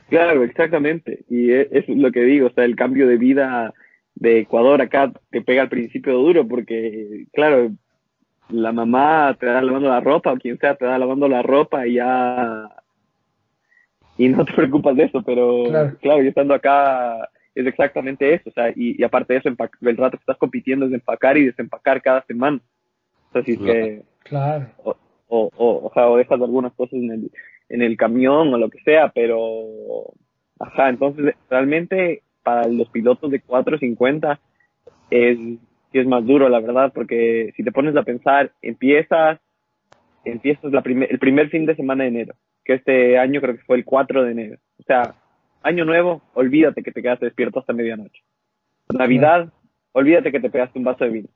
[0.08, 1.24] Claro, exactamente.
[1.28, 3.74] Y e, es, lo que digo, o sea, el cambio de vida
[4.14, 7.70] de Ecuador acá te pega al principio duro, porque, claro,
[8.48, 11.86] la mamá te da lavando la ropa, o quien sea te da lavando la ropa
[11.86, 12.70] y ya
[14.18, 15.64] y no te preocupas de eso, pero
[16.00, 20.18] claro, yo estando acá es exactamente eso, o sea, y, aparte de eso, el rato
[20.18, 22.60] que estás compitiendo es empacar y desempacar cada semana.
[23.30, 24.02] O sea, que...
[24.24, 24.66] Claro.
[24.84, 24.96] O,
[25.28, 27.30] o, o, sea, o dejas algunas cosas en el,
[27.70, 30.12] en el camión o lo que sea, pero...
[30.58, 34.38] Ajá, entonces realmente para los pilotos de 450
[35.10, 35.38] es,
[35.92, 39.40] es más duro, la verdad, porque si te pones a pensar, empiezas,
[40.30, 42.34] empiezas la primer, el primer fin de semana de enero
[42.66, 44.56] que este año creo que fue el 4 de enero.
[44.80, 45.14] O sea,
[45.62, 48.22] año nuevo, olvídate que te quedaste despierto hasta medianoche.
[48.92, 49.52] Navidad,
[49.92, 51.28] olvídate que te pegaste un vaso de vino.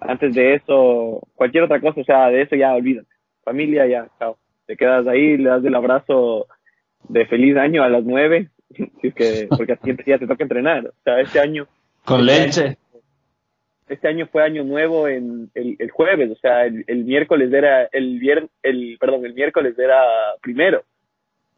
[0.00, 3.08] Antes de eso, cualquier otra cosa, o sea, de eso ya olvídate.
[3.44, 4.38] Familia, ya, chao.
[4.66, 6.46] Te quedas ahí, le das el abrazo
[7.08, 8.48] de feliz año a las 9,
[9.14, 10.86] que, porque así ya te toca entrenar.
[10.86, 11.66] O sea, este año.
[12.04, 12.78] Con leche
[13.90, 18.50] este año fue año nuevo en el, jueves, o sea, el, miércoles era el viernes,
[18.62, 20.02] el perdón, el miércoles era
[20.40, 20.82] primero.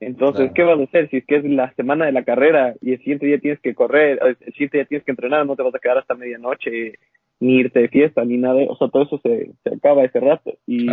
[0.00, 2.92] Entonces, ¿qué vas a hacer si es que es la semana de la carrera y
[2.92, 5.74] el siguiente día tienes que correr, el siguiente día tienes que entrenar, no te vas
[5.74, 6.94] a quedar hasta medianoche
[7.38, 10.54] ni irte de fiesta ni nada, o sea, todo eso se, se acaba ese rato.
[10.66, 10.88] Y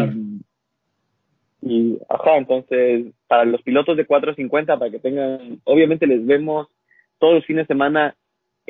[1.61, 6.67] y ajá, entonces para los pilotos de 450 para que tengan, obviamente les vemos
[7.19, 8.15] todos los fines de semana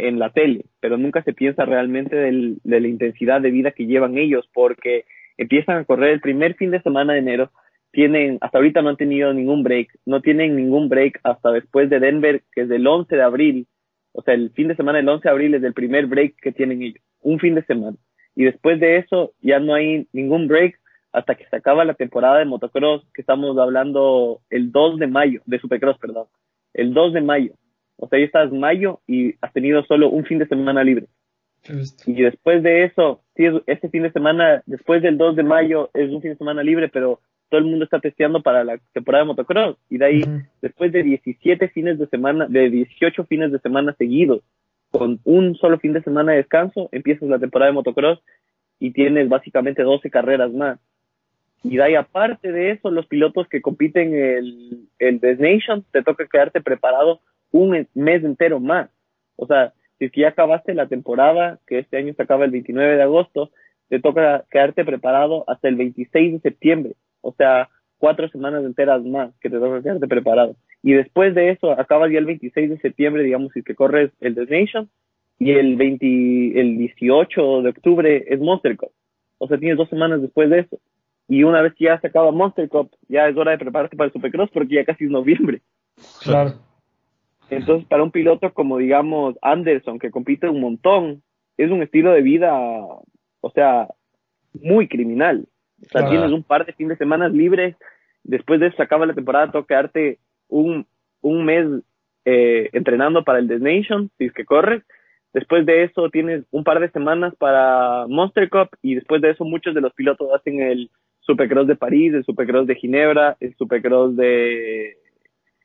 [0.07, 3.85] en la tele, pero nunca se piensa realmente del, de la intensidad de vida que
[3.85, 5.05] llevan ellos, porque
[5.37, 7.51] empiezan a correr el primer fin de semana de enero
[7.91, 11.99] tienen, hasta ahorita no han tenido ningún break, no tienen ningún break hasta después de
[11.99, 13.67] Denver, que es del 11 de abril,
[14.11, 16.51] o sea, el fin de semana del 11 de abril es el primer break que
[16.51, 17.97] tienen ellos, un fin de semana.
[18.35, 20.79] Y después de eso ya no hay ningún break
[21.11, 25.41] hasta que se acaba la temporada de motocross, que estamos hablando el 2 de mayo,
[25.45, 26.27] de supercross, perdón,
[26.73, 27.53] el 2 de mayo.
[27.99, 31.07] O sea, ya estás mayo y has tenido solo un fin de semana libre.
[32.05, 36.09] Y después de eso, sí, este fin de semana, después del 2 de mayo, es
[36.09, 37.19] un fin de semana libre, pero
[37.49, 39.77] todo el mundo está testeando para la temporada de motocross.
[39.89, 40.23] Y de ahí,
[40.61, 44.41] después de 17 fines de semana, de 18 fines de semana seguidos,
[44.91, 48.19] con un solo fin de semana de descanso, empiezas la temporada de motocross
[48.79, 50.79] y tienes básicamente 12 carreras más.
[51.63, 56.25] Y de ahí, aparte de eso, los pilotos que compiten el, el Destination, te toca
[56.25, 57.19] quedarte preparado
[57.51, 58.89] un mes entero más.
[59.35, 62.51] O sea, si es que ya acabaste la temporada, que este año se acaba el
[62.51, 63.51] 29 de agosto,
[63.89, 66.95] te toca quedarte preparado hasta el 26 de septiembre.
[67.21, 70.55] O sea, cuatro semanas enteras más que te toca quedarte preparado.
[70.81, 74.35] Y después de eso, acabas ya el 26 de septiembre, digamos, si que corres el
[74.35, 74.89] Destination,
[75.39, 78.91] y el 20, el 18 de octubre es Monster Cup.
[79.37, 80.79] O sea, tienes dos semanas después de eso.
[81.29, 84.07] Y una vez que ya se acaba Monster Cup, ya es hora de prepararte para
[84.07, 85.61] el Supercross porque ya casi es noviembre.
[86.21, 86.53] Claro.
[87.49, 91.23] Entonces, para un piloto como, digamos, Anderson, que compite un montón,
[91.57, 93.87] es un estilo de vida, o sea,
[94.53, 95.47] muy criminal.
[95.81, 97.75] O sea, tienes un par de fines de semana libres,
[98.23, 100.85] después de eso se acaba la temporada, toca quedarte un,
[101.21, 101.65] un mes
[102.25, 104.83] eh, entrenando para el Destination, si es que corres.
[105.33, 109.45] Después de eso tienes un par de semanas para Monster Cup y después de eso
[109.45, 110.89] muchos de los pilotos hacen el
[111.21, 114.97] Supercross de París, el Supercross de Ginebra, el Supercross de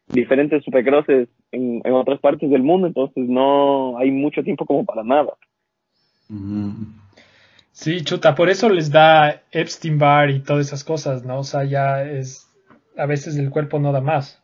[0.07, 5.03] diferentes Supercrosses en, en otras partes del mundo, entonces no hay mucho tiempo como para
[5.03, 5.33] nada.
[7.73, 11.39] Sí, chuta, por eso les da Epstein Bar y todas esas cosas, ¿no?
[11.39, 12.49] O sea, ya es,
[12.97, 14.41] a veces el cuerpo no da más.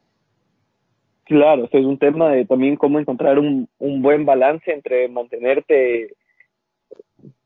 [1.24, 6.16] Claro, es un tema de también cómo encontrar un, un buen balance entre mantenerte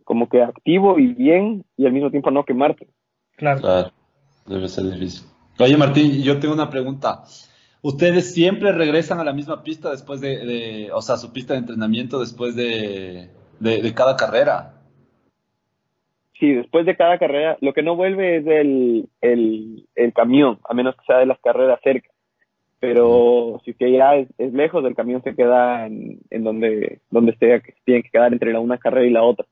[0.05, 2.87] como que activo y bien y al mismo tiempo no quemarte.
[3.37, 3.61] Claro.
[3.61, 3.91] Claro,
[4.47, 5.29] debe ser difícil.
[5.59, 7.25] Oye, Martín, yo tengo una pregunta.
[7.85, 11.61] ¿Ustedes siempre regresan a la misma pista después de, de o sea, su pista de
[11.61, 13.29] entrenamiento después de,
[13.61, 14.81] de, de, cada carrera?
[16.41, 20.73] Sí, después de cada carrera, lo que no vuelve es el, el, el camión, a
[20.73, 22.09] menos que sea de las carreras cerca.
[22.81, 27.37] Pero si que ya es, es, lejos, el camión se queda en, en donde, donde
[27.37, 29.45] sea que tiene que quedar entre la una carrera y la otra.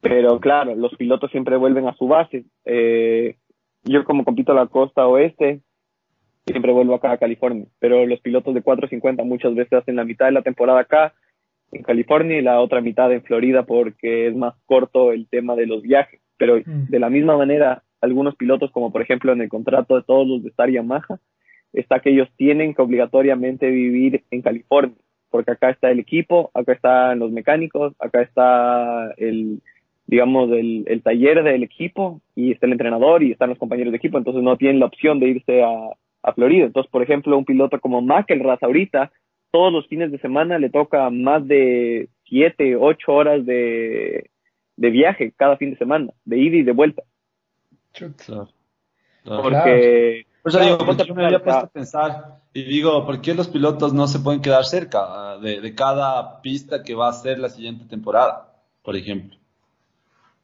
[0.00, 2.46] Pero claro, los pilotos siempre vuelven a su base.
[2.64, 3.36] Eh,
[3.82, 5.60] yo como compito a la costa oeste,
[6.46, 7.66] siempre vuelvo acá a California.
[7.78, 11.14] Pero los pilotos de 450 muchas veces hacen la mitad de la temporada acá
[11.72, 15.66] en California y la otra mitad en Florida porque es más corto el tema de
[15.66, 16.20] los viajes.
[16.36, 16.86] Pero mm.
[16.88, 20.42] de la misma manera, algunos pilotos, como por ejemplo en el contrato de todos los
[20.42, 21.18] de Star Yamaha,
[21.72, 24.96] está que ellos tienen que obligatoriamente vivir en California,
[25.30, 29.60] porque acá está el equipo, acá están los mecánicos, acá está el,
[30.06, 33.96] digamos, el, el, taller del equipo y está el entrenador y están los compañeros de
[33.96, 35.90] equipo, entonces no tienen la opción de irse a,
[36.24, 36.64] a Florida.
[36.64, 39.12] Entonces, por ejemplo, un piloto como McElrath ahorita,
[39.52, 44.30] todos los fines de semana le toca más de siete, ocho horas de,
[44.76, 47.02] de viaje cada fin de semana, de ida y de vuelta.
[47.92, 48.48] Claro.
[49.24, 50.26] Porque...
[50.42, 54.06] Por eso digo, me había puesto a pensar y digo, ¿por qué los pilotos no
[54.06, 58.52] se pueden quedar cerca de, de cada pista que va a ser la siguiente temporada,
[58.82, 59.38] por ejemplo?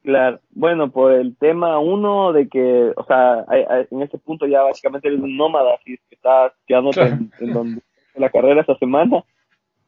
[0.02, 4.46] Claro, bueno, por el tema uno de que, o sea, hay, hay, en este punto
[4.46, 7.82] ya básicamente eres un nómada, si estás quedándote en, en donde
[8.14, 9.24] la carrera esta semana,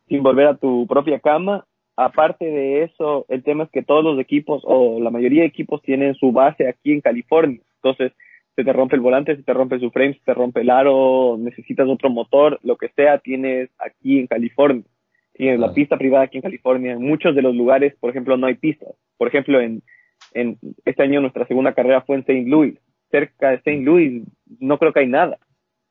[0.09, 1.65] sin volver a tu propia cama.
[1.97, 5.83] Aparte de eso, el tema es que todos los equipos, o la mayoría de equipos,
[5.83, 7.61] tienen su base aquí en California.
[7.77, 8.13] Entonces,
[8.55, 11.37] se te rompe el volante, se te rompe su frame, se te rompe el aro,
[11.39, 14.85] necesitas otro motor, lo que sea, tienes aquí en California.
[15.35, 16.93] Tienes la pista privada aquí en California.
[16.93, 18.95] En muchos de los lugares, por ejemplo, no hay pistas.
[19.17, 19.83] Por ejemplo, en,
[20.35, 22.45] en este año nuestra segunda carrera fue en St.
[22.47, 22.79] Louis.
[23.11, 23.83] Cerca de St.
[23.83, 24.23] Louis
[24.59, 25.39] no creo que hay nada.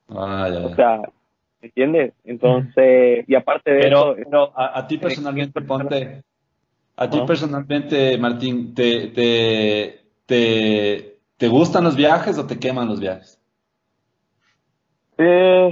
[0.08, 0.66] Ah, ya, ya.
[0.66, 0.98] O sea,
[1.60, 2.12] ¿me entiendes?
[2.24, 4.24] Entonces, y aparte de pero, eso...
[4.24, 6.22] Pero a, a ti personalmente, ponte...
[6.94, 13.00] A ti personalmente, Martín, te, te, te, ¿te gustan los viajes o te queman los
[13.00, 13.40] viajes?
[15.16, 15.70] Eh,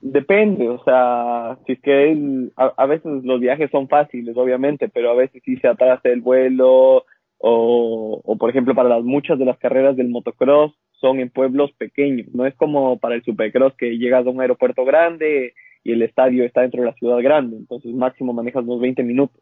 [0.00, 4.88] depende, o sea, si es que el, a, a, veces los viajes son fáciles, obviamente,
[4.88, 7.06] pero a veces sí se atrasa el vuelo,
[7.46, 11.70] o, o por ejemplo para las muchas de las carreras del motocross son en pueblos
[11.72, 15.52] pequeños, no es como para el supercross que llegas a un aeropuerto grande
[15.84, 19.38] y el estadio está dentro de la ciudad grande, entonces máximo manejas unos 20 minutos.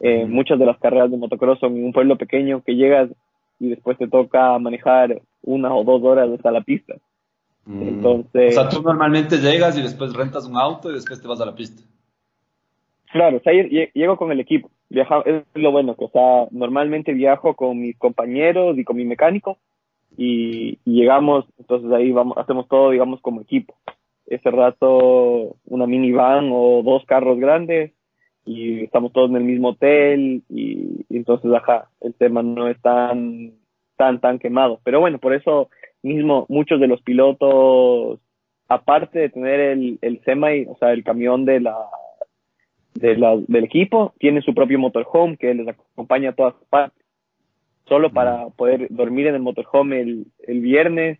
[0.00, 3.10] Eh, muchas de las carreras de motocross son en un pueblo pequeño que llegas
[3.58, 6.94] y después te toca manejar una o dos horas hasta la pista.
[7.64, 7.82] Mm.
[7.82, 11.40] Entonces, O sea, tú normalmente llegas y después rentas un auto y después te vas
[11.40, 11.82] a la pista.
[13.10, 14.70] claro, o sea, lle- lle- llego con el equipo.
[14.94, 19.04] Viaja, es lo bueno, que o sea, normalmente viajo con mis compañeros y con mi
[19.04, 19.58] mecánico
[20.16, 23.74] y, y llegamos, entonces ahí vamos, hacemos todo, digamos, como equipo.
[24.26, 27.92] Ese rato una minivan o dos carros grandes
[28.46, 32.80] y estamos todos en el mismo hotel y, y entonces, ajá, el tema no es
[32.80, 33.52] tan,
[33.96, 34.78] tan, tan quemado.
[34.84, 35.70] Pero bueno, por eso
[36.02, 38.20] mismo muchos de los pilotos,
[38.68, 41.76] aparte de tener el, el semi, o sea, el camión de la,
[42.94, 47.04] de la, del equipo, tienen su propio motorhome que les acompaña a todas partes.
[47.88, 51.18] Solo para poder dormir en el motorhome el, el viernes,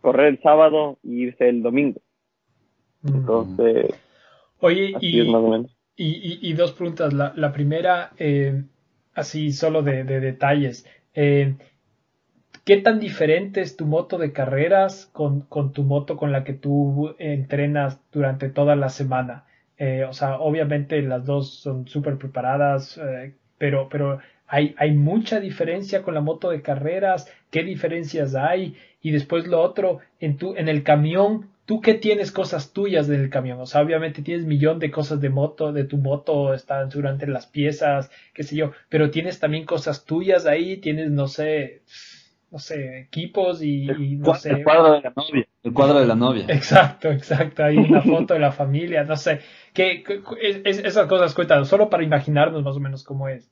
[0.00, 2.00] correr el sábado y irse el domingo.
[3.04, 3.94] Entonces,
[4.60, 5.76] Oye, así y, es más o menos.
[5.96, 7.12] y, y- y dos preguntas.
[7.12, 8.64] La, la primera, eh,
[9.14, 10.86] así solo de, de detalles.
[11.14, 11.54] Eh,
[12.64, 16.52] ¿Qué tan diferente es tu moto de carreras con, con tu moto con la que
[16.52, 19.45] tú entrenas durante toda la semana?
[19.78, 25.40] Eh, o sea, obviamente las dos son súper preparadas, eh, pero, pero hay, hay mucha
[25.40, 27.30] diferencia con la moto de carreras.
[27.50, 28.76] ¿Qué diferencias hay?
[29.02, 33.28] Y después lo otro, en, tu, en el camión, ¿tú qué tienes cosas tuyas del
[33.30, 33.60] camión?
[33.60, 37.46] O sea, obviamente tienes millón de cosas de moto, de tu moto, están durante las
[37.46, 41.82] piezas, qué sé yo, pero tienes también cosas tuyas ahí, tienes, no sé,
[42.50, 44.50] no sé, equipos y, y no sé.
[44.52, 45.46] El cuadro de la novia.
[45.62, 46.44] El cuadro de la novia.
[46.48, 47.64] Exacto, exacto.
[47.64, 49.40] Hay una foto de la familia, no sé.
[49.74, 53.50] ¿Qué, qué- es- es- esas cosas cuéntanos, solo para imaginarnos más o menos cómo es.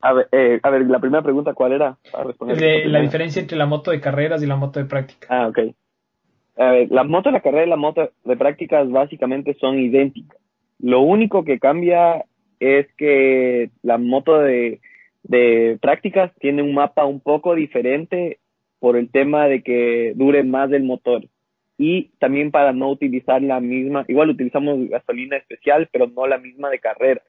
[0.00, 1.96] A ver, eh, a ver, la primera pregunta, ¿cuál era?
[2.10, 5.28] Para responder De la diferencia entre la moto de carreras y la moto de práctica.
[5.30, 5.58] Ah, ok.
[6.58, 10.38] A ver, la moto de la carrera y la moto de prácticas básicamente son idénticas.
[10.80, 12.24] Lo único que cambia
[12.58, 14.80] es que la moto de,
[15.22, 18.38] de prácticas tiene un mapa un poco diferente
[18.78, 21.24] por el tema de que dure más el motor.
[21.78, 26.70] Y también para no utilizar la misma, igual utilizamos gasolina especial, pero no la misma
[26.70, 27.22] de carrera.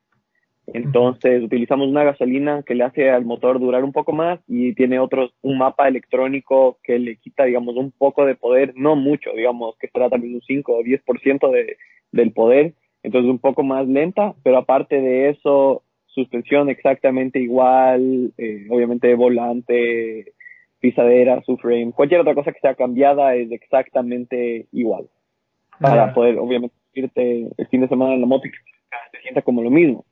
[0.68, 4.98] Entonces utilizamos una gasolina que le hace al motor durar un poco más y tiene
[5.00, 9.76] otros, un mapa electrónico que le quita, digamos, un poco de poder, no mucho, digamos,
[9.78, 11.78] que será también un 5 o 10% de,
[12.12, 12.74] del poder,
[13.04, 15.84] entonces un poco más lenta, pero aparte de eso,
[16.14, 20.34] suspensión exactamente igual, eh, obviamente volante,
[20.80, 25.06] pisadera, subframe, cualquier otra cosa que sea cambiada es exactamente igual,
[25.80, 28.58] para poder, obviamente, irte el fin de semana en la moto y que
[29.12, 30.06] se sienta como lo mismo.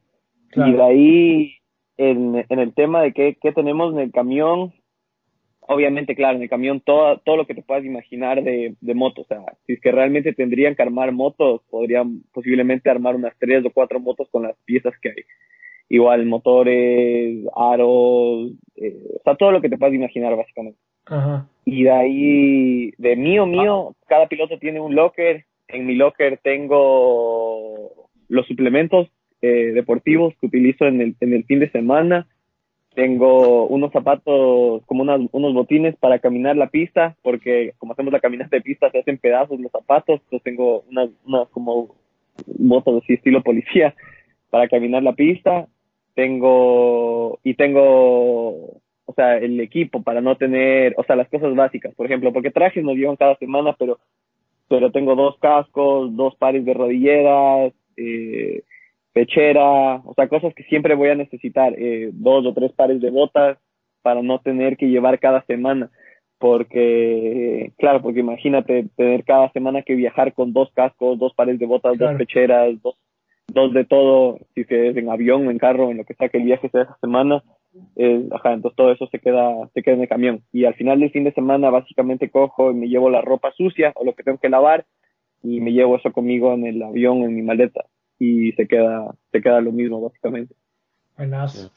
[0.50, 0.72] Claro.
[0.72, 1.54] Y de ahí,
[1.98, 4.74] en, en el tema de qué, qué tenemos en el camión,
[5.62, 9.26] obviamente, claro, en el camión todo, todo lo que te puedas imaginar de, de motos.
[9.26, 13.64] O sea, si es que realmente tendrían que armar motos, podrían posiblemente armar unas tres
[13.66, 15.24] o cuatro motos con las piezas que hay.
[15.94, 20.80] Igual motores, aros, eh, o sea, todo lo que te puedas imaginar básicamente.
[21.06, 21.48] Ajá.
[21.66, 25.44] Y de ahí, de mío, mío, cada piloto tiene un locker.
[25.68, 27.92] En mi locker tengo
[28.30, 29.10] los suplementos
[29.42, 32.26] eh, deportivos que utilizo en el, en el fin de semana.
[32.96, 38.20] Tengo unos zapatos, como unas- unos botines para caminar la pista, porque como hacemos la
[38.22, 40.22] caminata de pista se hacen pedazos los zapatos.
[40.24, 41.96] Entonces tengo unas, unas como
[42.46, 43.94] botas así estilo policía
[44.50, 45.68] para caminar la pista.
[46.14, 48.82] Tengo, y tengo
[49.12, 52.50] o sea, el equipo para no tener, o sea, las cosas básicas, por ejemplo, porque
[52.50, 54.00] trajes nos llevan cada semana, pero,
[54.70, 58.64] pero tengo dos cascos, dos pares de rodilleras, eh,
[59.12, 63.10] pechera, o sea, cosas que siempre voy a necesitar, eh, dos o tres pares de
[63.10, 63.58] botas
[64.02, 65.92] para no tener que llevar cada semana,
[66.40, 71.66] porque, claro, porque imagínate tener cada semana que viajar con dos cascos, dos pares de
[71.66, 72.14] botas, Claro.
[72.14, 72.96] dos pecheras, dos,
[73.54, 76.38] dos de todo, si que es en avión, en carro, en lo que sea que
[76.38, 77.44] el viaje sea esa semana,
[77.96, 80.44] eh, ajá, entonces todo eso se queda, se queda en el camión.
[80.52, 83.92] Y al final del fin de semana básicamente cojo y me llevo la ropa sucia
[83.96, 84.86] o lo que tengo que lavar
[85.44, 87.86] y me llevo eso conmigo en el avión, en mi maleta.
[88.20, 90.54] Y se queda, se queda lo mismo básicamente.
[91.18, 91.72] Buenas.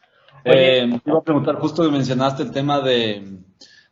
[0.45, 3.23] Eh, te iba a preguntar, justo que mencionaste el tema de,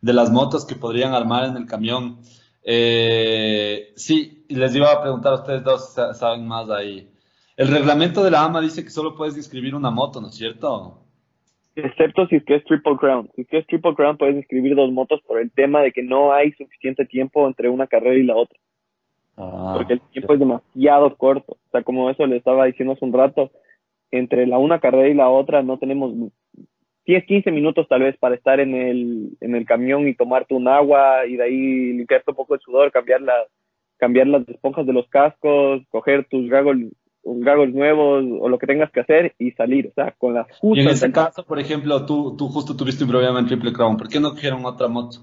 [0.03, 2.19] de las motos que podrían armar en el camión.
[2.65, 7.09] Eh, sí, les iba a preguntar a ustedes dos, sa- saben más ahí.
[7.63, 10.99] El reglamento de la AMA dice que solo puedes inscribir una moto, ¿no es cierto?
[11.77, 13.31] Excepto si es que es Triple Crown.
[13.37, 16.03] Si es que es Triple Crown puedes inscribir dos motos por el tema de que
[16.03, 18.59] no hay suficiente tiempo entre una carrera y la otra.
[19.37, 21.53] Ah, porque el tiempo es demasiado corto.
[21.53, 23.53] O sea, como eso le estaba diciendo hace un rato,
[24.11, 26.13] entre la una carrera y la otra no tenemos
[27.07, 30.67] 10, 15 minutos tal vez para estar en el, en el camión y tomarte un
[30.67, 33.35] agua y de ahí limpiarte un poco el sudor, cambiar, la,
[33.99, 36.93] cambiar las esponjas de los cascos, coger tus goggles,
[37.25, 39.89] goggles nuevos o lo que tengas que hacer y salir.
[39.89, 43.05] O sea, con las Y en justas ese caso, por ejemplo, tú, tú justo tuviste
[43.05, 43.97] un problema en Triple Crown.
[43.97, 45.21] ¿Por qué no cogieron otra moto?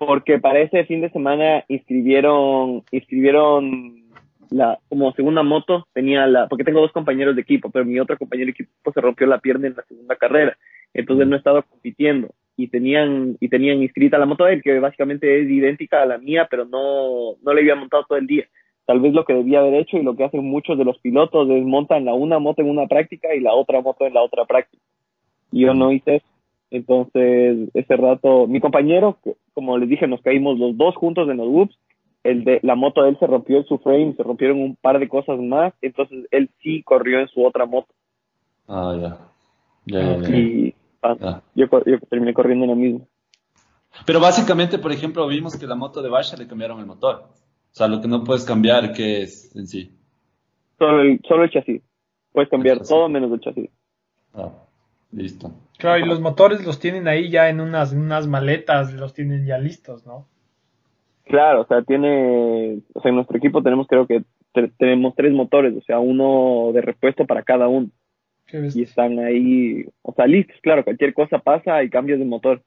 [0.00, 4.02] porque para ese fin de semana inscribieron, inscribieron
[4.48, 8.16] la, como segunda moto, tenía la, porque tengo dos compañeros de equipo, pero mi otro
[8.16, 10.56] compañero de equipo se rompió la pierna en la segunda carrera,
[10.94, 15.42] entonces no estaba compitiendo y tenían, y tenían inscrita la moto de él, que básicamente
[15.42, 18.46] es idéntica a la mía, pero no, no le había montado todo el día.
[18.90, 21.48] Tal vez lo que debía haber hecho y lo que hacen muchos de los pilotos
[21.48, 24.46] es montan la una moto en una práctica y la otra moto en la otra
[24.46, 24.82] práctica.
[25.52, 26.26] Y yo no hice eso.
[26.72, 29.16] Entonces, ese rato, mi compañero,
[29.54, 31.78] como les dije, nos caímos los dos juntos en los whoops.
[32.24, 34.98] El de la moto de él se rompió en su frame, se rompieron un par
[34.98, 35.72] de cosas más.
[35.82, 37.94] Entonces, él sí corrió en su otra moto.
[38.66, 39.18] Ah, ya.
[39.86, 43.06] Ya, ya, Y ah, Yo, yo, terminé corriendo en la misma.
[44.04, 47.28] Pero básicamente, por ejemplo, vimos que la moto de Basha le cambiaron el motor.
[47.70, 49.92] O sea, lo que no puedes cambiar, ¿qué es en sí?
[50.78, 51.82] Solo el, solo el chasis.
[52.32, 53.70] Puedes cambiar todo menos el chasis.
[54.34, 54.50] Ah,
[55.12, 55.52] listo.
[55.78, 59.58] Claro, y los motores los tienen ahí ya en unas, unas maletas, los tienen ya
[59.58, 60.26] listos, ¿no?
[61.24, 64.24] Claro, o sea, tiene, o sea, en nuestro equipo tenemos creo que
[64.78, 67.88] tenemos tres motores, o sea, uno de repuesto para cada uno.
[68.52, 72.62] Y están ahí, o sea, listos, claro, cualquier cosa pasa y cambias de motor.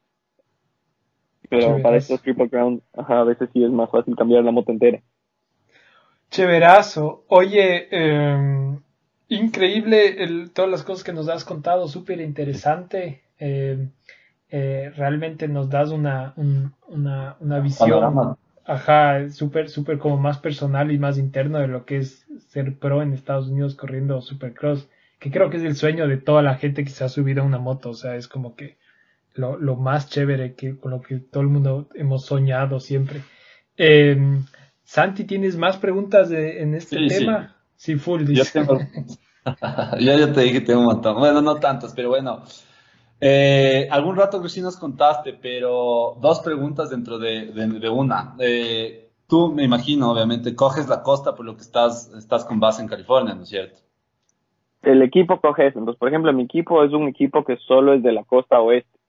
[1.53, 4.71] Pero para estos Triple Crown, ajá, a veces sí es más fácil cambiar la moto
[4.71, 5.01] entera.
[6.31, 7.25] Chéverazo.
[7.27, 8.77] Oye, eh,
[9.27, 13.21] increíble todas las cosas que nos has contado, súper interesante.
[13.37, 13.87] Eh,
[14.49, 16.33] eh, realmente nos das una,
[16.87, 18.35] una, una visión,
[18.65, 23.03] ajá, súper, súper como más personal y más interno de lo que es ser pro
[23.03, 24.89] en Estados Unidos corriendo Supercross,
[25.19, 27.45] que creo que es el sueño de toda la gente que se ha subido a
[27.45, 28.77] una moto, o sea, es como que
[29.33, 33.21] lo, lo más chévere que con lo que todo el mundo hemos soñado siempre.
[33.77, 34.17] Eh,
[34.83, 37.55] Santi, ¿tienes más preguntas en este tema?
[37.75, 38.25] Sí, full.
[38.31, 38.79] Yo, tengo...
[39.99, 41.17] yo ya te dije que tengo un montón.
[41.17, 42.43] Bueno, no tantas, pero bueno.
[43.19, 48.35] Eh, algún rato que sí nos contaste, pero dos preguntas dentro de, de, una.
[48.39, 52.81] Eh, tú, me imagino, obviamente, coges la costa por lo que estás, estás con base
[52.81, 53.79] en California, ¿no es cierto?
[54.81, 55.79] El equipo coge eso.
[55.79, 58.99] Entonces, por ejemplo, mi equipo es un equipo que solo es de la costa oeste.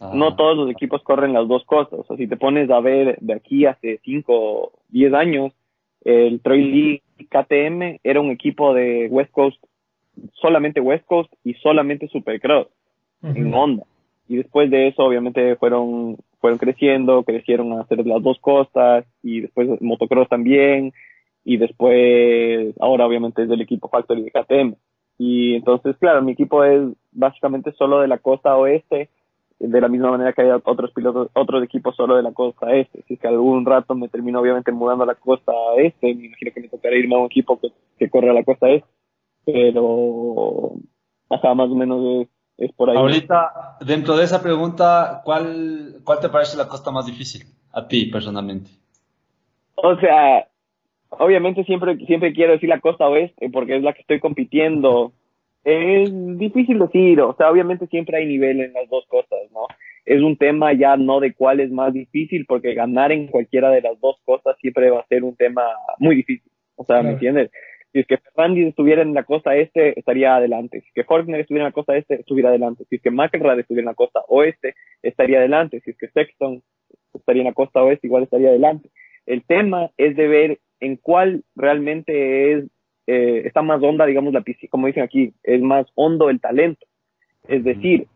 [0.00, 2.00] No todos los equipos corren las dos cosas.
[2.00, 5.52] O sea, si te pones a ver de aquí hace 5 o 10 años,
[6.04, 9.62] el Troy Lee KTM era un equipo de West Coast,
[10.34, 12.68] solamente West Coast y solamente Supercross
[13.22, 13.84] en Honda.
[14.28, 19.40] Y después de eso, obviamente, fueron, fueron creciendo, crecieron a hacer las dos costas y
[19.40, 20.92] después motocross también.
[21.44, 24.74] Y después, ahora obviamente es del equipo Factory de KTM.
[25.18, 26.82] Y entonces, claro, mi equipo es
[27.12, 29.08] básicamente solo de la costa oeste
[29.58, 33.02] de la misma manera que hay otros pilotos, otros equipos solo de la costa este.
[33.06, 36.50] Si es que algún rato me termino obviamente mudando a la costa este, me imagino
[36.54, 37.58] que me tocará irme a un equipo
[37.98, 38.88] que, corre a la costa este.
[39.44, 40.72] Pero,
[41.30, 42.26] ajá, más o menos
[42.58, 42.96] es, por ahí.
[42.96, 48.06] Ahorita, dentro de esa pregunta, ¿cuál, ¿cuál te parece la costa más difícil a ti
[48.06, 48.70] personalmente?
[49.76, 50.48] O sea,
[51.10, 55.12] obviamente siempre, siempre quiero decir la costa oeste porque es la que estoy compitiendo
[55.66, 59.66] es difícil decir, o sea, obviamente siempre hay nivel en las dos cosas, ¿no?
[60.04, 63.82] Es un tema ya no de cuál es más difícil, porque ganar en cualquiera de
[63.82, 65.64] las dos cosas siempre va a ser un tema
[65.98, 66.52] muy difícil.
[66.76, 67.50] O sea, ¿me entiendes?
[67.92, 70.82] Si es que Fernández estuviera en la costa este, estaría adelante.
[70.82, 72.84] Si es que Forkner estuviera en la costa este, estuviera adelante.
[72.88, 75.80] Si es que McElrath estuviera en la costa oeste, estaría adelante.
[75.80, 76.62] Si es que Sexton
[77.12, 78.88] estaría en la costa oeste, igual estaría adelante.
[79.26, 82.66] El tema es de ver en cuál realmente es
[83.06, 86.86] eh, está más honda, digamos, la piscina, como dicen aquí, es más hondo el talento.
[87.48, 88.06] Es decir,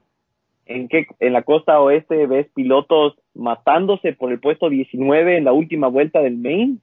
[0.67, 5.53] en que en la costa oeste ves pilotos matándose por el puesto 19 en la
[5.53, 6.81] última vuelta del main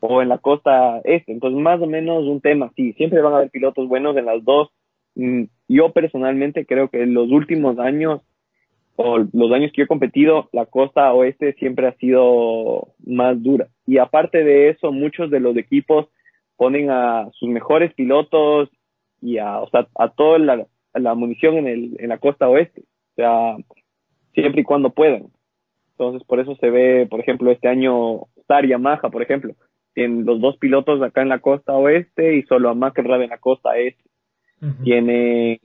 [0.00, 1.32] o en la costa este.
[1.32, 4.44] Entonces, más o menos un tema, sí, siempre van a haber pilotos buenos en las
[4.44, 4.70] dos.
[5.14, 8.20] Mm, yo personalmente creo que en los últimos años
[9.00, 13.68] o los años que he competido, la costa oeste siempre ha sido más dura.
[13.86, 16.08] Y aparte de eso, muchos de los equipos
[16.58, 18.68] ponen a sus mejores pilotos
[19.22, 22.82] y a, o sea, a toda la, la munición en, el, en la costa oeste,
[22.82, 23.56] o sea,
[24.34, 25.28] siempre y cuando puedan.
[25.92, 29.54] Entonces, por eso se ve, por ejemplo, este año Star Yamaha, por ejemplo,
[29.94, 33.38] tienen los dos pilotos acá en la costa oeste y solo a McElrath en la
[33.38, 34.04] costa este.
[34.82, 35.60] Tiene,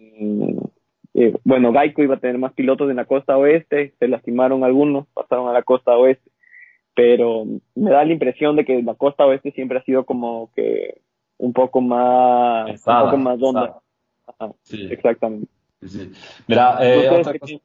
[1.15, 5.07] eh, bueno, Gaico iba a tener más pilotos en la costa oeste, se lastimaron algunos,
[5.15, 6.30] pasaron a la costa oeste
[6.95, 7.45] pero
[7.76, 11.02] me da la impresión de que la costa oeste siempre ha sido como que
[11.38, 13.80] un poco más, un poco más onda.
[14.64, 14.88] sí.
[14.91, 15.48] Exactamente.
[15.86, 16.11] Sí,
[16.48, 17.56] Mira, eh, otra cosa.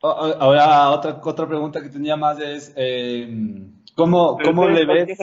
[0.00, 3.28] Ahora, otra, otra pregunta que tenía más es, eh,
[3.96, 5.18] ¿cómo, cómo le ves?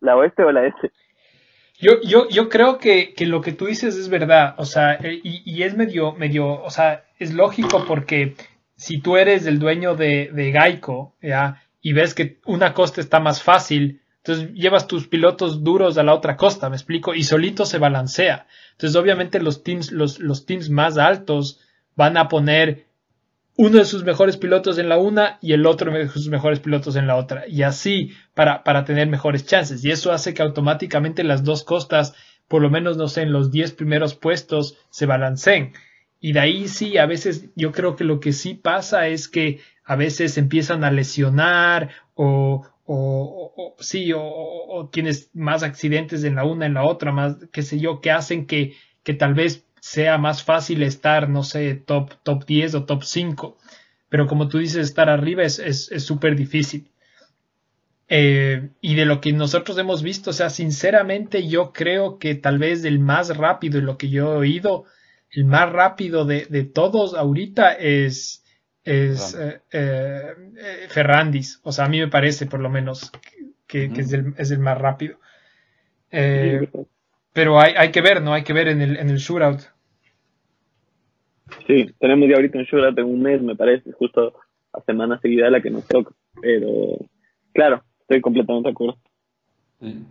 [0.00, 0.90] ¿La oeste o la este?
[1.78, 5.42] Yo, yo, yo creo que, que, lo que tú dices es verdad, o sea, y,
[5.44, 8.34] y, es medio, medio, o sea, es lógico porque
[8.76, 11.62] si tú eres el dueño de, de Geico, ¿ya?
[11.80, 16.14] Y ves que una costa está más fácil, entonces llevas tus pilotos duros a la
[16.14, 18.46] otra costa, me explico, y solito se balancea.
[18.72, 21.60] Entonces, obviamente, los teams, los, los teams más altos
[21.94, 22.86] van a poner
[23.56, 26.96] uno de sus mejores pilotos en la una y el otro de sus mejores pilotos
[26.96, 27.46] en la otra.
[27.46, 29.84] Y así para, para tener mejores chances.
[29.84, 32.14] Y eso hace que automáticamente las dos costas,
[32.48, 35.74] por lo menos, no sé, en los diez primeros puestos, se balanceen.
[36.24, 39.60] Y de ahí sí, a veces yo creo que lo que sí pasa es que
[39.84, 46.46] a veces empiezan a lesionar o, o, o sí, o, tienes más accidentes en la
[46.46, 48.72] una, en la otra, más, qué sé yo, que hacen que,
[49.02, 53.58] que tal vez sea más fácil estar, no sé, top, top 10 o top 5.
[54.08, 56.90] Pero como tú dices, estar arriba es súper es, difícil.
[58.08, 62.58] Eh, y de lo que nosotros hemos visto, o sea, sinceramente yo creo que tal
[62.58, 64.86] vez el más rápido, y lo que yo he oído,
[65.34, 68.44] el más rápido de, de todos ahorita es,
[68.84, 71.60] es eh, eh, Ferrandis.
[71.64, 73.10] O sea, a mí me parece por lo menos
[73.66, 75.18] que, que es, el, es, el, más rápido.
[76.10, 76.68] Eh,
[77.32, 78.32] pero hay, hay, que ver, ¿no?
[78.32, 79.62] Hay que ver en el, en el shootout.
[81.66, 84.34] Sí, tenemos ya ahorita un shootout en un mes, me parece, justo
[84.72, 86.12] a semana seguida de la que nos toca.
[86.40, 86.98] Pero,
[87.52, 88.98] claro, estoy completamente de acuerdo.
[89.80, 90.04] Sí.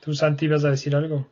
[0.00, 1.26] ¿Tú, Santi, ibas a decir algo?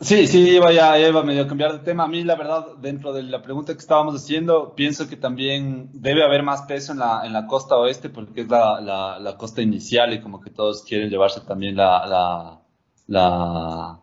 [0.00, 2.04] Sí, sí, iba ya, iba a medio cambiar de tema.
[2.04, 6.24] A mí, la verdad, dentro de la pregunta que estábamos haciendo, pienso que también debe
[6.24, 9.62] haber más peso en la, en la costa oeste porque es la, la, la costa
[9.62, 12.60] inicial y como que todos quieren llevarse también la,
[13.06, 14.00] la,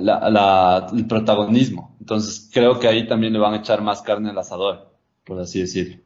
[0.00, 1.96] la, el protagonismo.
[2.00, 4.92] Entonces creo que ahí también le van a echar más carne al asador,
[5.24, 6.02] por así decirlo.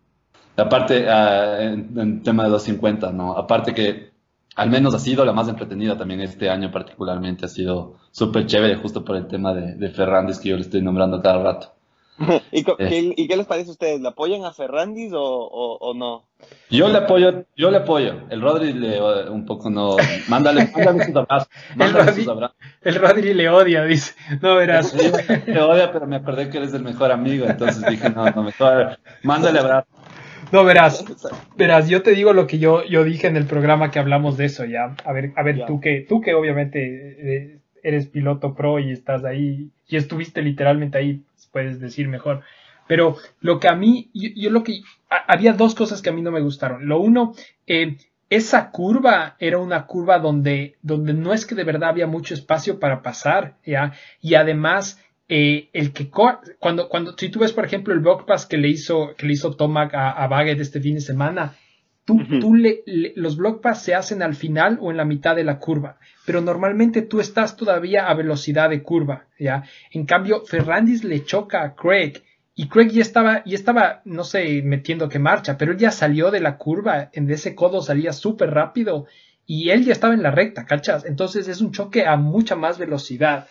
[0.56, 3.36] Aparte, uh, en, en, tema de 250, ¿no?
[3.36, 4.15] Aparte que
[4.56, 8.76] al menos ha sido la más entretenida también este año particularmente, ha sido súper chévere
[8.76, 11.76] justo por el tema de, de Ferrandis que yo le estoy nombrando cada rato.
[12.52, 13.14] ¿Y, eh.
[13.16, 14.00] ¿Y, qué les parece a ustedes?
[14.00, 16.24] ¿Le apoyan a Ferrandis o, o, o, no?
[16.70, 18.22] Yo le apoyo, yo le apoyo.
[18.30, 19.96] El Rodri le un poco no.
[20.28, 21.48] Mándale, mándale sus abrazos.
[21.76, 22.56] Mándale el, Rodri, sus abrazos.
[22.82, 24.14] el Rodri le odia, dice.
[24.40, 24.94] No verás.
[24.94, 28.98] Le odia, pero me acordé que eres el mejor amigo, entonces dije, no, no, mejor.
[29.22, 30.05] Mándale abrazos.
[30.52, 31.04] No, verás,
[31.56, 34.46] verás, yo te digo lo que yo, yo dije en el programa que hablamos de
[34.46, 34.94] eso ya.
[35.04, 39.70] A ver, a ver, tú que, tú que obviamente eres piloto pro y estás ahí,
[39.88, 42.42] y estuviste literalmente ahí, puedes decir mejor.
[42.86, 46.12] Pero lo que a mí, yo, yo lo que, a, había dos cosas que a
[46.12, 46.86] mí no me gustaron.
[46.88, 47.34] Lo uno,
[47.66, 47.96] eh,
[48.28, 52.80] esa curva era una curva donde, donde no es que de verdad había mucho espacio
[52.80, 53.92] para pasar, ¿ya?
[54.20, 58.46] Y además, eh, el que cuando, cuando, si tú ves, por ejemplo, el block pass
[58.46, 61.54] que le hizo, que le hizo Tomac a, a Baggett este fin de semana,
[62.04, 62.40] tú, uh -huh.
[62.40, 65.44] tú le, le, los block pass se hacen al final o en la mitad de
[65.44, 69.64] la curva, pero normalmente tú estás todavía a velocidad de curva, ¿ya?
[69.90, 72.22] En cambio, Ferrandis le choca a Craig
[72.54, 76.30] y Craig ya estaba, ya estaba, no sé, metiendo que marcha, pero él ya salió
[76.30, 79.06] de la curva, en ese codo salía súper rápido
[79.44, 81.04] y él ya estaba en la recta, ¿cachas?
[81.04, 83.46] Entonces es un choque a mucha más velocidad.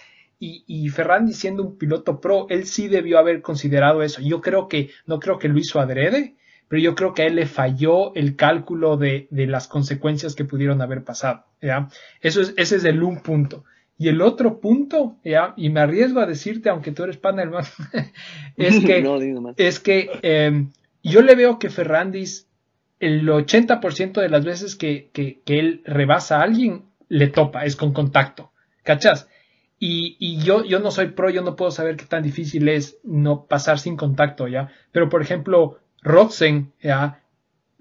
[0.46, 4.22] Y, y, Ferrandi siendo un piloto pro, él sí debió haber considerado eso.
[4.22, 6.36] Yo creo que, no creo que lo hizo adrede,
[6.68, 10.46] pero yo creo que a él le falló el cálculo de, de las consecuencias que
[10.46, 11.46] pudieron haber pasado.
[11.62, 11.90] ¿ya?
[12.22, 13.64] Eso es, ese es el un punto.
[13.98, 15.54] Y el otro punto, ¿ya?
[15.58, 17.68] y me arriesgo a decirte, aunque tú eres pana, hermano,
[18.58, 19.18] es que, no,
[19.58, 20.68] es que eh,
[21.02, 22.48] yo le veo que Ferrandis,
[23.00, 27.76] el 80% de las veces que, que, que él rebasa a alguien, le topa, es
[27.76, 28.52] con contacto.
[28.84, 29.28] ¿Cachas?
[29.88, 32.98] Y, y, yo, yo no soy pro, yo no puedo saber qué tan difícil es
[33.04, 34.72] no pasar sin contacto, ¿ya?
[34.92, 37.22] Pero, por ejemplo, Roxen, ¿ya?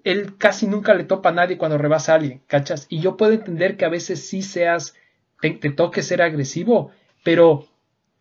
[0.03, 2.85] Él casi nunca le topa a nadie cuando rebasa a alguien, ¿cachas?
[2.91, 4.95] Y yo puedo entender que a veces sí seas,
[5.41, 6.91] te, te toque ser agresivo,
[7.23, 7.69] pero,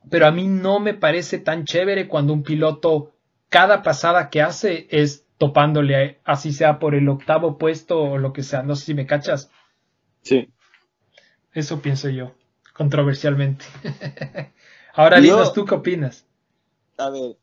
[0.10, 3.12] pero a mí no me parece tan chévere cuando un piloto,
[3.50, 8.44] cada pasada que hace es topándole, así sea por el octavo puesto o lo que
[8.44, 9.52] sea, no sé si me cachas.
[10.22, 10.54] Sí.
[11.52, 12.34] Eso pienso yo
[12.74, 13.66] controversialmente.
[14.94, 16.26] Ahora, Linos, ¿tú qué opinas?
[16.98, 17.38] A ver,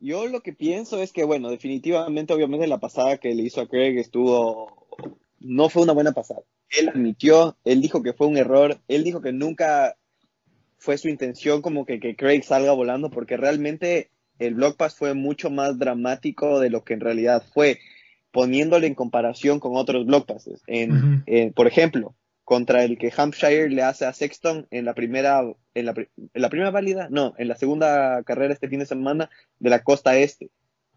[0.00, 3.68] yo lo que pienso es que, bueno, definitivamente, obviamente, la pasada que le hizo a
[3.68, 4.86] Craig estuvo.
[5.40, 6.40] No fue una buena pasada.
[6.70, 9.96] Él admitió, él dijo que fue un error, él dijo que nunca
[10.78, 15.14] fue su intención como que, que Craig salga volando, porque realmente el Block Pass fue
[15.14, 17.78] mucho más dramático de lo que en realidad fue,
[18.32, 20.62] poniéndole en comparación con otros Block Passes.
[20.66, 21.22] En, uh -huh.
[21.26, 22.14] eh, por ejemplo,
[22.48, 25.42] contra el que Hampshire le hace a Sexton en la primera
[25.74, 29.28] en la, en la, primera válida, no, en la segunda carrera este fin de semana
[29.58, 30.48] de la costa este.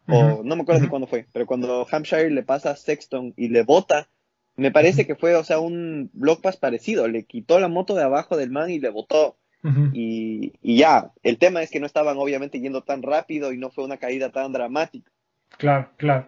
[0.07, 0.43] O uh -huh.
[0.45, 0.85] no me acuerdo uh -huh.
[0.85, 4.07] de cuándo fue, pero cuando Hampshire le pasa a Sexton y le bota,
[4.55, 8.03] me parece que fue, o sea, un block pass parecido, le quitó la moto de
[8.03, 9.35] abajo del man y le botó.
[9.93, 13.71] Y, y, ya, el tema es que no estaban obviamente yendo tan rápido y no
[13.71, 15.11] fue una caída tan dramática.
[15.57, 16.27] Claro, claro.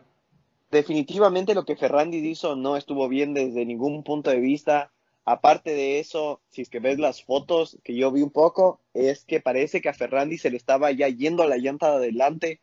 [0.69, 4.91] Definitivamente lo que Ferrandi hizo no estuvo bien desde ningún punto de vista.
[5.25, 9.23] Aparte de eso, si es que ves las fotos que yo vi un poco, es
[9.23, 12.61] que parece que a Ferrandi se le estaba ya yendo a la llanta de adelante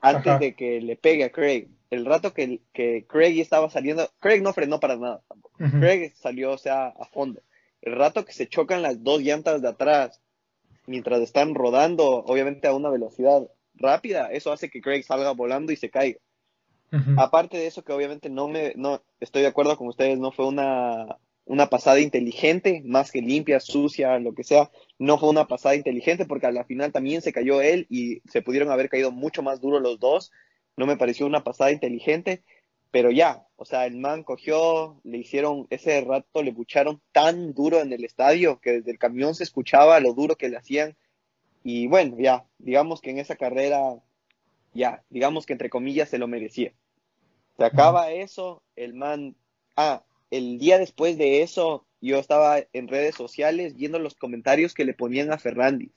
[0.00, 1.68] antes de que le pegue a Craig.
[1.90, 5.58] El rato que, que Craig estaba saliendo, Craig no frenó para nada tampoco.
[5.58, 7.42] Craig salió, o sea, a fondo.
[7.82, 10.22] El rato que se chocan las dos llantas de atrás
[10.86, 15.76] mientras están rodando, obviamente a una velocidad rápida, eso hace que Craig salga volando y
[15.76, 16.20] se caiga.
[17.18, 20.48] Aparte de eso, que obviamente no me, no estoy de acuerdo con ustedes, no fue
[20.48, 21.18] una,
[21.50, 24.70] una pasada inteligente, más que limpia, sucia, lo que sea,
[25.00, 28.40] no fue una pasada inteligente porque a la final también se cayó él y se
[28.40, 30.30] pudieron haber caído mucho más duro los dos.
[30.76, 32.44] No me pareció una pasada inteligente,
[32.92, 37.80] pero ya, o sea, el man cogió, le hicieron ese rato, le bucharon tan duro
[37.80, 40.96] en el estadio que desde el camión se escuchaba lo duro que le hacían.
[41.64, 44.00] Y bueno, ya, digamos que en esa carrera,
[44.72, 46.72] ya, digamos que entre comillas se lo merecía.
[47.56, 49.34] Se acaba eso, el man,
[49.74, 54.84] ah, el día después de eso, yo estaba en redes sociales viendo los comentarios que
[54.84, 55.92] le ponían a Ferrandi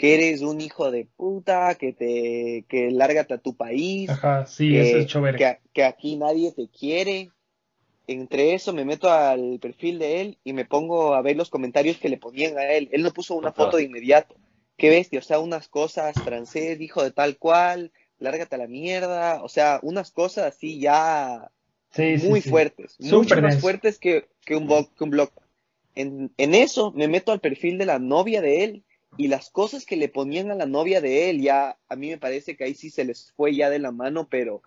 [0.00, 4.70] que eres un hijo de puta, que te, que lárgate a tu país, Ajá, sí,
[4.70, 5.36] que, eso es chévere.
[5.36, 7.28] que, que aquí nadie te quiere.
[8.06, 11.98] Entre eso me meto al perfil de él y me pongo a ver los comentarios
[11.98, 12.88] que le ponían a él.
[12.92, 14.36] Él no puso una foto de inmediato.
[14.78, 19.42] Qué bestia, o sea, unas cosas, francés, hijo de tal cual, lárgate a la mierda,
[19.42, 21.50] o sea, unas cosas así ya
[21.90, 22.50] Sí, muy sí.
[22.50, 24.94] fuertes, mucho más fuertes que, que un blog.
[24.94, 25.30] Que un blog.
[25.94, 28.84] En, en eso me meto al perfil de la novia de él
[29.16, 32.18] y las cosas que le ponían a la novia de él, ya a mí me
[32.18, 34.62] parece que ahí sí se les fue ya de la mano, pero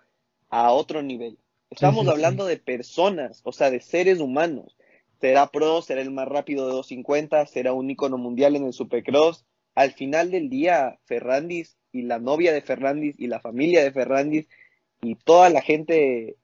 [0.50, 1.38] a otro nivel.
[1.70, 4.76] Estamos hablando de personas, o sea, de seres humanos.
[5.20, 9.44] Será pro, será el más rápido de 250, será un ícono mundial en el Supercross.
[9.74, 14.46] Al final del día, Ferrandis y la novia de Ferrandis y la familia de Ferrandis
[15.02, 16.36] y toda la gente,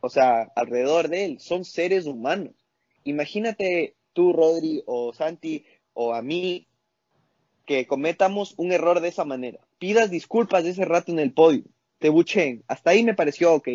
[0.00, 2.54] o sea, alrededor de él, son seres humanos.
[3.04, 6.66] Imagínate tú, Rodri, o Santi, o a mí,
[7.66, 9.58] que cometamos un error de esa manera.
[9.78, 11.64] Pidas disculpas de ese rato en el podio,
[11.98, 12.64] te buchen.
[12.66, 13.68] Hasta ahí me pareció ok.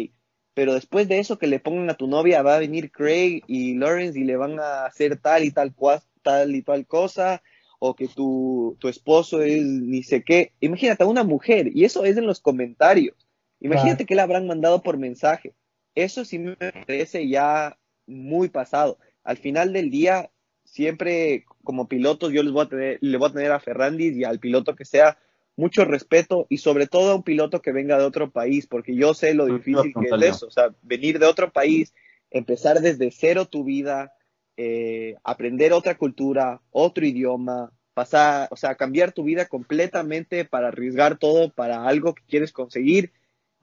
[0.56, 3.74] Pero después de eso que le pongan a tu novia, va a venir Craig y
[3.76, 7.42] Lawrence y le van a hacer tal y tal, cua- tal y tal cosa,
[7.80, 10.54] o que tu, tu esposo es ni sé qué.
[10.60, 13.16] Imagínate a una mujer, y eso es en los comentarios.
[13.60, 14.08] Imagínate Claro.
[14.08, 15.54] que le habrán mandado por mensaje.
[15.96, 18.98] Eso sí me parece ya muy pasado.
[19.24, 20.32] Al final del día,
[20.64, 24.24] siempre como pilotos, yo les voy a tener, le voy a tener a Ferrandis y
[24.24, 25.18] al piloto que sea
[25.56, 29.14] mucho respeto y sobre todo a un piloto que venga de otro país, porque yo
[29.14, 31.94] sé lo difícil que es eso, o sea, venir de otro país,
[32.32, 34.14] empezar desde cero tu vida,
[34.58, 41.18] eh, aprender otra cultura, otro idioma, pasar, o sea, cambiar tu vida completamente para arriesgar
[41.20, 43.12] todo para algo que quieres conseguir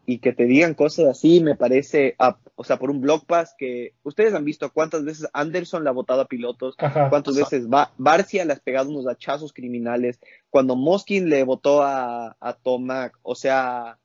[0.06, 3.54] y que te digan cosas así, me parece, ah, o sea, por un blog pass
[3.56, 7.08] que ustedes han visto cuántas veces Anderson le ha votado a pilotos, Ajá.
[7.10, 10.18] cuántas veces Ba- Barcia le ha pegado unos hachazos criminales,
[10.48, 13.98] cuando Moskin le votó a, a Tomac, o sea,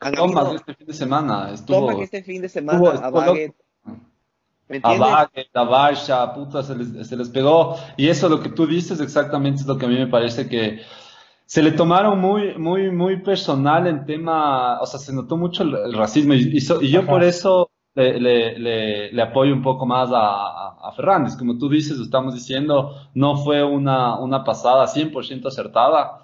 [0.00, 1.78] han Toma, habido- este fin de semana estuvo.
[1.86, 3.54] Tomac este fin de semana, estuvo- a estuvo Baggett,
[4.68, 4.96] ¿me A?
[4.98, 7.76] Baggett, a Barsha, puta, se les, se les pegó.
[7.96, 10.80] Y eso lo que tú dices exactamente es lo que a mí me parece que
[11.52, 15.74] se le tomaron muy, muy, muy personal en tema, o sea, se notó mucho el,
[15.74, 17.10] el racismo y, y so- y yo Ajá.
[17.10, 21.36] por eso le, le, le, le apoyo un poco más a, a, Fernández.
[21.36, 26.20] Como tú dices, lo estamos diciendo, no fue una, una pasada 100% acertada.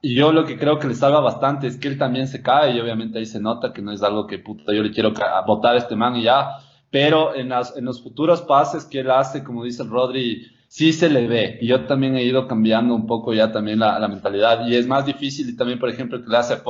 [0.00, 2.76] Y yo lo que creo que le salva bastante es que él también se cae
[2.76, 5.12] y obviamente ahí se nota que no es algo que puta, yo le quiero
[5.46, 6.58] botar a este man y ya.
[6.90, 10.92] Pero en, las, en los futuros pases que él hace, como dice el Rodri, sí
[10.92, 11.58] se le ve.
[11.60, 14.66] Y yo también he ido cambiando un poco ya también la, mentalidad.
[14.66, 16.62] Y es más difícil y también, por ejemplo, que le hace a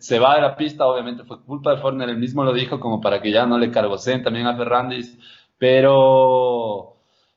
[0.00, 3.00] se va de la pista, obviamente fue culpa de Forner, él mismo lo dijo como
[3.00, 5.18] para que ya no le cargocen también a Ferrandis.
[5.58, 6.92] Pero...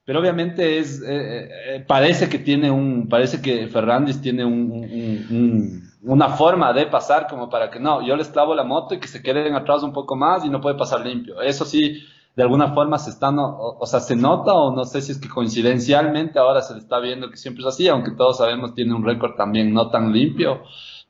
[0.05, 6.29] Pero obviamente es, eh, eh, parece que tiene un, parece que Ferrandis tiene un- una
[6.29, 9.21] forma de pasar como para que no, yo les clavo la moto y que se
[9.21, 11.41] queden atrás un poco más y no puede pasar limpio.
[11.41, 12.01] Eso sí,
[12.39, 15.11] de alguna forma se está, no- o, o sea, se nota o no sé si
[15.11, 18.73] es que coincidencialmente ahora se le está viendo que siempre es así, aunque todos sabemos
[18.73, 20.61] tiene un récord también no tan limpio.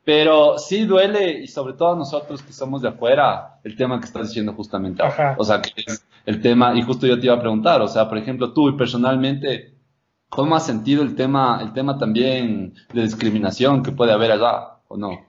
[0.04, 4.06] Pero sí duele y sobre todo a nosotros que somos de afuera el tema que
[4.08, 5.14] estás diciendo justamente ahora.
[5.14, 5.36] Ajá.
[5.38, 8.10] O sea, que es el tema, y justo yo te iba a preguntar, o sea,
[8.10, 9.76] por ejemplo, tú y personalmente,
[10.30, 14.98] ¿cómo has sentido el tema, el tema también de discriminación que puede haber allá o
[14.98, 15.29] no?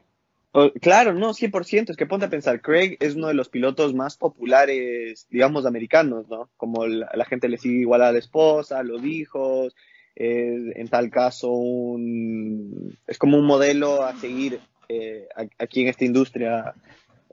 [0.53, 1.93] O- Claro, no, 100%.
[1.93, 6.29] Es que ponte a pensar, Craig es uno de los pilotos más populares, digamos, americanos,
[6.29, 6.51] ¿no?
[6.57, 9.75] Como la, gente le sigue igual a la esposa, los hijos,
[10.17, 15.29] es, en tal caso un, es como un modelo a seguir eh,
[15.59, 16.75] aquí en esta industria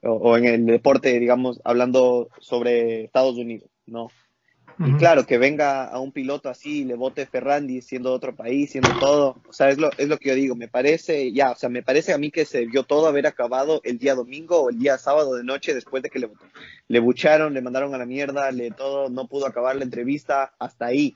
[0.03, 4.09] o, en el deporte, digamos, hablando sobre Estados Unidos, ¿no?
[4.79, 8.71] Y claro, que venga a un piloto así y le vote Ferrandi siendo otro país,
[8.71, 11.55] siendo todo, o sea, es lo, es lo que yo digo, me parece, ya, o
[11.55, 14.69] sea, me parece a mí que se vio todo haber acabado el día domingo o
[14.69, 16.29] el día sábado de noche después de que le,
[16.87, 20.85] le bucharon, le mandaron a la mierda, le todo, no pudo acabar la entrevista, hasta
[20.85, 21.15] ahí.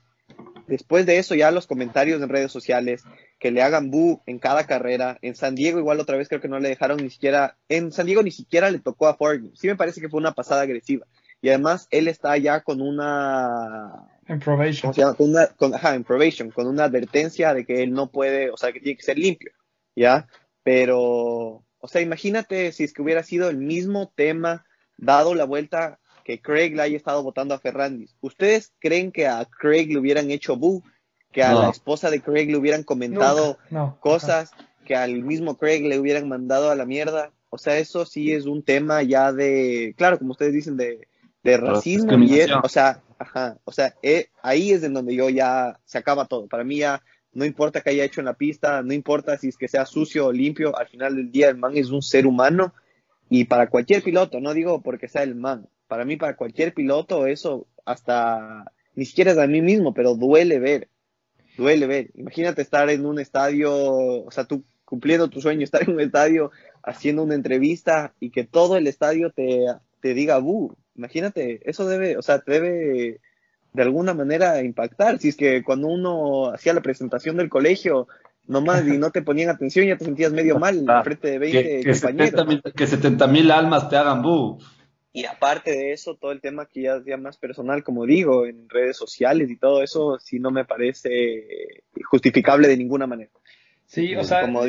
[0.68, 3.04] Después de eso, ya los comentarios en redes sociales,
[3.40, 5.18] que le hagan bu en cada carrera.
[5.22, 8.06] En San Diego, igual otra vez creo que no le dejaron ni siquiera, en San
[8.06, 9.42] Diego ni siquiera le tocó a Ford.
[9.54, 11.06] Sí me parece que fue una pasada agresiva.
[11.42, 14.08] Y además él está ya con una...
[14.28, 14.94] En probation.
[14.94, 18.58] Con una, con, ajá, en probation, con una advertencia de que él no puede, o
[18.58, 19.52] sea, que tiene que ser limpio,
[19.96, 20.28] ¿ya?
[20.64, 24.66] Pero, o sea, imagínate si es que hubiera sido el mismo tema
[24.98, 28.16] dado la vuelta que Craig le haya estado votando a Ferrandis.
[28.22, 30.84] ¿Ustedes creen que a Craig le hubieran hecho bu?
[31.32, 33.58] Que a la esposa de Craig le hubieran comentado
[34.00, 34.52] cosas,
[34.86, 37.32] que al mismo Craig le hubieran mandado a la mierda.
[37.50, 41.08] O sea, eso sí es un tema ya de, claro, como ustedes dicen, de,
[41.44, 45.80] de racismo y o sea, ajá, o sea, eh, ahí es en donde yo ya
[45.86, 46.48] se acaba todo.
[46.48, 47.02] Para mí ya
[47.34, 50.28] no importa que haya hecho en la pista, no importa si es que sea sucio
[50.28, 52.74] o limpio, al final del día el man es un ser humano
[53.30, 57.28] y para cualquier piloto, no digo porque sea el man, para mí, para cualquier piloto,
[57.28, 60.90] eso hasta ni siquiera es a mí mismo, pero duele ver,
[61.58, 62.12] duele ver.
[62.16, 66.52] Imagínate estar en un estadio, o sea, tú cumpliendo tu sueño, estar en un estadio
[66.84, 69.66] haciendo una entrevista y que todo el estadio te,
[70.02, 73.20] te diga, bu, imagínate, eso debe, o sea, te debe
[73.74, 75.18] de alguna manera impactar.
[75.18, 78.08] Si es que cuando uno hacía la presentación del colegio,
[78.46, 81.92] nomás y no te ponían atención, ya te sentías medio mal ah, frente de 20
[81.92, 82.74] compañeros.
[82.76, 84.60] que 70 mil almas te hagan bu.
[85.14, 88.70] Y aparte de eso, todo el tema que ya es más personal, como digo, en
[88.70, 93.32] redes sociales y todo eso, sí no me parece justificable de ninguna manera.
[93.88, 94.62] Sí, o sea, como,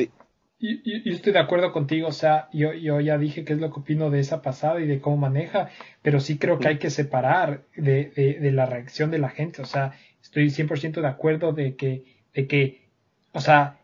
[0.62, 3.80] y, estoy de acuerdo contigo, o sea, yo, yo ya dije qué es lo que
[3.80, 5.70] opino de esa pasada y de cómo maneja,
[6.02, 9.64] pero sí creo que hay que separar de, de, la reacción de la gente, o
[9.64, 12.89] sea, estoy 100% de acuerdo de que, de que,
[13.32, 13.80] o sea,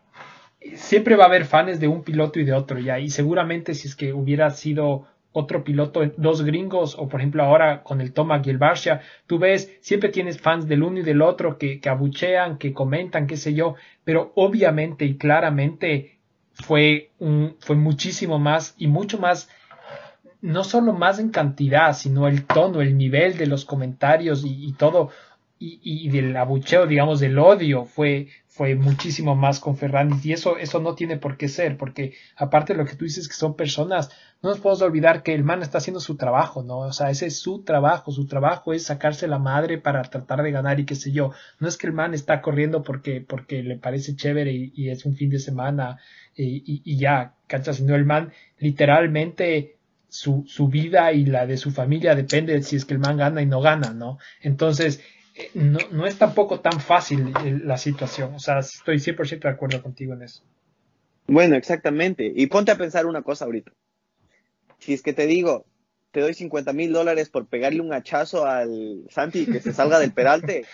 [0.75, 3.89] siempre va a haber fans de un piloto y de otro, ya, y seguramente si
[3.89, 8.47] es que hubiera sido otro piloto, dos gringos, o por ejemplo ahora con el Tomac
[8.47, 11.89] y el Barsha, tú ves, siempre tienes fans del uno y del otro que, que
[11.89, 13.75] abuchean, que comentan, qué sé yo,
[14.05, 16.18] pero obviamente y claramente
[16.63, 19.49] fue, un, fue muchísimo más y mucho más,
[20.41, 25.09] no solo más en cantidad, sino el tono, el nivel de los comentarios y, todo,
[25.57, 28.27] y, y, del abucheo, digamos, del odio, fue,
[28.59, 32.73] fue muchísimo más con Ferrandis y eso, eso no tiene por qué ser, porque aparte
[32.73, 34.09] de lo que tú dices que son personas,
[34.41, 36.79] no nos podemos olvidar que el man está haciendo su trabajo, ¿no?
[36.79, 40.51] O sea, ese es su trabajo, su trabajo es sacarse la madre para tratar de
[40.51, 43.77] ganar y qué sé yo, no es que el man está corriendo porque, porque le
[43.77, 45.97] parece chévere y, es un fin de semana
[46.35, 47.77] y, y, ya, ¿cachas?
[47.77, 49.77] Sino el man literalmente
[50.09, 53.15] su, su vida y la de su familia depende de si es que el man
[53.15, 54.17] gana y no gana, ¿no?
[54.41, 55.01] Entonces,
[55.53, 58.33] no, no es tampoco tan fácil eh, la situación.
[58.33, 60.43] O sea, estoy 100% de acuerdo contigo en eso.
[61.27, 62.31] Bueno, exactamente.
[62.35, 63.71] Y ponte a pensar una cosa ahorita.
[64.79, 65.65] Si es que te digo,
[66.11, 70.11] te doy 50 mil dólares por pegarle un hachazo al Santi que se salga del
[70.11, 70.65] peralte.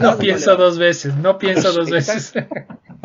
[0.00, 2.34] No pienso dos veces, no pienso dos veces.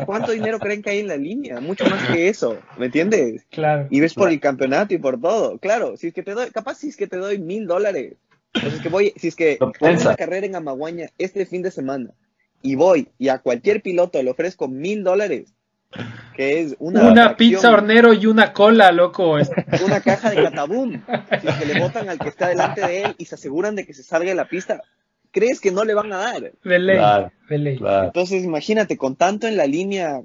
[0.04, 1.60] ¿Cuánto dinero creen que hay en la línea?
[1.60, 3.46] Mucho más que eso, ¿me entiendes?
[3.50, 3.88] Claro.
[3.90, 5.58] Y ves por el campeonato y por todo.
[5.58, 8.16] Claro, si es que te doy, capaz si es que te doy mil dólares
[8.54, 12.10] entonces que voy, si es que voy una carrera en Amaguaña este fin de semana
[12.62, 15.54] y voy y a cualquier piloto le ofrezco mil dólares,
[16.34, 19.36] que es una, una pizza hornero y una cola, loco.
[19.84, 21.04] Una caja de catabún.
[21.40, 23.86] Si es que le votan al que está delante de él y se aseguran de
[23.86, 24.82] que se salga de la pista,
[25.30, 26.52] ¿crees que no le van a dar?
[26.62, 27.00] De ley,
[27.48, 27.80] de ley.
[28.04, 30.20] Entonces imagínate, con tanto en la línea,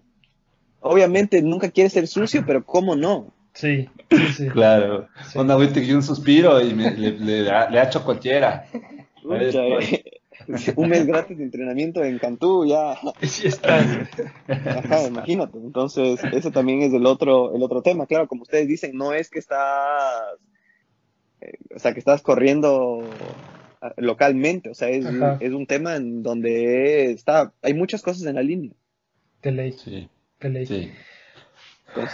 [0.82, 3.34] obviamente nunca quiere ser sucio, pero ¿cómo no?
[3.54, 3.88] Sí,
[4.36, 5.08] sí, Claro.
[5.36, 8.66] Una y un suspiro y le, le, ha hecho cualquiera.
[10.76, 12.98] un mes gratis de entrenamiento en Cantú, ya.
[13.22, 13.80] Sí está.
[14.48, 15.60] Ajá, imagínate.
[15.60, 18.08] Entonces, ese también es el otro, el otro tema.
[18.08, 20.40] Claro, como ustedes dicen, no es que estás,
[21.42, 23.08] eh, o sea, que estás corriendo
[23.82, 25.06] ah, localmente, o sea, es,
[25.40, 28.72] es, un tema en donde está, hay muchas cosas en la línea.
[29.44, 29.74] De ley.
[29.74, 30.10] Sí.
[30.40, 30.66] De ley.
[30.66, 30.92] Sí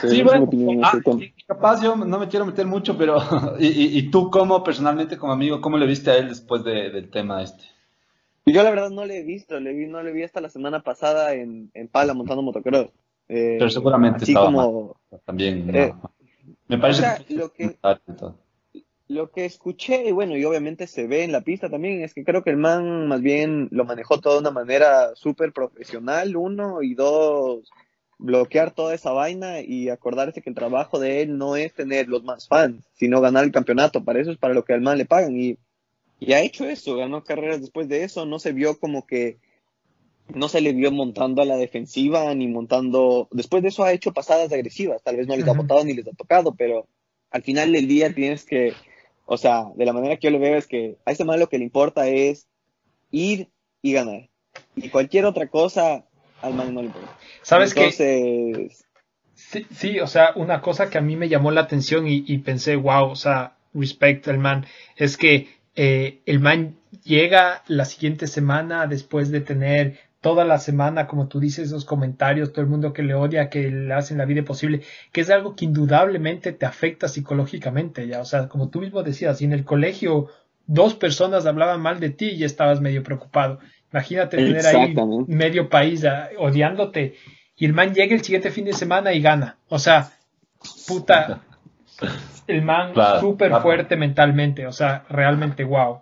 [0.01, 0.49] sí, bueno,
[0.83, 0.91] ah,
[1.47, 3.17] capaz yo no me quiero meter mucho, pero
[3.59, 7.41] ¿y, y, tú cómo personalmente como amigo, cómo le viste a él después del tema
[7.41, 7.63] este?
[8.45, 10.81] Yo la verdad no le he visto, le vi, no le vi hasta la semana
[10.81, 12.87] pasada en, en Pala montando motocross.
[13.27, 14.95] Eh, pero seguramente estaba como,
[15.25, 15.75] también.
[15.75, 15.93] Eh,
[16.67, 17.77] me parece lo que
[19.09, 22.23] lo que escuché, y bueno, y obviamente se ve en la pista también, es que
[22.23, 26.83] creo que el man más bien lo manejó todo de una manera súper profesional, uno,
[26.83, 27.71] y dos,
[28.19, 32.23] bloquear toda esa vaina y acordarse que el trabajo de él no es tener los
[32.23, 34.03] más fans, sino ganar el campeonato.
[34.03, 35.39] Para eso es para lo que al man le pagan.
[35.39, 35.57] Y,
[36.19, 38.25] y ha hecho eso, ganó carreras después de eso.
[38.25, 39.37] No se vio como que
[40.35, 43.29] no se le vio montando a la defensiva ni montando.
[43.31, 45.01] Después de eso ha hecho pasadas agresivas.
[45.01, 46.87] Tal vez no les ha botado ni les ha tocado, pero
[47.31, 48.73] al final del día tienes que.
[49.25, 51.47] O sea, de la manera que yo lo veo es que a ese man lo
[51.49, 52.47] que le importa es
[53.11, 53.47] ir
[53.81, 54.29] y ganar.
[54.75, 56.05] Y cualquier otra cosa
[56.41, 57.17] al man no le importa.
[57.41, 57.91] ¿Sabes qué?
[59.33, 62.39] Sí, sí, o sea, una cosa que a mí me llamó la atención y, y
[62.39, 68.27] pensé, wow, o sea, respect al man, es que eh, el man llega la siguiente
[68.27, 72.91] semana después de tener toda la semana, como tú dices, esos comentarios, todo el mundo
[72.91, 74.81] que le odia, que le hacen la vida posible,
[75.13, 79.37] que es algo que indudablemente te afecta psicológicamente, ya, o sea, como tú mismo decías,
[79.37, 80.27] si en el colegio
[80.67, 83.59] dos personas hablaban mal de ti y estabas medio preocupado.
[83.91, 84.95] Imagínate tener ahí
[85.27, 87.15] medio país ah, odiándote
[87.59, 89.57] y el man llega el siguiente fin de semana y gana.
[89.67, 90.11] O sea,
[90.87, 91.41] puta,
[92.47, 96.01] el man súper fuerte mentalmente, o sea, realmente wow.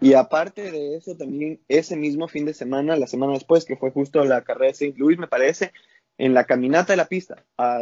[0.00, 3.92] Y aparte de eso, también ese mismo fin de semana, la semana después, que fue
[3.92, 4.94] justo la carrera de St.
[4.96, 5.72] Louis, me parece,
[6.18, 7.78] en la caminata de la pista, a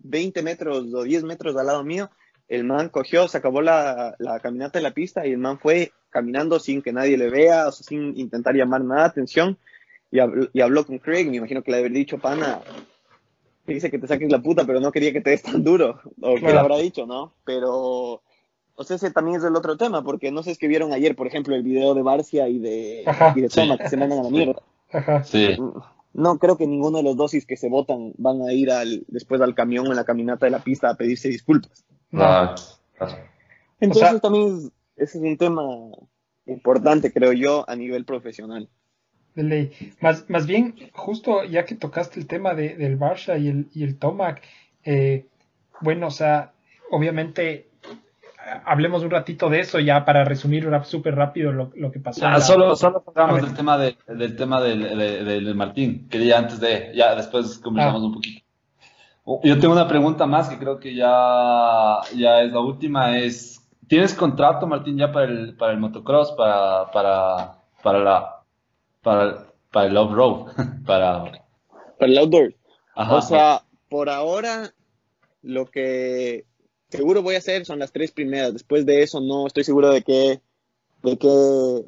[0.00, 2.10] 20 metros o 10 metros al lado mío,
[2.48, 5.92] el man cogió, se acabó la, la, caminata de la pista y el man fue
[6.10, 9.58] caminando sin que nadie le vea, o sea, sin intentar llamar nada de atención.
[10.10, 12.60] Y habló, y habló con Craig, me imagino que le habría dicho, pana,
[13.66, 16.34] dice que te saques la puta, pero no quería que te des tan duro, o
[16.34, 17.32] que le habrá dicho, ¿no?
[17.44, 18.22] Pero,
[18.74, 21.14] o sea, ese también es el otro tema, porque no sé si que vieron ayer,
[21.14, 23.04] por ejemplo, el video de Barcia y de,
[23.36, 24.62] y de Toma, que se mandan a la mierda.
[25.24, 25.56] Sí.
[26.12, 29.40] No creo que ninguno de los dosis que se votan van a ir al, después
[29.40, 31.84] al camión en la caminata de la pista a pedirse disculpas.
[32.10, 32.54] No.
[33.78, 35.62] Entonces también ese es un tema
[36.46, 38.68] importante, creo yo, a nivel profesional.
[39.34, 39.72] De ley.
[40.00, 43.84] Más, más bien, justo ya que tocaste el tema de, del Barça y el, y
[43.84, 44.42] el Tomac,
[44.84, 45.26] eh,
[45.80, 46.52] bueno, o sea,
[46.90, 47.70] obviamente
[48.64, 52.26] hablemos un ratito de eso ya para resumir súper rápido lo, lo, que pasó.
[52.26, 56.60] Ah, solo, solo hablamos del tema, de, del, tema del, del, Martín, que ya antes
[56.60, 58.06] de, ya después conversamos ah.
[58.06, 58.44] un poquito.
[59.44, 63.59] Yo tengo una pregunta más que creo que ya, ya es la última, es,
[63.90, 68.42] ¿tienes contrato, Martín, ya para el, para el motocross, para, para, para la,
[69.02, 70.52] para, para el off-road?
[70.86, 71.24] para...
[71.98, 72.54] para el outdoor.
[72.94, 74.72] O sea, por ahora,
[75.42, 76.46] lo que
[76.88, 78.52] seguro voy a hacer son las tres primeras.
[78.52, 80.40] Después de eso, no estoy seguro de qué,
[81.02, 81.28] de qué,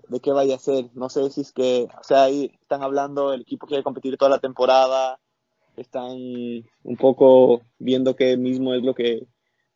[0.08, 0.86] de qué vaya a ser.
[0.94, 4.32] No sé si es que, o sea, ahí están hablando, el equipo quiere competir toda
[4.32, 5.20] la temporada
[5.76, 6.12] están
[6.82, 9.26] un poco viendo qué mismo es lo que,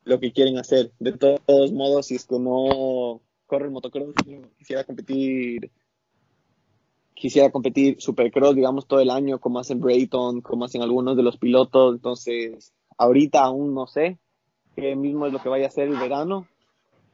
[0.06, 0.92] lo que quieren hacer.
[0.98, 4.14] De todos modos, si es que no corre el motocross,
[4.56, 5.70] quisiera competir
[7.14, 11.38] quisiera competir supercross, digamos, todo el año, como hacen Brayton, como hacen algunos de los
[11.38, 11.94] pilotos.
[11.94, 14.18] Entonces, ahorita aún no sé
[14.74, 16.46] qué mismo es lo que vaya a ser el verano.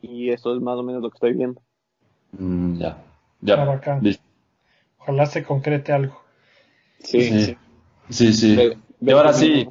[0.00, 1.62] Y eso es más o menos lo que estoy viendo.
[2.32, 3.02] Mm, ya,
[3.40, 3.80] ya.
[4.98, 6.20] Ojalá se concrete algo.
[6.98, 7.22] sí.
[7.22, 7.56] sí.
[8.10, 8.58] Sí, sí.
[9.00, 9.66] y ahora sí.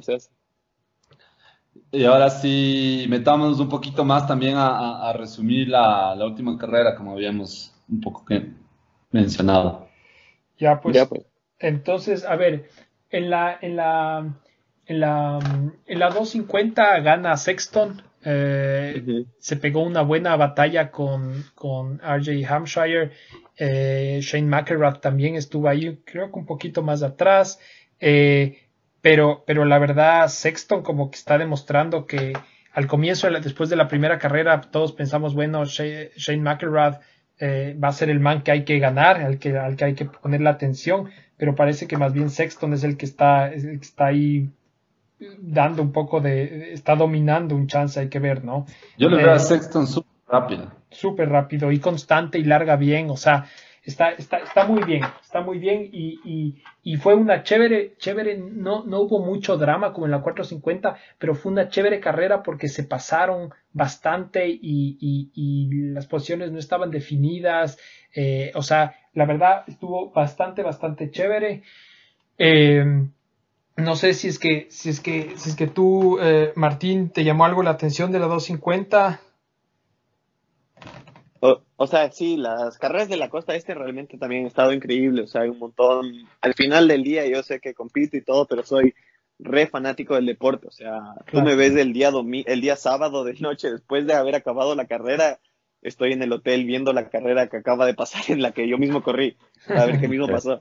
[1.94, 7.74] Y ahora sí, metámonos un poquito más también a, resumir la, última carrera, como habíamos
[7.86, 8.48] un poco que
[9.10, 9.88] mencionado.
[10.58, 11.26] Ya pues, pues,
[11.58, 12.70] Entonces, a ver,
[13.10, 14.34] en la, en la,
[14.86, 15.38] en la,
[15.86, 18.02] en la 250 gana Sexton.
[18.24, 23.10] Eh, se pegó una buena batalla con, con RJ Hampshire.
[23.58, 27.60] Eh, Shane McElrath también estuvo ahí, creo que un poquito más atrás.
[28.00, 28.58] Eh,
[29.02, 32.32] pero, pero la verdad, Sexton como que está demostrando que
[32.72, 37.02] al comienzo, después de la primera carrera, todos pensamos, bueno, Shane McElrath
[37.38, 39.94] eh, va a ser el man que hay que ganar, al que, al que hay
[39.94, 43.64] que poner la atención, pero parece que más bien Sexton es el que está, es
[43.64, 44.48] el que está ahí
[45.38, 48.66] dando un poco de, está dominando un chance, hay que ver, ¿no?
[48.96, 50.72] Yo le veo a Sexton súper rápido.
[50.90, 53.46] Súper rápido y constante y larga bien, o sea,
[53.84, 58.36] está, está, está muy bien, está muy bien y, y, y, fue una chévere, chévere,
[58.38, 62.68] no, no hubo mucho drama como en la 450, pero fue una chévere carrera porque
[62.68, 67.78] se pasaron bastante y, y las posiciones no estaban definidas,
[68.14, 71.62] eh, o sea, la verdad estuvo bastante, bastante chévere.
[72.38, 72.84] Eh,
[73.76, 77.24] no sé si es que, si es que, si es que tú, eh, Martín, te
[77.24, 79.20] llamó algo la atención de la 250.
[81.76, 85.24] O, sea, sí, las carreras de la costa este realmente también han estado increíbles.
[85.24, 86.28] O sea, hay un montón.
[86.40, 88.94] Al final del día yo sé que compito y todo, pero soy
[89.40, 90.68] re fanático del deporte.
[90.68, 91.00] O sea,
[91.32, 92.12] tú me ves el día,
[92.46, 95.40] el día sábado de noche, después de haber acabado la carrera,
[95.82, 98.78] estoy en el hotel viendo la carrera que acaba de pasar en la que yo
[98.78, 99.36] mismo corrí,
[99.66, 100.60] a ver qué mismo pasó.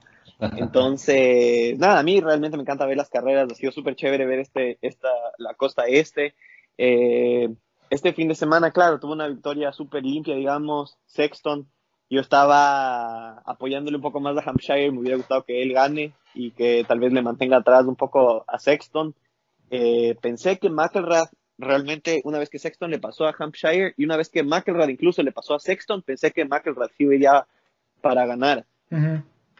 [0.57, 4.39] Entonces, nada, a mí realmente me encanta ver las carreras, ha sido súper chévere ver
[4.39, 6.33] este, esta, la costa este.
[6.79, 7.49] Eh,
[7.91, 11.67] este fin de semana, claro, tuvo una victoria súper limpia, digamos, Sexton.
[12.09, 16.51] Yo estaba apoyándole un poco más a Hampshire, me hubiera gustado que él gane y
[16.51, 19.13] que tal vez le mantenga atrás un poco a Sexton.
[19.69, 24.15] Eh, pensé que McElrath realmente, una vez que Sexton le pasó a Hampshire y una
[24.15, 27.45] vez que McElrath incluso le pasó a Sexton, pensé que McElrath iba
[27.99, 28.65] para ganar.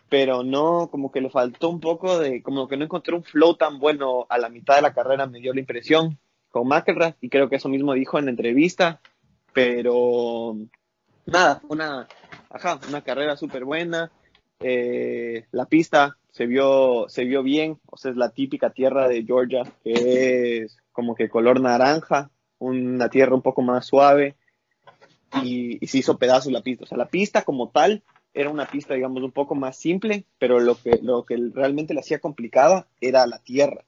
[0.08, 3.56] Pero no, como que le faltó un poco de, como que no encontró un flow
[3.56, 6.18] tan bueno a la mitad de la carrera, me dio la impresión
[6.52, 9.00] con McElrath y creo que eso mismo dijo en la entrevista.
[9.54, 10.58] Pero
[11.26, 12.08] nada, una,
[12.50, 14.12] ajá, una carrera súper buena.
[14.60, 19.24] Eh, la pista se vio, se vio bien, o sea, es la típica tierra de
[19.24, 22.30] Georgia, que es como que color naranja,
[22.60, 24.36] una tierra un poco más suave,
[25.44, 26.84] y, se hizo pedazos la pista.
[26.84, 28.04] O sea, la pista como tal
[28.34, 32.02] era una pista, digamos, un poco más simple, pero lo que, lo que realmente la
[32.02, 33.84] hacía complicada era la tierra,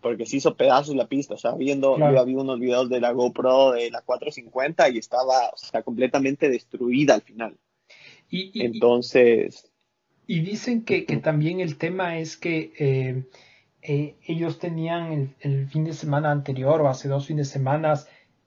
[0.00, 1.34] porque se hizo pedazos la pista.
[1.34, 5.50] O sea, viendo, yo había unos videos de la GoPro de la 450 y estaba,
[5.50, 7.56] o sea, completamente destruida al final.
[8.30, 9.70] Y, Entonces.
[10.26, 13.24] Y dicen que, también el tema es que eh,
[13.80, 17.94] eh, ellos tenían el, fin de semana anterior o hace dos fines de semana,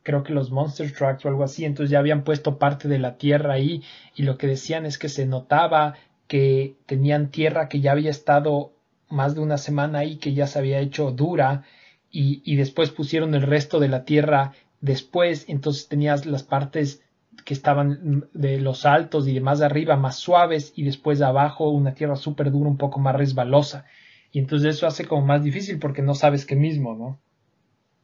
[0.03, 3.17] creo que los Monster Trucks o algo así, entonces ya habían puesto parte de la
[3.17, 3.81] tierra ahí
[4.15, 5.95] y lo que decían es que se notaba
[6.27, 8.73] que tenían tierra que ya había estado
[9.11, 11.63] más de una semana ahí, que ya se había hecho dura
[12.09, 17.03] y, y después pusieron el resto de la tierra después, entonces tenías las partes
[17.45, 21.69] que estaban de los altos y de más arriba más suaves y después de abajo
[21.69, 23.85] una tierra súper dura, un poco más resbalosa.
[24.31, 27.19] Y entonces eso hace como más difícil porque no sabes qué mismo, ¿no?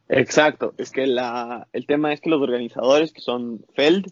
[0.08, 4.06] Exacto, es que la, el tema es que los organizadores que son Feld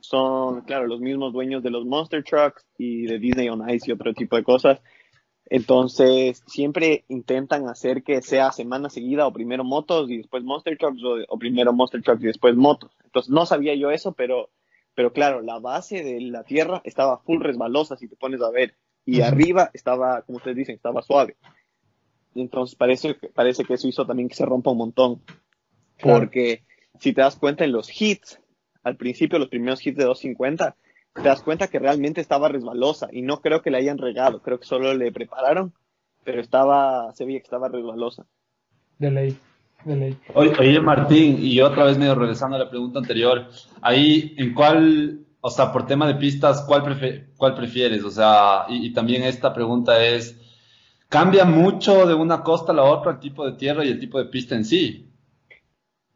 [0.00, 3.92] son, claro, los mismos dueños de los Monster Trucks y de Disney on Ice y
[3.92, 4.80] otro tipo de cosas.
[5.48, 11.00] Entonces, siempre intentan hacer que sea semana seguida o primero motos y después Monster Trucks
[11.28, 12.90] o, primero Monster Trucks y después motos.
[13.04, 14.50] Entonces, no sabía yo eso, pero,
[14.94, 18.74] pero claro, la base de la tierra estaba full resbalosa si te pones a ver.
[19.04, 21.36] Y arriba estaba, como ustedes dicen, estaba suave.
[22.34, 25.22] Entonces, parece, parece que eso hizo también que se rompa un montón.
[26.02, 26.64] Porque
[26.98, 28.40] si te das cuenta en los hits,
[28.82, 30.76] al principio, los primeros hits de 250,
[31.16, 34.60] te das cuenta que realmente estaba resbalosa y no creo que le hayan regado, creo
[34.60, 35.72] que solo le prepararon,
[36.24, 38.26] pero estaba, se veía que estaba resbalosa.
[38.98, 39.36] De ley,
[39.84, 40.18] de ley.
[40.34, 43.46] Oye, Martín, y otra vez medio regresando a la pregunta anterior,
[43.80, 46.82] ahí, ¿en cuál, o sea, por tema de pistas, cuál,
[47.36, 48.04] cuál prefieres?
[48.04, 50.38] O sea, y, también esta pregunta es,
[51.08, 54.18] ¿cambia mucho de una costa a la otra el tipo de tierra y el tipo
[54.18, 55.05] de pista en sí?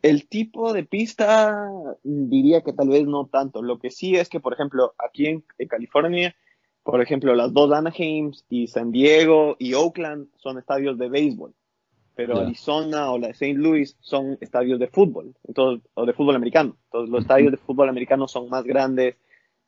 [0.02, 1.70] El tipo de pista
[2.02, 3.62] diría que tal vez no tanto.
[3.62, 6.35] Lo que sí es que, por ejemplo, aquí en, California,
[6.82, 11.52] por ejemplo, las dos Anaheims y San Diego y Oakland son estadios de béisbol,
[12.14, 13.55] pero Arizona o la de St.
[13.55, 16.77] Louis son estadios de fútbol, entonces, o de fútbol americano.
[16.86, 19.16] Entonces, los estadios de fútbol americano son más grandes,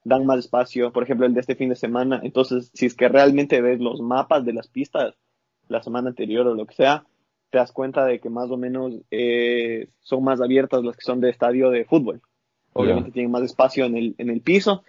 [0.04, 0.92] dan más espacio.
[0.92, 2.20] Por ejemplo, el de este fin de semana.
[2.22, 5.14] Entonces, si es que realmente ves los mapas de las pistas
[5.68, 7.04] la semana anterior o lo que sea,
[7.52, 11.20] te das cuenta de que más o menos eh, son más abiertas las que son
[11.20, 12.22] de estadio de fútbol.
[12.72, 14.84] Obviamente tienen más espacio en el, en el piso.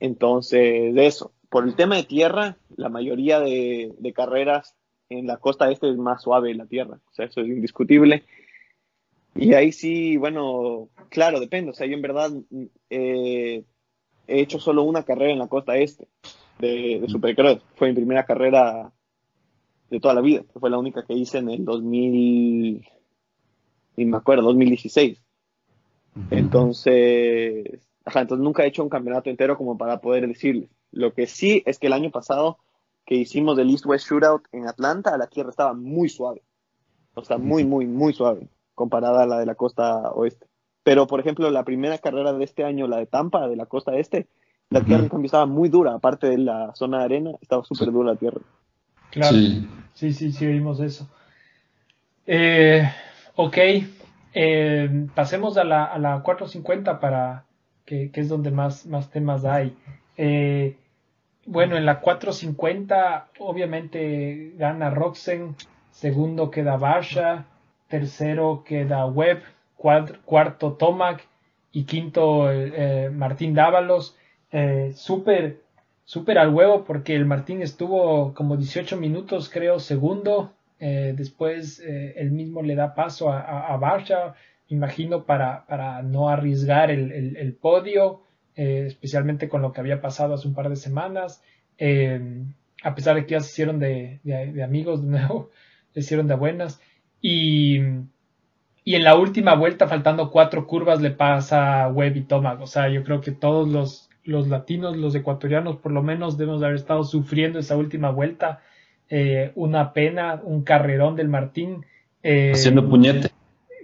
[0.00, 1.32] Entonces, de eso.
[1.48, 4.74] Por el tema de tierra, la mayoría de, carreras
[5.08, 6.98] en la costa este es más suave la tierra.
[7.12, 8.24] O sea, eso es indiscutible.
[9.36, 11.70] Y ahí sí, bueno, claro, depende.
[11.70, 12.32] O sea, yo en verdad
[12.90, 13.62] eh,
[14.26, 16.08] he hecho solo una carrera en la costa este
[16.58, 17.60] de, de Supercross.
[17.76, 18.90] Fue mi primera carrera
[19.90, 20.44] de toda la vida.
[20.58, 22.86] Fue la única que hice en el 2000,
[23.96, 25.22] ni me acuerdo, 2016.
[26.30, 30.70] Entonces, ajá, entonces nunca he hecho un campeonato entero como para poder decirles.
[30.92, 32.58] Lo que sí es que el año pasado
[33.04, 36.42] que hicimos el East West Shootout en Atlanta, la tierra estaba muy suave.
[37.14, 40.46] O sea, muy, muy, muy suave comparada a la de la costa oeste.
[40.82, 43.96] Pero, por ejemplo, la primera carrera de este año, la de Tampa, de la costa
[43.96, 44.28] este,
[44.70, 45.94] la tierra en cambio estaba muy dura.
[45.94, 48.40] Aparte de la zona de arena, estaba súper dura la tierra.
[49.10, 49.36] Claro.
[49.94, 51.08] Sí, sí, sí, oímos eso.
[52.26, 52.88] Eh,
[53.34, 53.58] ok,
[54.34, 57.44] eh, pasemos a la, a la 450 para
[57.84, 59.76] que, es donde más, más temas hay.
[60.16, 60.76] Eh,
[61.46, 65.56] bueno, en la 450 obviamente gana Roxen,
[65.90, 67.46] segundo queda Barsha,
[67.88, 69.42] tercero queda Webb,
[69.76, 71.26] cuarto Tomac
[71.72, 72.48] y quinto
[73.12, 74.16] Martín Dávalos.
[74.94, 75.62] Súper
[76.10, 80.52] súper al huevo porque el Martín estuvo como 18 minutos, creo, segundo.
[80.80, 84.34] Eh, después eh, él mismo le da paso a, a,
[84.66, 88.22] imagino, para, para no arriesgar el, podio,
[88.56, 91.44] eh, especialmente con lo que había pasado hace un par de semanas.
[92.82, 95.50] a pesar de que ya se hicieron de, de, amigos de nuevo,
[95.94, 96.80] se hicieron de buenas.
[97.22, 97.78] Y,
[98.82, 102.60] y en la última vuelta, faltando cuatro curvas, le pasa a Webb y Tomac.
[102.62, 106.60] O sea, yo creo que todos los, los latinos, los ecuatorianos, por lo menos debemos
[106.60, 108.62] de haber estado sufriendo esa última vuelta.
[109.08, 111.84] Eh, una pena, un carrerón del Martín.
[112.22, 113.30] Eh, haciendo puñete.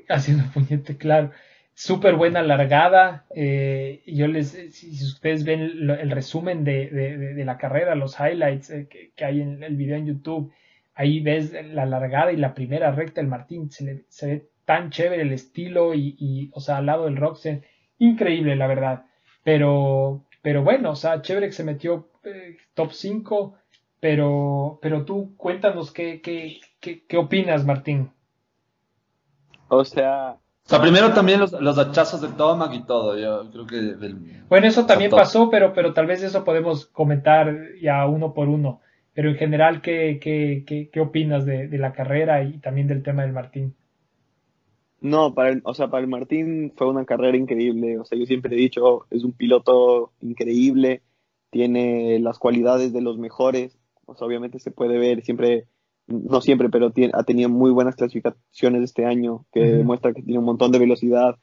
[0.08, 1.30] Haciendo puñete, claro
[1.76, 3.26] súper buena largada.
[3.34, 8.88] Eh, yo les, si, ustedes ven el, resumen de, de, la carrera, los highlights eh,
[8.88, 10.52] que, hay en el video en YouTube,
[10.94, 13.70] ahí ves la largada y la primera recta del Martín.
[13.70, 17.62] Se, se ve tan chévere el estilo y, y, o sea, al lado del Roxen,
[17.98, 19.04] increíble, la verdad.
[19.44, 23.56] Pero, pero bueno, o sea, chévere que se metió eh, top 5.
[23.98, 28.12] Pero, pero tú cuéntanos qué, qué, qué, qué opinas, Martín.
[29.66, 33.66] O sea, o sea, primero también los, los hachazos de Tomac y todo, yo creo
[33.66, 34.14] que...
[34.48, 37.52] bueno, eso también pasó, pero, pero tal vez eso podemos comentar
[37.82, 38.80] ya uno por uno.
[39.14, 43.02] Pero en general, ¿qué, qué, qué, qué opinas de, de, la carrera y también del
[43.02, 43.74] tema del Martín?
[45.00, 47.98] No, para el, o sea, para el Martín fue una carrera increíble.
[47.98, 51.02] O sea, yo siempre he dicho, es un piloto increíble,
[51.50, 53.78] tiene las cualidades de los mejores.
[54.06, 55.66] O sea, obviamente se puede ver siempre
[56.06, 60.44] no siempre, pero ha tenido muy buenas clasificaciones este año, que demuestra que tiene un
[60.44, 61.36] montón de velocidad.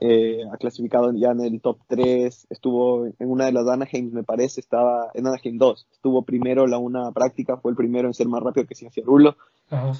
[0.00, 4.24] Eh, ha clasificado ya en el top 3, estuvo en una de las Anaheim, me
[4.24, 8.26] parece, estaba en Anaheim 2, estuvo primero la una práctica, fue el primero en ser
[8.28, 9.36] más rápido que Ciencia Rulo.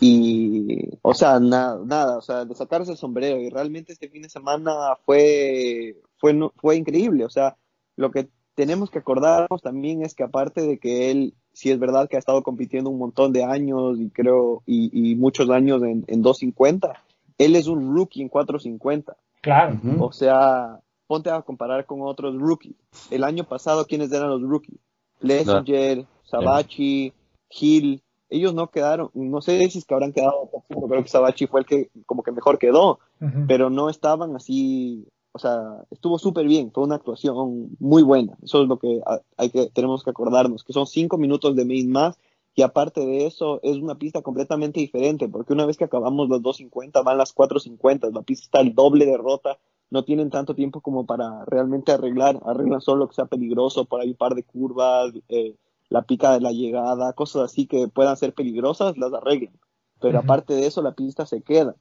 [0.00, 3.40] Y, o sea, nada, nada, o sea, de sacarse el sombrero.
[3.40, 7.24] Y realmente este fin de semana fue, fue, fue increíble.
[7.24, 7.56] O sea,
[7.96, 12.08] lo que tenemos que acordarnos también es que aparte de que él sí es verdad
[12.08, 16.22] que ha estado compitiendo un montón de años y creo, y, muchos años en, en
[16.22, 16.92] 250.
[17.38, 19.16] Él es un rookie en 450.
[19.44, 19.78] Claro.
[20.00, 22.74] O sea, ponte a comparar con otros rookies.
[23.10, 24.78] El año pasado, ¿quiénes eran los rookies?
[25.20, 27.12] Lessinger, Sabachi,
[27.50, 28.02] Hill.
[28.30, 30.48] Ellos no quedaron, no sé si es que habrán quedado,
[30.88, 32.98] creo que Sabachi fue el que como que mejor quedó,
[33.46, 38.36] pero no estaban así o sea, estuvo súper bien, fue una actuación muy buena.
[38.42, 39.00] Eso es lo que
[39.36, 42.16] hay que tenemos que acordarnos, que son cinco minutos de main más
[42.54, 46.40] y aparte de eso es una pista completamente diferente, porque una vez que acabamos los
[46.40, 49.58] 250 van las 450, la pista está el doble de rota,
[49.90, 54.00] no tienen tanto tiempo como para realmente arreglar, arreglan solo lo que sea peligroso, por
[54.00, 55.56] ahí un par de curvas, eh,
[55.88, 59.54] la pica de la llegada, cosas así que puedan ser peligrosas, las arreglan.
[60.00, 61.74] Pero aparte de eso, la pista se queda.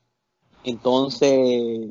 [0.63, 1.87] Entonces,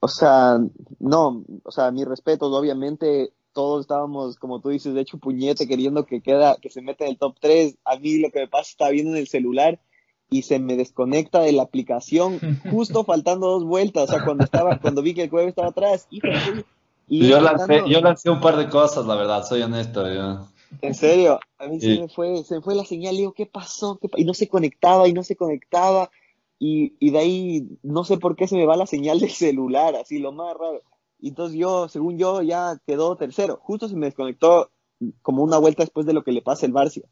[0.00, 0.58] o sea,
[0.98, 6.04] no, o sea, mis respetos, obviamente todos estábamos, como tú dices, de hecho puñete queriendo
[6.04, 7.76] que queda, que se meta en el top 3.
[7.84, 9.80] A mí lo que me pasa está viendo en el celular
[10.28, 12.38] y se me desconecta de la aplicación
[12.70, 14.10] justo faltando dos vueltas.
[14.10, 18.00] O sea, cuando estaba, cuando vi que el jueves estaba atrás, y yo, lancé, yo
[18.00, 20.12] lancé un par de cosas, la verdad, soy honesto.
[20.12, 20.46] Yo.
[20.82, 23.98] En serio, a mí se me fue, se me fue la señal, digo, ¿qué pasó?
[24.16, 26.10] y no se conectaba, y no se conectaba
[26.58, 29.94] y, y de ahí no sé por qué se me va la señal del celular,
[29.96, 30.80] así lo más raro.
[31.24, 33.58] Y entonces yo, según yo, ya quedó tercero.
[33.62, 34.70] Justo se me desconectó
[35.22, 37.08] como una vuelta después de lo que le pasa el Barcia.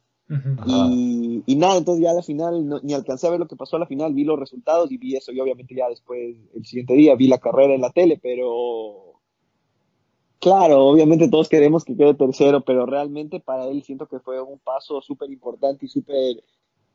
[0.67, 3.77] y, y, nada, entonces ya a la final ni alcancé a ver lo que pasó
[3.77, 6.93] a la final, vi los resultados y vi eso y obviamente ya después, el siguiente
[6.93, 9.15] día, vi la carrera en la tele, pero
[10.41, 14.59] claro, obviamente todos queremos que quede tercero, pero realmente para él siento que fue un
[14.59, 16.45] paso súper importante y súper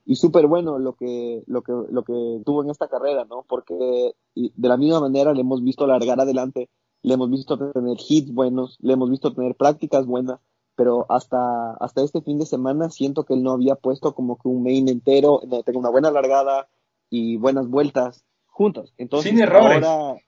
[0.06, 3.44] y súper bueno lo que, lo, que, lo que tuvo en esta carrera, ¿no?
[3.50, 6.70] Porque de la misma manera le hemos visto largar adelante,
[7.04, 10.40] le hemos visto tener hits buenos, le hemos visto tener prácticas buenas,
[10.76, 14.48] pero hasta, hasta este fin de semana siento que él no había puesto como que
[14.48, 16.68] un main entero, donde tenga una buena largada
[17.10, 18.94] y buenas vueltas juntos.
[18.98, 19.86] Entonces, Sin errores.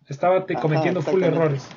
[0.07, 1.67] Estaba cometiendo full errores.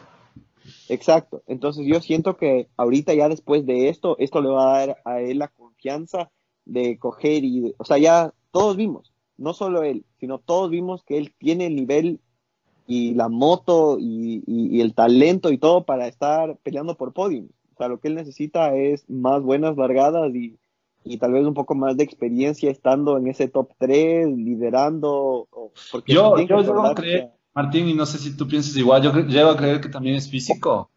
[0.89, 1.43] Exacto.
[1.47, 5.21] Entonces yo siento que ahorita ya después de esto, esto le va a dar a
[5.21, 6.31] él la confianza
[6.65, 11.19] de coger y, o sea, ya todos vimos, no solo él, sino todos vimos que
[11.19, 12.21] él tiene el nivel
[12.87, 17.49] y la moto y, el talento y todo para estar peleando por podium.
[17.75, 20.59] O sea, lo que él necesita es más buenas largadas y,
[21.19, 25.49] tal vez un poco más de experiencia estando en ese top 3, liderando.
[25.91, 26.75] Porque yo, yo, yo
[27.55, 30.31] Martín, y no sé si tú piensas igual, yo llego a creer que también es
[30.31, 30.91] físico.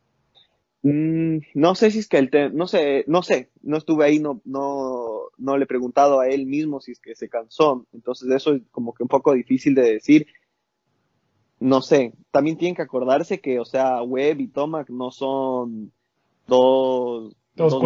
[0.83, 4.41] Mm, no sé si es que el no sé, no sé, no estuve ahí, no,
[4.45, 8.53] no, no le he preguntado a él mismo si es que se cansó, entonces eso
[8.53, 10.27] es como que un poco difícil de decir.
[11.59, 15.91] No sé, también tienen que acordarse que, o sea, Webb y Tomac no son
[16.47, 17.81] dos, dos,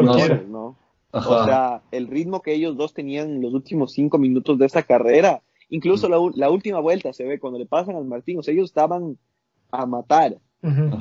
[0.48, 0.76] ¿no?
[1.12, 4.84] O sea, el ritmo que ellos dos tenían en los últimos cinco minutos de esa
[4.84, 8.54] carrera, incluso la, la última vuelta se ve cuando le pasan al Martín, o sea,
[8.54, 9.18] ellos estaban
[9.72, 10.38] a matar.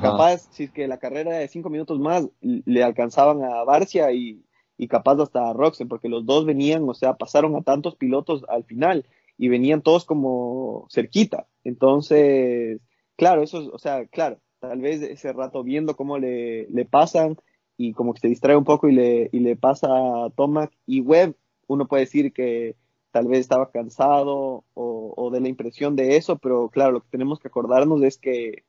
[0.01, 4.41] Capaz, si es que la carrera de cinco minutos más le alcanzaban a Barcia y,
[4.77, 8.45] y capaz hasta a Roxen, porque los dos venían, o sea, pasaron a tantos pilotos
[8.47, 9.05] al final
[9.39, 11.47] y venían todos como cerquita.
[11.63, 12.81] Entonces,
[13.15, 17.37] claro, eso, o sea, claro, tal vez ese rato viendo cómo le, le pasan
[17.77, 20.99] y como que se distrae un poco y le, y le pasa a Tomac y
[20.99, 21.35] Webb,
[21.67, 22.75] uno puede decir que
[23.11, 27.09] tal vez estaba cansado o, o, de la impresión de eso, pero claro, lo que
[27.09, 28.65] tenemos que acordarnos es que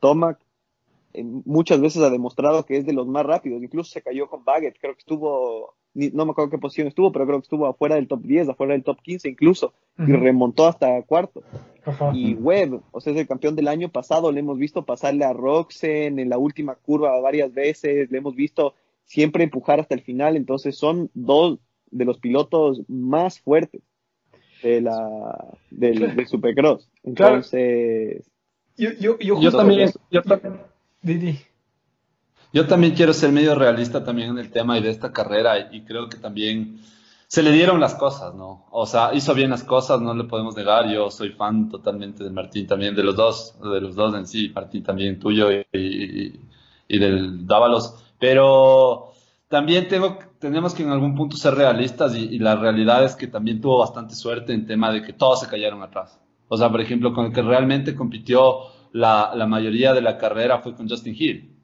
[0.00, 0.40] Tomac
[1.22, 4.78] muchas veces ha demostrado que es de los más rápidos, incluso se cayó con Baggett,
[4.80, 8.08] creo que estuvo no me acuerdo qué posición estuvo, pero creo que estuvo afuera del
[8.08, 11.42] top 10, afuera del top 15 incluso, y remontó hasta cuarto.
[12.12, 15.32] Y Webb, o sea, es el campeón del año pasado, le hemos visto pasarle a
[15.32, 18.74] Roxen en la última curva varias veces, le hemos visto
[19.04, 21.58] siempre empujar hasta el final, entonces son dos
[21.90, 23.80] de los pilotos más fuertes
[24.62, 26.88] de la del, Supercross.
[27.02, 28.24] Entonces,
[28.76, 30.60] yo, yo, yo, también, yo también,
[31.02, 31.38] Didi.
[32.52, 35.82] Yo también quiero ser medio realista también en el tema y de esta carrera y
[35.82, 36.80] creo que también
[37.28, 38.66] se le dieron las cosas, ¿no?
[38.70, 40.88] O sea, hizo bien las cosas, no le podemos negar.
[40.90, 44.50] Yo soy fan totalmente de Martín también, de los dos, de los dos en sí,
[44.54, 46.40] Martín también tuyo y,
[46.88, 48.02] del Dávalos.
[48.18, 49.12] Pero
[49.48, 53.60] también tengo, tenemos que en algún punto ser realistas y, la realidad es que también
[53.60, 56.18] tuvo bastante suerte en tema de que todos se cayeron atrás.
[56.48, 58.60] O sea, por ejemplo, con el que realmente compitió
[58.92, 61.57] la mayoría de la carrera fue con Justin Hill.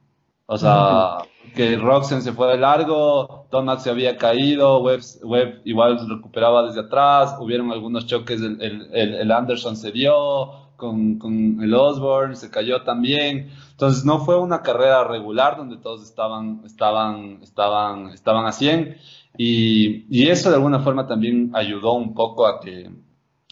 [0.46, 1.18] O sea,
[1.54, 6.80] que Roxen se fue de largo, Donald se había caído, Webb, igual se recuperaba desde
[6.80, 12.50] atrás, hubieron algunos choques, el, el, el Anderson se dio con, con, el Osborne, se
[12.50, 13.50] cayó también.
[13.70, 18.96] Entonces no fue una carrera regular donde todos estaban, estaban, estaban, estaban a 100
[19.38, 22.90] y, y eso de alguna forma también ayudó un poco a que,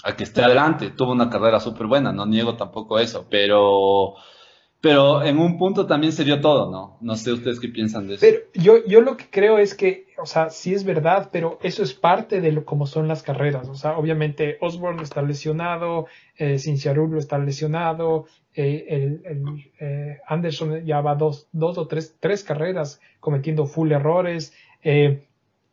[0.04, 0.90] a que esté adelante.
[0.90, 4.14] Tuvo una carrera súper buena, no niego tampoco eso, pero
[4.82, 6.98] pero en un punto también se dio todo, ¿no?
[7.00, 8.26] No sé ustedes qué piensan de eso.
[8.26, 11.84] Pero yo, yo lo que creo es que, o sea, sí es verdad, pero eso
[11.84, 13.68] es parte de lo como son las carreras.
[13.68, 16.06] O sea, obviamente Osborne está lesionado,
[16.36, 16.58] eh,
[16.96, 23.00] lo está lesionado, eh, el, eh, Anderson ya va dos, dos o tres, tres carreras
[23.20, 24.52] cometiendo full errores.
[24.82, 25.28] Eh,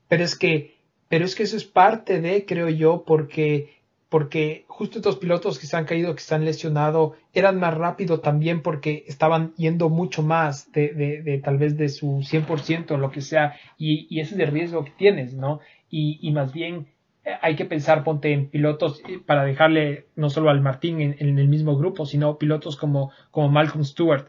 [0.07, 0.75] pero es que,
[1.07, 3.78] pero es que eso es parte de, creo yo, porque
[4.09, 8.19] porque justo estos pilotos que se han caído, que se han lesionado, eran más rápido
[8.19, 13.21] también porque estaban yendo mucho más de, tal vez de su 100% o lo que
[13.21, 15.59] sea, y, y, ese es el riesgo que tienes, ¿no?
[15.91, 16.87] Y, y, más bien
[17.23, 21.15] eh, hay que pensar, ponte en pilotos eh, para dejarle no solo al Martín en,
[21.19, 24.27] en el mismo grupo, sino pilotos como, como Malcolm Stewart,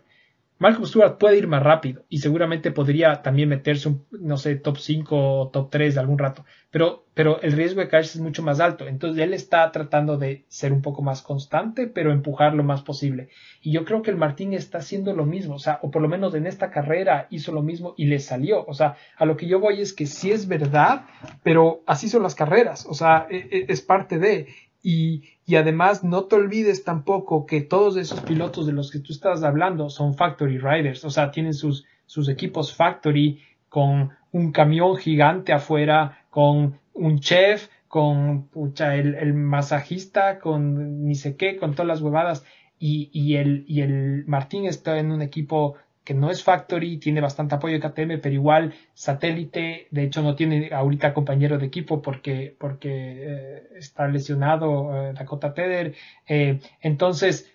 [0.61, 4.77] Malcolm Stewart puede ir más rápido y seguramente podría también meterse un, no sé, top
[4.77, 8.43] 5 o top 3 de algún rato, pero, pero el riesgo de caerse es mucho
[8.43, 8.87] más alto.
[8.87, 13.31] Entonces él está tratando de ser un poco más constante, pero empujar lo más posible.
[13.63, 16.09] Y yo creo que el Martín está haciendo lo mismo, o sea, o por lo
[16.09, 18.67] menos en esta carrera hizo lo mismo y le salió.
[18.67, 21.07] O sea, a lo que yo voy es que sí es verdad,
[21.43, 24.49] pero así son las carreras, o sea, e, e, es parte de.
[24.83, 29.13] Y, y, además no te olvides tampoco que todos esos pilotos de los que tú
[29.13, 34.97] estás hablando son factory riders, o sea, tienen sus, sus equipos factory con un camión
[34.97, 41.73] gigante afuera, con un chef, con pucha, el, el, masajista, con ni sé qué, con
[41.73, 42.45] todas las huevadas.
[42.79, 45.75] Y, y, el, y el Martín está en un equipo
[46.05, 50.35] que no es Factory, tiene bastante apoyo de KTM, pero igual satélite, de hecho no
[50.35, 55.95] tiene ahorita compañero de equipo porque, porque eh, está lesionado eh, Dakota Teder.
[56.27, 57.51] Eh, entonces,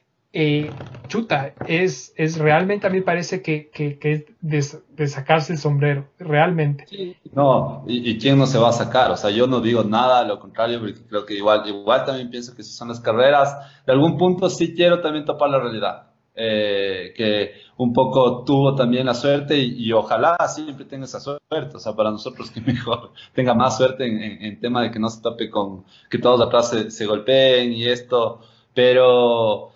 [1.07, 6.09] chuta, es, es realmente a mí parece que, que, que es de, sacarse el sombrero,
[6.19, 6.85] realmente.
[7.31, 10.26] No, y, y, quién no se va a sacar, o sea, yo no digo nada,
[10.26, 13.55] lo contrario, porque creo que igual, igual también pienso que si son las carreras,
[13.85, 19.06] de algún punto sí quiero también topar la realidad eh, que un poco tuvo también
[19.06, 23.53] la suerte y, ojalá siempre tenga esa suerte, o sea, para nosotros que mejor tenga
[23.53, 26.91] más suerte en, en, tema de que no se tope con que todos atrás se,
[26.91, 28.41] se, golpeen y esto,
[28.74, 29.72] pero,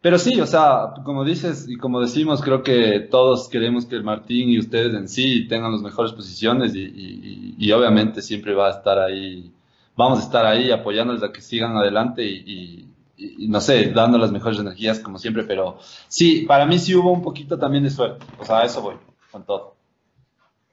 [0.00, 4.04] pero sí, o sea, como dices y como decimos, creo que todos queremos que el
[4.04, 8.68] Martín y ustedes en sí tengan las mejores posiciones y, y, y obviamente siempre va
[8.68, 9.52] a estar ahí,
[9.96, 14.32] vamos a estar ahí apoyándoles a que sigan adelante y y, no sé, dando las
[14.32, 15.78] mejores energías como siempre, pero
[16.08, 18.96] sí, para mí sí hubo un poquito también de suerte, o sea, a eso voy,
[19.30, 19.74] con todo.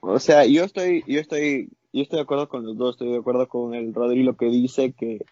[0.00, 3.18] O sea, yo estoy, yo estoy, yo estoy de acuerdo con los dos, estoy de
[3.18, 5.24] acuerdo con el Rodrigo que dice que,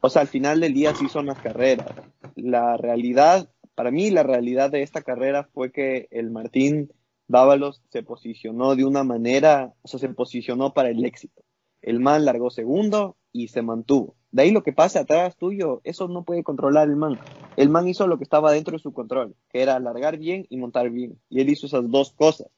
[0.00, 1.88] o sea, al final del día sí son las carreras.
[2.36, 6.92] La realidad, para mí la realidad de esta carrera fue que el Martín
[7.28, 11.42] Dávalos se posicionó de una manera, o sea, se posicionó para el éxito.
[11.82, 14.14] El man largó segundo y se mantuvo.
[14.36, 17.18] De ahí lo que pasa atrás tuyo, eso no puede controlar el man.
[17.56, 20.58] El man hizo lo que estaba dentro de su control, que era alargar bien y
[20.58, 21.18] montar bien.
[21.30, 22.48] Y él hizo esas dos cosas.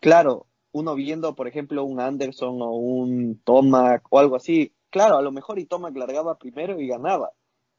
[0.00, 5.22] Claro, uno viendo, por ejemplo, un Anderson o un Tomac o algo así, claro, a
[5.22, 7.30] lo mejor y Tomac largaba primero y ganaba.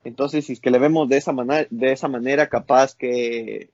[0.06, 3.72] Entonces, si es que le vemos de esa, manera, de esa manera, capaz que,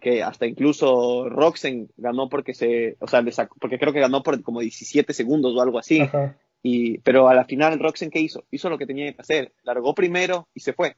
[0.00, 3.22] que hasta incluso Roxen ganó porque se, o sea,
[3.60, 6.02] porque creo que ganó por como 17 segundos o algo así.
[6.62, 8.44] Y, pero a la final, Roxen, ¿qué hizo?
[8.50, 9.52] Hizo lo que tenía que hacer.
[9.62, 10.96] Largó primero y se fue.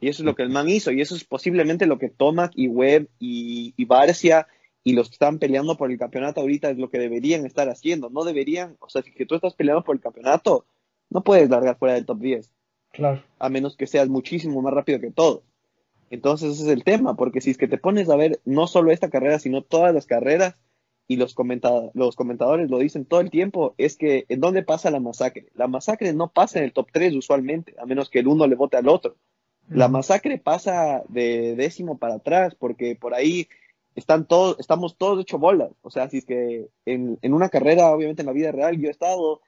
[0.00, 0.90] Y eso es lo que el man hizo.
[0.90, 4.46] Y eso es posiblemente lo que Tomac y Webb y, y Barcia
[4.84, 8.10] y los que están peleando por el campeonato ahorita es lo que deberían estar haciendo.
[8.10, 10.64] No deberían, o sea, si que tú estás peleando por el campeonato,
[11.10, 12.52] no puedes largar fuera del top 10.
[12.92, 13.22] Claro.
[13.38, 15.42] A menos que seas muchísimo más rápido que todos.
[16.10, 18.92] Entonces ese es el tema, porque si es que te pones a ver no solo
[18.92, 20.56] esta carrera, sino todas las carreras,
[21.08, 21.34] y los,
[21.94, 25.48] los comentadores lo dicen todo el tiempo, es que ¿en dónde pasa la masacre?
[25.54, 28.56] La masacre no pasa en el top 3 usualmente, a menos que el uno le
[28.56, 29.16] vote al otro.
[29.68, 33.48] La masacre pasa de décimo para atrás, porque por ahí
[33.94, 35.70] están todos, estamos todos hecho bolas.
[35.82, 38.88] O sea, si es que en, en una carrera, obviamente en la vida real, yo
[38.88, 39.40] he estado,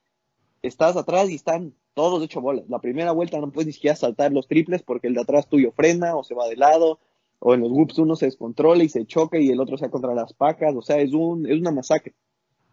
[0.63, 2.65] estás atrás y están todos hecho bolas.
[2.69, 5.73] La primera vuelta no puedes ni siquiera saltar los triples porque el de atrás tuyo
[5.73, 7.01] frena o se va de lado,
[7.41, 9.91] o en los whoops uno se descontrola y se choca y el otro se va
[9.91, 12.15] contra las pacas, o sea, es, un, es una masacre.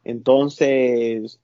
[0.04, 1.40] Entonces,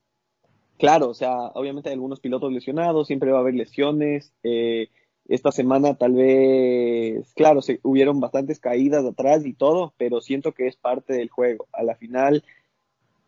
[0.78, 4.34] claro, o sea, obviamente hay algunos pilotos lesionados, siempre va a haber lesiones.
[4.44, 4.90] Eh,
[5.28, 10.68] esta semana tal vez, claro, se, hubieron bastantes caídas atrás y todo, pero siento que
[10.68, 11.68] es parte del juego.
[11.72, 12.44] A la final,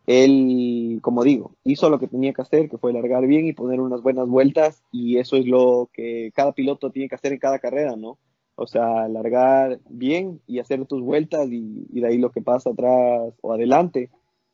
[0.06, 3.80] él, como digo, hizo lo que tenía que hacer, que fue largar bien y poner
[3.80, 7.58] unas buenas vueltas, y eso es lo que cada piloto tiene que hacer en cada
[7.58, 8.18] carrera, ¿no?
[8.56, 13.34] O sea, largar bien y hacer tus vueltas y, de ahí lo que pasa atrás
[13.40, 14.10] o adelante,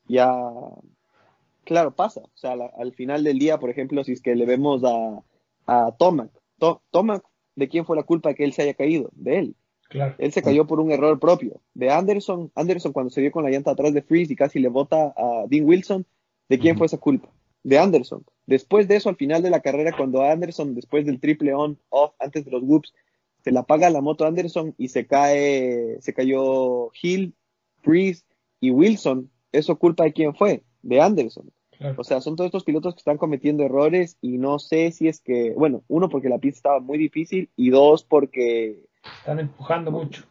[0.09, 0.31] ya,
[1.65, 2.21] claro, pasa.
[2.21, 5.23] O sea, al final del día, por ejemplo, si es que le vemos a,
[5.67, 6.31] a Tomac,
[6.91, 7.25] Tomac,
[7.57, 9.11] ¿de quién fue la culpa que él se haya caído?
[9.15, 9.57] De él.
[10.19, 11.61] Él se cayó por un error propio.
[11.75, 14.69] De Anderson, Anderson cuando se dio con la llanta atrás de Freeze y casi le
[14.69, 16.07] bota a Dean Wilson,
[16.49, 17.29] ¿de quién fue esa culpa?
[17.65, 18.25] De Anderson.
[18.47, 22.13] Después de eso, al final de la carrera, cuando Anderson, después del triple on, off,
[22.21, 22.95] antes de los whoops,
[23.43, 27.35] se la apaga la moto Anderson y se cae, se cayó Hill,
[27.83, 28.25] Freeze
[28.61, 30.62] y Wilson, ¿eso culpa de quién fue?
[30.83, 31.51] De Anderson.
[31.97, 35.21] O sea, son todos estos pilotos que están cometiendo errores y no sé si es
[35.21, 40.25] que, bueno, uno porque la pista estaba muy difícil y dos porque están empujando mucho.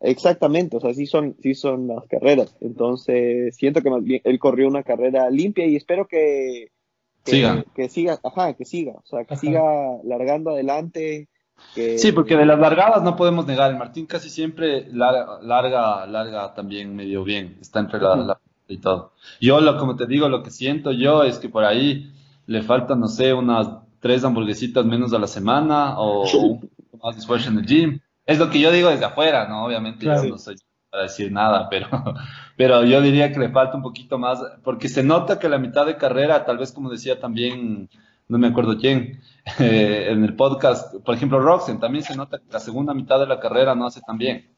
[0.00, 2.56] Exactamente, o sea, sí son, sí son las carreras.
[2.60, 6.70] Entonces, siento que más bien él corrió una carrera limpia y espero que,
[7.24, 7.64] siga.
[7.74, 11.28] Que siga, ajá, que siga, o sea, que siga largando adelante.
[11.74, 16.54] Sí, porque de las largadas no podemos negar, el Martín casi siempre larga, larga, larga
[16.54, 19.12] también medio bien, está entre la, y todo.
[19.40, 22.12] Yo, lo, como te digo, lo que siento yo es que por ahí
[22.46, 23.68] le faltan, no sé, unas
[24.00, 26.70] tres hamburguesitas menos a la semana o un
[27.02, 29.64] más de esfuerzo en el gym es lo que yo digo desde afuera, ¿no?
[29.64, 30.56] Obviamente yo no soy
[30.90, 31.88] para decir nada, pero,
[32.56, 35.86] pero yo diría que le falta un poquito más, porque se nota que la mitad
[35.86, 37.88] de carrera, tal vez como decía también,
[38.28, 39.20] no me acuerdo quién,
[39.58, 43.26] eh, en el podcast, por ejemplo, Roxen, también se nota que la segunda mitad de
[43.26, 44.48] la carrera no hace tan bien.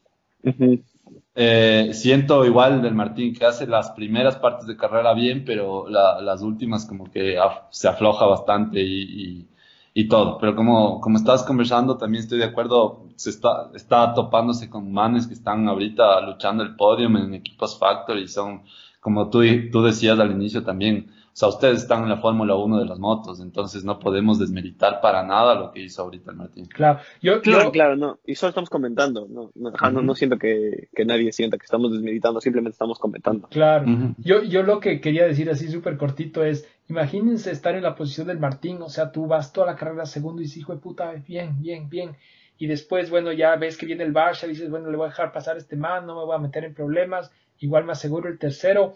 [1.36, 6.42] Eh, siento igual del Martín que hace las primeras partes de carrera bien, pero las
[6.42, 7.36] últimas como que
[7.70, 9.48] se afloja bastante y,
[9.94, 10.38] y todo.
[10.38, 15.26] Pero como, como estás conversando, también estoy de acuerdo, se está, está topándose con manes
[15.26, 18.62] que están ahorita luchando el podio en equipos Factor y son,
[19.00, 22.86] como tú, tú decías al inicio también, sea, ustedes están en la Fórmula 1 de
[22.86, 26.66] las motos, entonces no podemos desmeritar para nada lo que hizo ahorita el Martín.
[26.66, 31.04] Claro, yo, claro, claro, no, y solo estamos comentando, no, no, no, siento que, que,
[31.04, 33.48] nadie sienta que estamos desmeditando, simplemente estamos comentando.
[33.48, 33.84] Claro,
[34.18, 38.28] yo, yo lo que quería decir así súper cortito es, imagínense estar en la posición
[38.28, 41.12] del Martín, o sea, tú vas toda la carrera segundo y dices, hijo de puta,
[41.26, 42.16] bien, bien, bien,
[42.58, 45.32] y después, bueno, ya ves que viene el Barça, dices, bueno, le voy a dejar
[45.32, 48.94] pasar este man, no me voy a meter en problemas, igual me aseguro el tercero,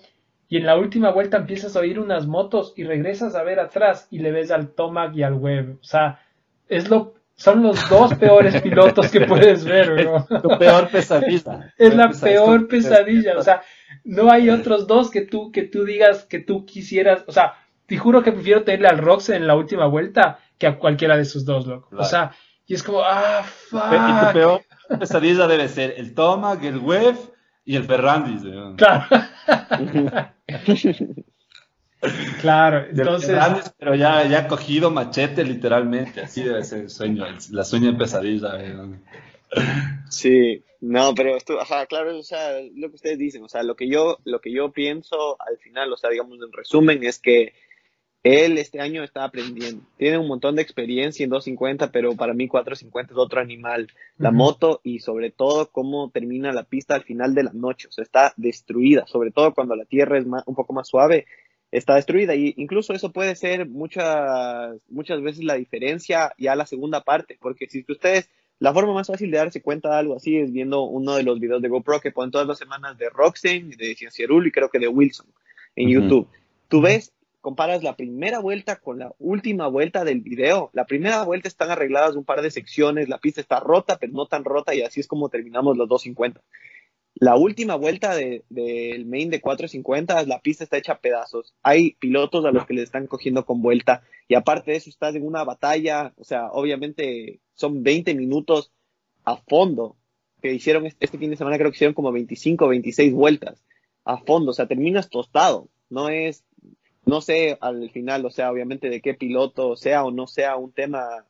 [0.48, 4.08] y en la última vuelta empiezas a oír unas motos y regresas a ver atrás
[4.10, 5.78] y le ves al Tomac y al Web.
[5.80, 6.20] O sea,
[6.68, 10.26] es lo, son los dos peores pilotos que puedes ver, bro.
[10.40, 11.74] tu peor pesadilla.
[11.78, 13.36] Es la peor pesadilla.
[13.36, 13.62] O sea,
[14.04, 17.24] no hay otros dos que tú, que tú digas que tú quisieras.
[17.26, 17.54] O sea,
[17.84, 21.22] te juro que prefiero tenerle al Rox en la última vuelta que a cualquiera de
[21.22, 21.90] esos dos, loco.
[21.94, 22.32] O sea,
[22.66, 23.82] y es como, ah, fuck.
[23.92, 24.60] Y tu peor
[24.98, 27.16] pesadilla debe ser el Tomac, el Web
[27.68, 28.40] y el Ferrandis.
[28.78, 29.04] Claro.
[32.40, 33.38] claro, entonces.
[33.78, 37.98] pero ya, ya ha cogido machete literalmente, así debe ser el sueño, la sueña de
[37.98, 38.58] pesadilla.
[40.08, 43.76] Sí, no, pero esto, ajá, claro, o sea, lo que ustedes dicen, o sea, lo
[43.76, 47.52] que yo, lo que yo pienso al final, o sea, digamos en resumen, es que
[48.24, 49.82] Él este año está aprendiendo.
[49.96, 53.88] Tiene un montón de experiencia en 250, pero para mí 450 es otro animal.
[54.16, 57.88] La moto y sobre todo cómo termina la pista al final de la noche.
[57.88, 61.26] O sea, está destruida, sobre todo cuando la tierra es un poco más suave,
[61.70, 62.34] está destruida.
[62.34, 67.68] Y incluso eso puede ser muchas, muchas veces la diferencia ya la segunda parte, porque
[67.68, 68.28] si ustedes
[68.58, 71.38] la forma más fácil de darse cuenta de algo así es viendo uno de los
[71.38, 74.80] videos de GoPro que ponen todas las semanas de Roxane, de Ciencierul y creo que
[74.80, 75.26] de Wilson
[75.76, 76.28] en YouTube.
[76.68, 77.12] Tú ves
[77.48, 82.14] comparas la primera vuelta con la última vuelta del video, la primera vuelta están arregladas
[82.14, 85.06] un par de secciones, la pista está rota, pero no tan rota, y así es
[85.06, 86.42] como terminamos los 250.
[87.14, 91.54] La última vuelta del main de 450, la pista está hecha a pedazos.
[91.62, 95.14] Hay pilotos a los que le están cogiendo con vuelta, y aparte de eso, estás
[95.14, 98.72] en una batalla, o sea, obviamente son 20 minutos
[99.24, 99.96] a fondo,
[100.42, 103.64] que hicieron este, este fin de semana, creo que hicieron como 25, 26 vueltas
[104.04, 106.44] a fondo, o sea, terminas tostado, no es
[107.08, 110.72] no sé al final, o sea, obviamente de qué piloto sea o no sea un
[110.72, 111.24] tema,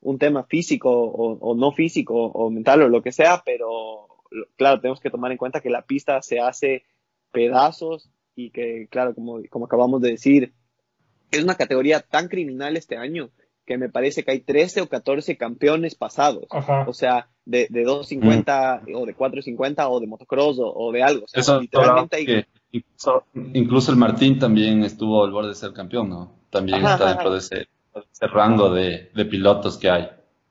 [0.00, 4.08] un tema físico o, no físico o mental o lo que sea, pero
[4.56, 6.84] claro, tenemos que tomar en cuenta que la pista se hace
[7.30, 10.54] pedazos y que, claro, como, como acabamos de decir,
[11.30, 13.30] es una categoría tan criminal este año
[13.66, 16.46] que me parece que hay 13 o 14 campeones pasados.
[16.86, 21.26] O sea, de, de 250 o de 450 o de motocross o, de algo.
[21.26, 22.46] O sea, Eso literalmente hay...
[22.72, 26.32] incluso, el Martín también estuvo al borde de ser campeón, ¿no?
[26.50, 27.68] También está dentro de ese,
[28.20, 30.08] rango de, de, pilotos que hay.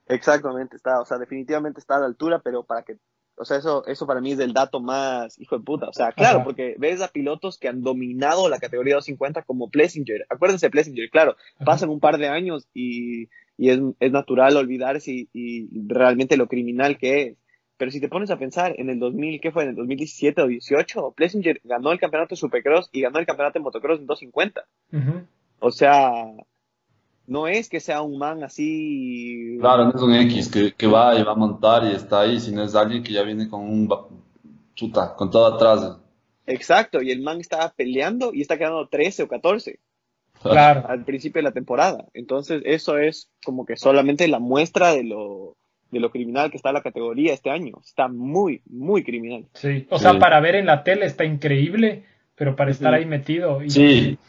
[0.07, 2.97] Exactamente, está, o sea, definitivamente está a la altura, pero para que
[3.39, 5.87] o sea, eso, eso para mí es el dato más hijo de puta.
[5.87, 10.25] O sea, claro, porque ves a pilotos que han dominado la categoría 250 como Plessinger.
[10.29, 15.11] Acuérdense de Plessinger, claro, pasan un par de años y, y es, es, natural olvidarse
[15.11, 17.37] y, y, realmente lo criminal que es.
[17.77, 19.63] Pero si te pones a pensar, en el 2000, ¿qué fue?
[19.63, 23.59] En el 2017 o 18, Plessinger ganó el campeonato de Supercross y ganó el campeonato
[23.59, 24.65] de motocross en 250.
[25.59, 26.25] O sea,
[27.27, 29.57] no es que sea un man así.
[29.59, 32.39] Claro, no es un X que, que, va y va a montar y está ahí,
[32.39, 33.87] sino es alguien que ya viene con un
[34.73, 35.97] chuta, con todo atrás.
[36.47, 39.79] Exacto, y el man estaba peleando y está quedando 13 o 14.
[40.41, 40.87] Claro.
[40.87, 42.05] Al principio de la temporada.
[42.13, 45.57] Entonces, eso es como que solamente la muestra de lo,
[45.91, 47.77] de lo criminal que está la categoría este año.
[47.83, 49.45] Está muy, muy criminal.
[49.53, 52.05] Sí, o sea, para ver en la tele está increíble,
[52.35, 53.63] pero para estar ahí metido.
[53.63, 53.69] Y...
[53.69, 54.17] Sí.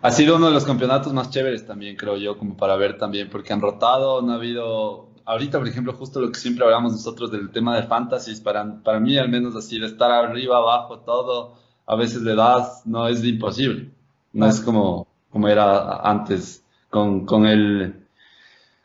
[0.00, 3.28] Ha sido uno de los campeonatos más chéveres también, creo yo, como para ver también,
[3.28, 5.08] porque han rotado, no ha habido...
[5.24, 9.00] Ahorita, por ejemplo, justo lo que siempre hablamos nosotros del tema de fantasies, para, para
[9.00, 13.24] mí al menos así, de estar arriba, abajo, todo, a veces le das, no es
[13.24, 13.90] imposible.
[14.32, 18.06] No es como, como era antes con, con el,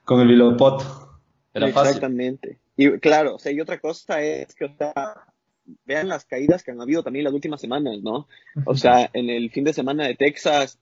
[0.06, 1.03] con el Vilopoto.
[1.54, 2.58] Era Exactamente.
[2.76, 4.94] Y claro, o sea, y otra cosa es que, o sea,
[5.86, 8.28] vean las caídas que han habido también las últimas semanas, ¿no?
[8.66, 10.80] O sea, en el fin de semana de Texas,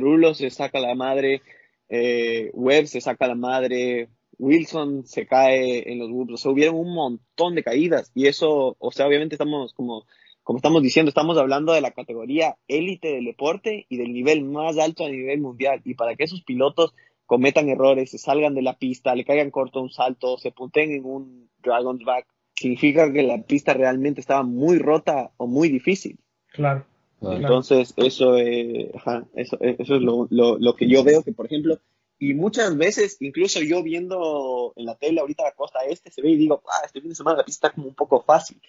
[0.00, 1.42] Rulo se saca la madre,
[1.88, 4.08] eh, Webb se saca la madre,
[4.38, 8.76] Wilson se cae en los grupos, o sea, hubieron un montón de caídas y eso,
[8.78, 10.06] o sea, obviamente estamos como,
[10.42, 14.78] como estamos diciendo, estamos hablando de la categoría élite del deporte y del nivel más
[14.78, 16.94] alto a nivel mundial y para que esos pilotos
[17.26, 21.04] cometan errores, se salgan de la pista, le caigan corto un salto, se punten en
[21.04, 26.18] un Dragon's Back, significa que la pista realmente estaba muy rota o muy difícil.
[26.52, 26.84] Claro.
[27.22, 28.92] Entonces, eso, eh,
[29.34, 31.78] eso, eso es lo, lo, lo, que yo veo que, por ejemplo,
[32.18, 36.30] y muchas veces, incluso yo viendo en la tele ahorita la costa este, se ve
[36.30, 38.60] y digo, ah, este fin de semana la pista está como un poco fácil.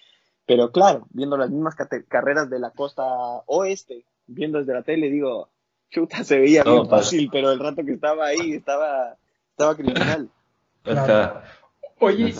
[0.46, 1.74] Pero claro, viendo las mismas
[2.08, 3.04] carreras de la costa
[3.46, 5.48] oeste, viendo desde la tele, digo,
[5.90, 9.16] chuta, se veía bien fácil, pero el rato que estaba ahí estaba,
[9.50, 10.30] estaba criminal.
[11.98, 12.34] Oye,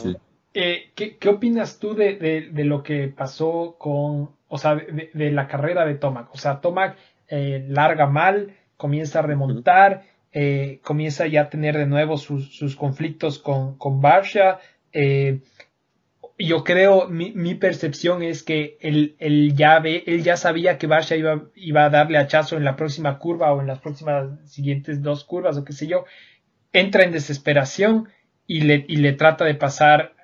[0.55, 5.31] eh, ¿qué, ¿qué, opinas tú de, de, de, lo que pasó con o sea, de,
[5.33, 6.33] la carrera de Tomac.
[6.33, 6.97] O sea, Tomac
[7.29, 13.39] eh, larga mal, comienza a remontar, eh, comienza ya a tener de nuevo sus, conflictos
[13.39, 14.61] con, con Barsha.
[16.39, 21.45] Yo creo, mi, percepción es que él, ya ve, él ya sabía que Barsha iba,
[21.55, 25.57] iba a darle hachazo en la próxima curva o en las próximas siguientes dos curvas
[25.57, 26.05] o qué sé yo.
[26.75, 28.11] Entra en desesperación
[28.47, 30.15] y le, y le trata de pasar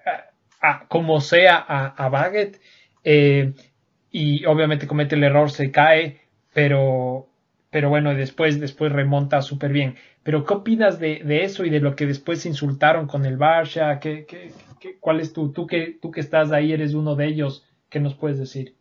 [0.61, 2.33] a, como sea a, a.
[3.05, 3.55] Eh,
[4.11, 6.21] y obviamente comete el error, se cae,
[6.53, 7.27] pero,
[7.71, 9.97] pero bueno, después, después remonta súper bien.
[10.23, 13.39] Pero ¿qué opinas de, de, eso y de lo que después se insultaron con el
[13.39, 13.99] Barça?
[13.99, 14.53] ¿Qué, qué,
[15.01, 18.15] cuál es tu, tú que, tú que estás ahí, eres uno de ellos, qué nos
[18.15, 18.77] puedes decir?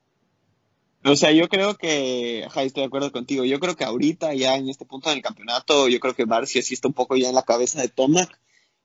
[1.04, 3.44] O sea, yo creo que, ajá, estoy de acuerdo contigo.
[3.44, 6.76] Yo creo que ahorita, ya en este punto del campeonato, yo creo que Barcia sí
[6.76, 8.40] está un poco ya en la cabeza de Tomac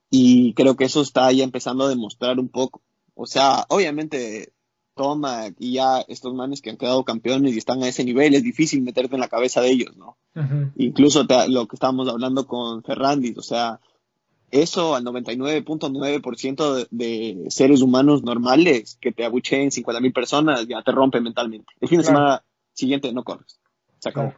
[0.09, 2.81] y creo que eso está ya empezando a demostrar un poco.
[3.13, 4.53] O sea, obviamente
[4.95, 8.43] Toma y ya estos manes que han quedado campeones y están a ese nivel, es
[8.43, 10.17] difícil meterte en la cabeza de ellos, ¿no?
[10.75, 13.79] Incluso lo que estábamos hablando con Ferrandis, o sea,
[14.51, 20.81] eso al 99.9% de, de seres humanos normales que te abucheen 50 mil personas ya
[20.83, 21.73] te rompe mentalmente.
[21.81, 22.43] El fin de semana
[22.73, 23.59] siguiente no corres.
[23.99, 24.33] Se acabó.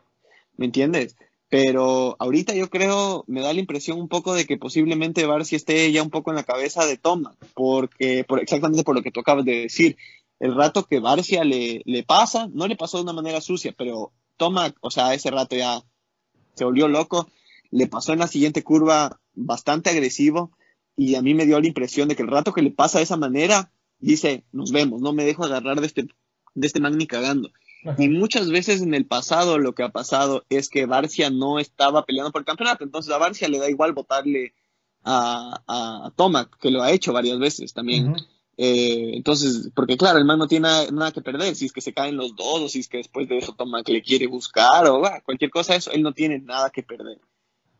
[0.57, 1.15] ¿Me entiendes?
[1.49, 5.91] Pero ahorita yo creo, me da la impresión un poco de que posiblemente Barcia esté
[5.91, 9.22] ya un poco en la cabeza de Toma, porque por, exactamente por lo que tú
[9.22, 9.98] acabas de decir,
[10.40, 14.11] el rato que Barcia le, le pasa, no le pasó de una manera sucia, pero
[14.38, 15.81] Toma, o sea, ese rato ya
[16.53, 17.27] se volvió loco,
[17.72, 20.52] le pasó en la siguiente curva bastante agresivo
[20.95, 23.06] y a mí me dio la impresión de que el rato que le pasa de
[23.06, 26.07] esa manera, dice, nos vemos, no me dejo agarrar de este,
[26.56, 27.52] de este man cagando.
[27.98, 32.06] Y muchas veces en el pasado lo que ha pasado es que Barcia no estaba
[32.06, 34.53] peleando por el campeonato, entonces a Barcia le da igual votarle
[35.06, 38.16] a, a, Tomac, que lo ha hecho varias veces también.
[38.57, 41.94] Eh, entonces, porque claro, el man no tiene nada, que perder, si es que se
[41.94, 45.02] caen los dos, o si es que después de eso Tomac le quiere buscar, o
[45.24, 47.20] cualquier cosa, eso, él no tiene nada que perder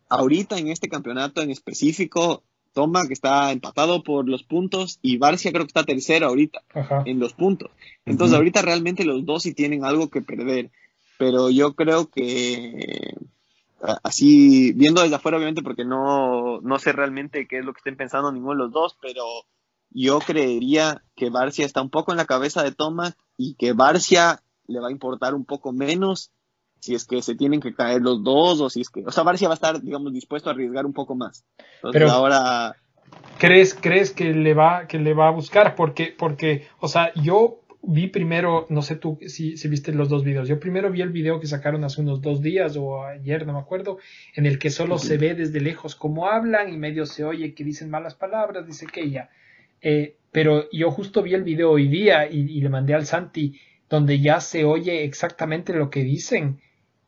[0.10, 5.52] ahorita en este campeonato en específico, Toma que está empatado por los puntos y Barcia
[5.52, 6.61] creo que está tercero ahorita
[7.06, 7.72] en los puntos.
[8.06, 10.72] Entonces ahorita realmente los dos sí tienen algo que perder,
[11.18, 13.15] pero yo creo que
[14.03, 17.98] así viendo desde afuera obviamente porque no, no sé realmente qué es lo que estén
[17.98, 19.23] pensando ninguno de los dos, pero
[19.90, 24.44] yo creería que Barcia está un poco en la cabeza de Toma y que Barcia
[24.68, 26.31] le va a importar un poco menos
[26.80, 29.23] si es que se tienen que caer los dos o si es que, o sea,
[29.23, 31.45] Barcia va a estar, digamos, dispuesto a arriesgar un poco más.
[31.76, 32.76] Entonces Pero, ahora
[33.38, 37.61] ¿crees, crees que le va que le va a buscar porque porque, o sea, yo
[37.81, 40.47] vi primero, no sé tú si, si viste los dos videos.
[40.47, 43.60] Yo primero vi el video que sacaron hace unos dos días o ayer, no me
[43.60, 43.97] acuerdo,
[44.35, 47.64] en el que solo se ve desde lejos cómo hablan y medio se oye que
[47.64, 49.30] dicen malas palabras, dice que ya.
[49.81, 53.60] Eh, pero yo justo vi el video hoy día y, y, le mandé al Santi
[53.89, 56.60] donde ya se oye exactamente lo que dicen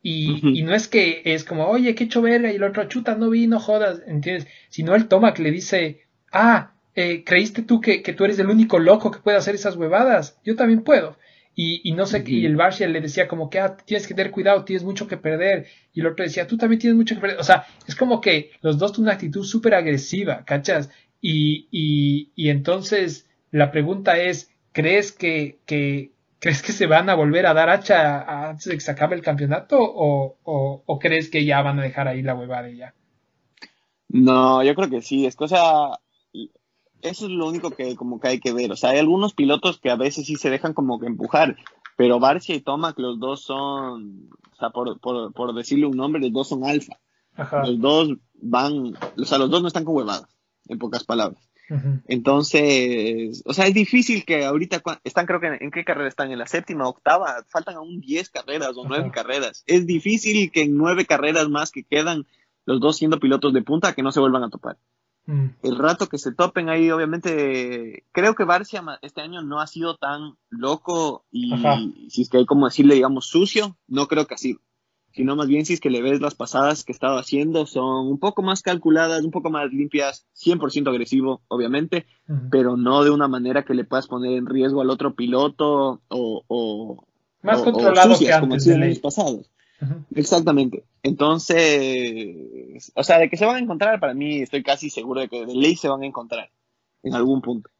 [0.02, 3.30] y, y, no es que es como, oye, qué verga, y el otro, chuta, no
[3.30, 4.48] vi, no jodas, ¿entiendes?
[4.68, 6.02] Sino el toma que le dice,
[6.32, 9.76] ah, eh, ¿creíste tú que, que, tú eres el único loco que puede hacer esas
[9.76, 10.38] huevadas?
[10.44, 11.16] Yo también puedo.
[11.54, 14.32] Y, y no sé, y el Barcia le decía como que, ah, tienes que tener
[14.32, 15.66] cuidado, tienes mucho que perder.
[15.92, 17.38] Y el otro decía, tú también tienes mucho que perder.
[17.38, 20.90] O sea, es como que los dos tienen una actitud súper agresiva, ¿cachas?
[21.20, 26.11] Y, y, y entonces la pregunta es, ¿crees que, que,
[26.42, 29.22] ¿Crees que se van a volver a dar hacha antes de que se acabe el
[29.22, 32.94] campeonato o, o, crees que ya van a dejar ahí la huevada y ya?
[34.08, 36.00] No, yo creo que sí, es cosa...
[37.00, 38.72] Eso es lo único que como que hay que ver.
[38.72, 41.56] O sea, hay algunos pilotos que a veces sí se dejan como que empujar,
[41.96, 46.22] pero Barcia y Tomac los dos son, o sea, por, por, por decirle un nombre,
[46.22, 46.98] los dos son alfa.
[47.36, 50.36] Los dos van, o sea, los dos no están con huevadas,
[50.66, 51.51] en pocas palabras.
[52.06, 56.38] Entonces, o sea, es difícil que ahorita están, creo que en, qué carrera están, en
[56.38, 59.62] la séptima, octava, faltan aún 10 carreras o nueve carreras.
[59.66, 62.26] Es difícil que en nueve carreras más que quedan
[62.66, 64.76] los dos siendo pilotos de punta que no se vuelvan a topar.
[65.26, 65.46] Mm.
[65.62, 69.96] El rato que se topen ahí, obviamente, creo que Barcia este año no ha sido
[69.96, 71.54] tan loco y
[72.08, 74.58] si es que hay como decirle, digamos, sucio, no creo que así
[75.12, 78.18] sino más bien si es que le ves las pasadas que estaba haciendo, son un
[78.18, 82.06] poco más calculadas, un poco más limpias, 100% agresivo, obviamente,
[82.50, 87.04] pero no de una manera que le puedas poner en riesgo al otro piloto o...
[87.42, 89.50] más controlado que antes como en pasados.
[90.14, 90.84] Exactamente.
[91.02, 95.28] Entonces, o sea, de que se van a encontrar, para mí estoy casi seguro de
[95.28, 96.50] que de ley se van a encontrar
[97.02, 97.70] en algún punto.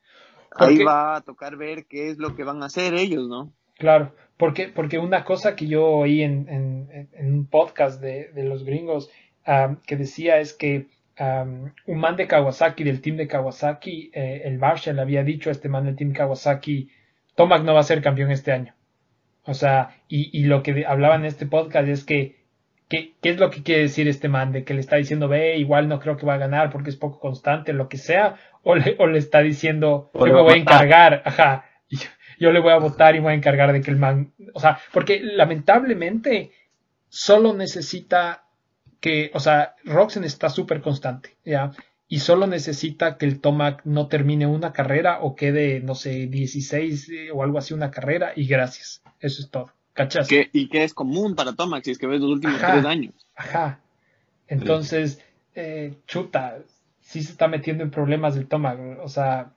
[0.54, 3.52] Ahí va a tocar ver qué es lo que van a hacer ellos, ¿no?
[3.82, 8.44] Claro, porque, porque una cosa que yo oí en, en, en un podcast de, de
[8.44, 9.10] los gringos
[9.88, 10.86] que decía es que
[11.18, 15.68] un man de Kawasaki, del team de Kawasaki, eh, el Marshall había dicho a este
[15.68, 16.92] man del team Kawasaki,
[17.34, 18.72] Tomac no va a ser campeón este año.
[19.42, 22.36] O sea, y, y lo que hablaba en este podcast es que,
[22.88, 24.52] ¿qué es lo que quiere decir este man?
[24.52, 26.96] De que le está diciendo, ve, igual no creo que va a ganar porque es
[26.96, 30.58] poco constante, lo que sea, o le, o le está diciendo, yo me voy a
[30.58, 31.98] encargar, ajá, yo
[32.38, 35.20] le voy a votar y voy a encargar de que el man, o sea, porque
[35.22, 36.52] lamentablemente
[37.08, 38.44] solo necesita
[39.00, 41.72] que, o sea, Roxen está súper constante, ¿ya?
[42.08, 47.08] Y solo necesita que el Tomac no termine una carrera o quede, no sé, 16
[47.08, 49.02] eh, o algo así una carrera y gracias.
[49.18, 49.72] Eso es todo.
[49.92, 50.28] ¿Cachas?
[50.30, 53.14] y que es común para Tomac si es que ves los últimos tres años.
[53.34, 53.80] Ajá.
[54.46, 55.20] Entonces,
[55.54, 56.58] eh, chuta,
[57.00, 59.52] sí se está metiendo en problemas el Tomac, o sea...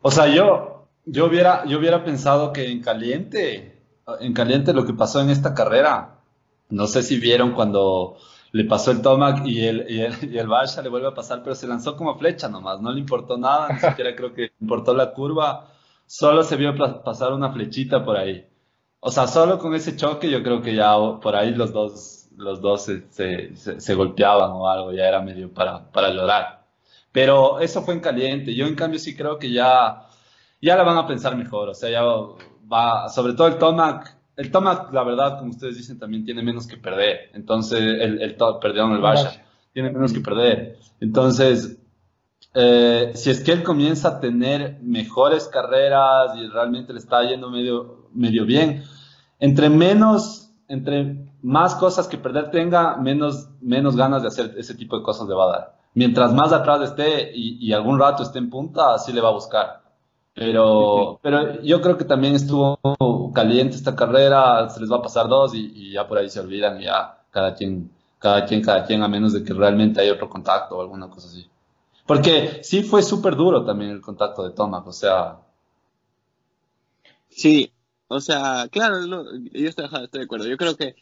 [0.00, 0.77] O sea, yo,
[1.10, 3.82] yo hubiera, yo hubiera pensado que en caliente,
[4.20, 6.20] en caliente lo que pasó en esta carrera,
[6.68, 8.16] no sé si vieron cuando
[8.52, 11.42] le pasó el Tomac y el, y el, y el Barsha le vuelve a pasar,
[11.42, 14.94] pero se lanzó como flecha nomás, no le importó nada, ni siquiera creo que importó
[14.94, 15.72] la curva.
[16.06, 16.74] solo se vio
[17.04, 18.46] pasar una flechita por ahí.
[19.00, 22.60] O sea, solo con ese choque yo creo que ya por ahí los dos, los
[22.60, 26.66] dos se, se, golpeaban o algo, ya era medio para, para llorar.
[27.12, 28.54] Pero eso fue en caliente.
[28.54, 30.07] Yo en cambio sí creo que ya,
[30.60, 31.68] ya la van a pensar mejor.
[31.68, 35.98] O sea, ya va, sobre todo el Tomac, el Tomac, la verdad, como ustedes dicen,
[35.98, 37.30] también tiene menos que perder.
[37.34, 40.78] Entonces, el, el, perdón, el Barça, tiene menos que perder.
[41.00, 41.78] Entonces,
[42.54, 47.50] eh, si es que él comienza a tener mejores carreras y realmente le está yendo
[47.50, 48.84] medio, medio bien,
[49.40, 54.96] entre menos, entre más cosas que perder tenga, menos, menos ganas de hacer ese tipo
[54.96, 55.78] de cosas le va a dar.
[55.94, 59.32] Mientras más atrás esté y, y algún rato esté en punta, así le va a
[59.32, 59.77] buscar.
[60.38, 62.78] Pero, pero yo creo que también estuvo
[63.34, 66.40] caliente esta carrera, se les va a pasar dos y, y ya por ahí se
[66.40, 70.12] olvidan y ya cada quien, cada quien, cada quien, a menos de que realmente haya
[70.12, 71.48] otro contacto o alguna cosa así.
[72.06, 75.40] Porque sí fue súper duro también el contacto de Thomas, o sea.
[77.28, 77.70] Sí,
[78.08, 80.46] o sea, claro, yo estoy, de acuerdo.
[80.46, 80.94] Yo creo que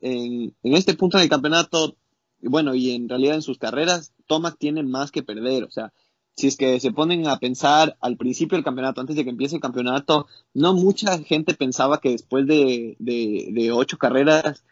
[0.00, 1.96] en, en este punto del campeonato,
[2.42, 5.64] bueno, y en realidad en sus carreras, Thomas tiene más que perder.
[5.64, 5.92] O sea,
[6.40, 9.54] si es que se ponen a pensar al principio del campeonato, antes de que empiece
[9.56, 14.64] el campeonato, no mucha gente pensaba que después de, de, de ocho carreras,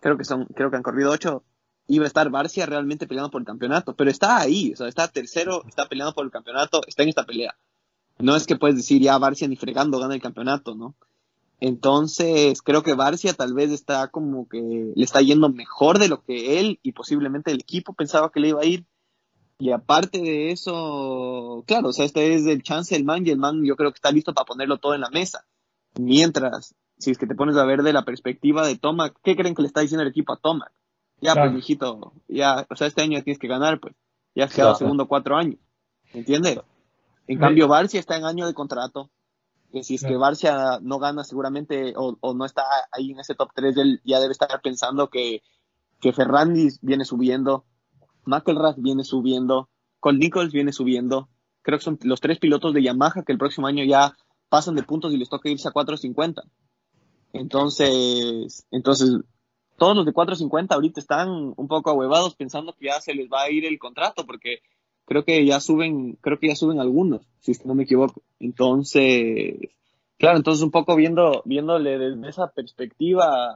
[0.00, 1.44] creo que son, creo que han corrido ocho,
[1.86, 5.08] iba a estar Barcia realmente peleando por el campeonato, pero está ahí, o sea, está
[5.08, 7.56] tercero, está peleando por el campeonato, está en esta pelea.
[8.18, 10.94] No es que puedes decir ya Barcia ni fregando gana el campeonato, ¿no?
[11.60, 16.22] Entonces, creo que Barcia tal vez está como que le está yendo mejor de lo
[16.22, 18.84] que él y posiblemente el equipo pensaba que le iba a ir.
[19.58, 23.38] Y aparte de eso, claro, o sea, este es el chance del man y el
[23.38, 25.46] man yo creo que está listo para ponerlo todo en la mesa.
[25.98, 29.54] Mientras, si es que te pones a ver de la perspectiva de Tomac, ¿qué creen
[29.54, 30.72] que le está diciendo el equipo a Tomac?
[31.20, 33.94] Ya, pues, hijito, ya, o sea, este año tienes que ganar, pues.
[34.34, 35.60] Ya has quedado segundo cuatro años.
[36.12, 36.58] ¿Entiendes?
[37.26, 39.10] En cambio, Barcia está en año de contrato.
[39.72, 43.34] Que si es que Barcia no gana seguramente o, o, no está ahí en ese
[43.34, 45.42] top 3, él ya debe estar pensando que,
[46.00, 47.64] que Ferrandis viene subiendo,
[48.26, 49.68] McElrath viene subiendo,
[50.00, 51.28] Cole Nichols viene subiendo.
[51.62, 54.14] Creo que son los tres pilotos de Yamaha que el próximo año ya
[54.48, 56.42] pasan de puntos y les toca irse a 4.50.
[57.32, 59.20] Entonces, entonces
[59.76, 63.42] todos los de 450 ahorita están un poco ahuevados pensando que ya se les va
[63.42, 64.60] a ir el contrato porque
[65.04, 68.22] creo que ya suben, creo que ya suben algunos, si no me equivoco.
[68.38, 69.56] Entonces,
[70.18, 73.54] claro, entonces un poco viendo, viéndole desde esa perspectiva,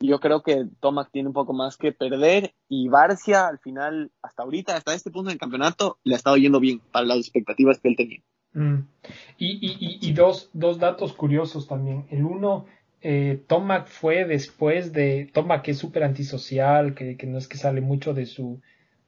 [0.00, 4.42] yo creo que Tomac tiene un poco más que perder y Barcia al final, hasta
[4.42, 7.88] ahorita, hasta este punto del campeonato, le ha estado yendo bien para las expectativas que
[7.88, 8.20] él tenía.
[8.52, 8.86] Mm.
[9.38, 12.06] Y, y, dos, dos datos curiosos también.
[12.10, 12.66] El uno
[13.00, 17.80] eh, Tomac fue después de Tomac es súper antisocial, que, que, no es que sale
[17.80, 18.60] mucho de su,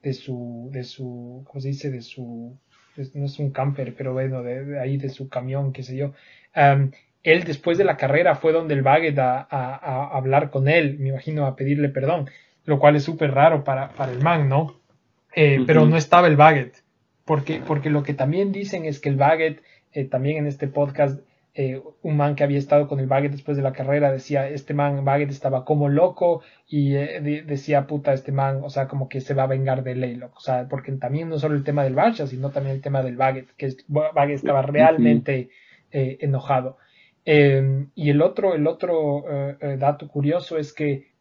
[0.03, 1.91] de su, de su, ¿cómo se dice?
[1.91, 2.59] De su,
[3.15, 6.13] no es un camper, pero bueno, de, ahí de su camión, qué sé yo.
[7.27, 11.09] Él después de la carrera fue donde el Baguette a, a, hablar con él, me
[11.09, 12.31] imagino a pedirle perdón,
[12.66, 14.81] lo cual es súper raro para, para el man, ¿no?
[15.35, 16.82] Eh, pero no estaba el Baguette,
[17.24, 19.61] porque, porque lo que también dicen es que el Baguette,
[19.93, 21.20] eh, también en este podcast,
[21.55, 24.73] eh, un man que había estado con el Baguette después de la carrera decía, este
[24.73, 29.35] man Baguette estaba como loco y decía, puta, este man, o sea, como que se
[29.35, 32.27] va a vengar de ley, o sea, porque también no solo el tema del Barça,
[32.27, 35.51] sino también el tema del Baguette, que Baguette estaba realmente
[35.90, 36.77] enojado.
[37.27, 39.24] Em, y el otro, el otro
[39.78, 40.74] dato curioso es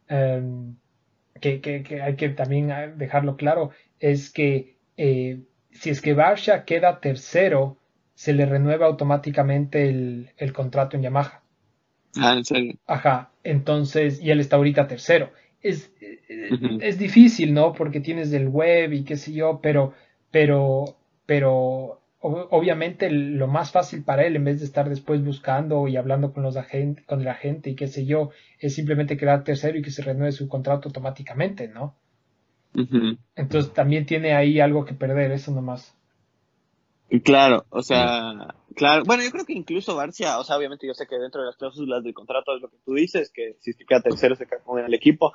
[0.08, 0.76] em,
[1.40, 7.00] que, que, que, hay que también dejarlo claro, es que si es que Barça queda
[7.00, 7.76] tercero,
[8.14, 11.42] se le renueva automáticamente el, el contrato en Yamaha.
[12.16, 12.74] Ah, en serio.
[12.86, 15.30] Ajá, entonces, y él está ahorita tercero.
[15.60, 15.92] Es,
[16.80, 17.72] es difícil, ¿no?
[17.72, 19.92] Porque tienes el web y qué sé yo, pero,
[20.30, 20.96] pero,
[21.26, 26.32] pero obviamente lo más fácil para él, en vez de estar después buscando y hablando
[26.32, 29.82] con los agentes, con la gente y qué sé yo, es simplemente quedar tercero y
[29.82, 31.94] que se renueve su contrato automáticamente, ¿no?
[33.34, 35.96] Entonces también tiene ahí algo que perder, eso nomás.
[37.24, 41.06] Claro, o sea, claro, bueno, yo creo que incluso Barcia, o sea, obviamente yo sé
[41.06, 43.84] que dentro de las cláusulas del contrato es lo que tú dices, que si se
[43.84, 45.32] queda tercero se queda con el equipo,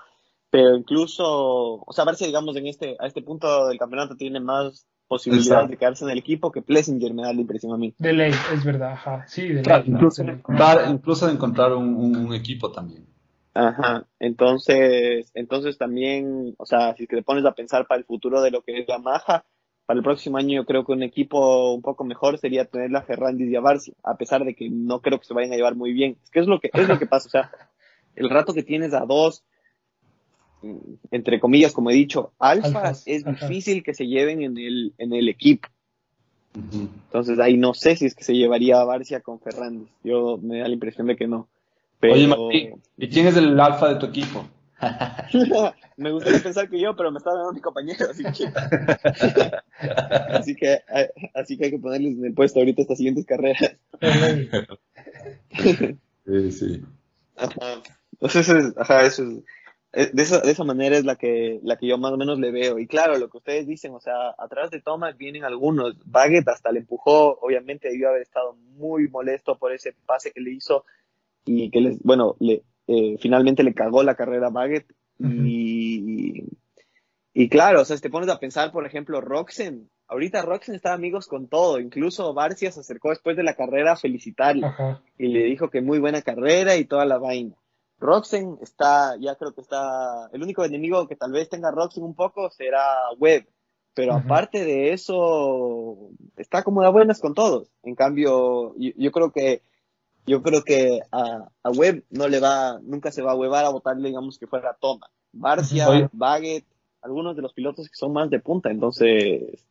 [0.49, 4.85] pero incluso, o sea, Barcia, digamos, en este, a este punto del campeonato tiene más
[5.11, 7.93] posibilidades de quedarse en el equipo que Plessinger me da la impresión a mí.
[7.99, 9.83] De ley, es verdad, ajá, sí, de ley.
[9.85, 13.05] incluso, de encontrar, incluso de encontrar un, un, equipo también.
[13.53, 18.51] Ajá, entonces, entonces también, o sea, si te pones a pensar para el futuro de
[18.51, 19.43] lo que es la Maja,
[19.85, 23.01] para el próximo año yo creo que un equipo un poco mejor sería tener a
[23.01, 25.75] Ferrandis y a Barcia, a pesar de que no creo que se vayan a llevar
[25.75, 26.15] muy bien.
[26.23, 27.51] Es que es lo que, es lo que pasa, o sea,
[28.15, 29.43] el rato que tienes a dos,
[31.11, 35.29] entre comillas, como he dicho, alfas, es difícil que se lleven en el, en el
[35.29, 35.67] equipo.
[36.53, 39.89] Entonces ahí no sé si es que se llevaría a Barcia con Fernández.
[40.03, 41.47] Yo me da la impresión de que no.
[42.01, 44.45] Oye, Martín, ¿y quién es el alfa de tu equipo?
[45.97, 48.47] me gustaría pensar que yo, pero me está dando mi compañero, así que...
[50.33, 50.81] así que,
[51.35, 53.75] así que hay que ponerles en el puesto ahorita estas siguientes carreras.
[56.25, 56.81] sí, sí.
[57.35, 57.81] Ajá.
[58.13, 59.43] Entonces, ajá, eso es,
[59.93, 62.51] de esa, de esa manera es la que, la que yo más o menos le
[62.51, 62.79] veo.
[62.79, 65.95] Y claro, lo que ustedes dicen, o sea, atrás de Thomas vienen algunos.
[66.05, 70.51] Baguette hasta le empujó, obviamente debió haber estado muy molesto por ese pase que le
[70.51, 70.85] hizo
[71.45, 74.93] y que les, bueno, le, eh, finalmente le cagó la carrera a Baguette.
[75.19, 76.45] y,
[77.33, 80.93] y claro, o sea, si te pones a pensar, por ejemplo, Roxen, ahorita Roxen está
[80.93, 84.67] amigos con todo, incluso Barcia se acercó después de la carrera a felicitarle
[85.17, 87.55] y le dijo que muy buena carrera y toda la vaina.
[88.01, 92.15] Roxen está, ya creo que está, el único enemigo que tal vez tenga Roxen un
[92.15, 92.83] poco será
[93.19, 93.47] Webb,
[93.93, 97.69] pero aparte de eso, está como de buenas con todos.
[97.83, 99.61] En cambio, yo, creo que
[100.25, 103.69] yo creo que a, a, Webb no le va, nunca se va a huevar a
[103.69, 105.11] votarle, digamos, que fuera Toma.
[105.31, 106.65] Barcia, Baguette,
[107.01, 109.63] algunos de los pilotos que son más de punta, entonces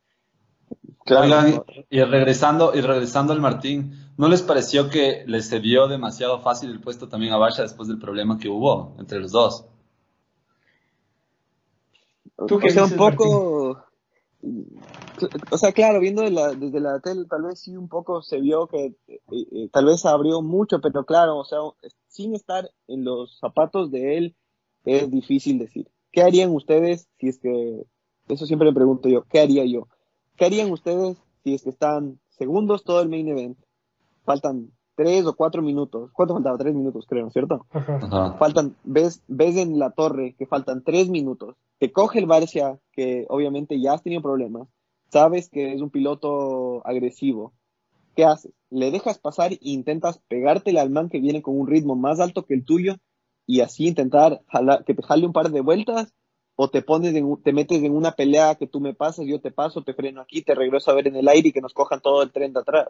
[1.05, 1.65] Claro.
[1.89, 6.69] y regresando, y regresando al Martín, ¿no les pareció que les se dio demasiado fácil
[6.69, 9.65] el puesto también a Basha después del problema que hubo entre los dos?
[12.47, 13.83] ¿Tú que sea, un poco,
[15.51, 18.95] o sea, claro, viendo desde la tele, tal vez sí un poco se vio que
[19.07, 21.59] eh, eh, tal vez abrió mucho, pero claro, o sea,
[22.07, 24.35] sin estar en los zapatos de él,
[24.85, 25.87] es difícil decir.
[26.11, 27.83] ¿Qué harían ustedes si es que,
[28.27, 29.87] eso siempre me pregunto yo, ¿qué haría yo?
[30.37, 33.57] ¿Qué harían ustedes si es que están segundos todo el main event?
[34.25, 36.11] Faltan tres o cuatro minutos.
[36.13, 36.57] ¿Cuánto faltaba?
[36.57, 37.65] Tres minutos, creo, ¿cierto?
[38.39, 41.55] Faltan, ves, ves en la torre que faltan tres minutos.
[41.79, 44.67] Te coge el Barcia, que obviamente ya has tenido problemas.
[45.11, 47.53] Sabes que es un piloto agresivo.
[48.15, 48.53] ¿Qué haces?
[48.69, 52.45] Le dejas pasar e intentas pegártele al man que viene con un ritmo más alto
[52.45, 52.95] que el tuyo
[53.47, 54.41] y así intentar
[54.85, 56.13] que te jale un par de vueltas
[56.63, 59.49] o te pones en, te metes en una pelea que tú me pasas, yo te
[59.49, 62.01] paso, te freno aquí, te regreso a ver en el aire y que nos cojan
[62.01, 62.89] todo el tren de atrás.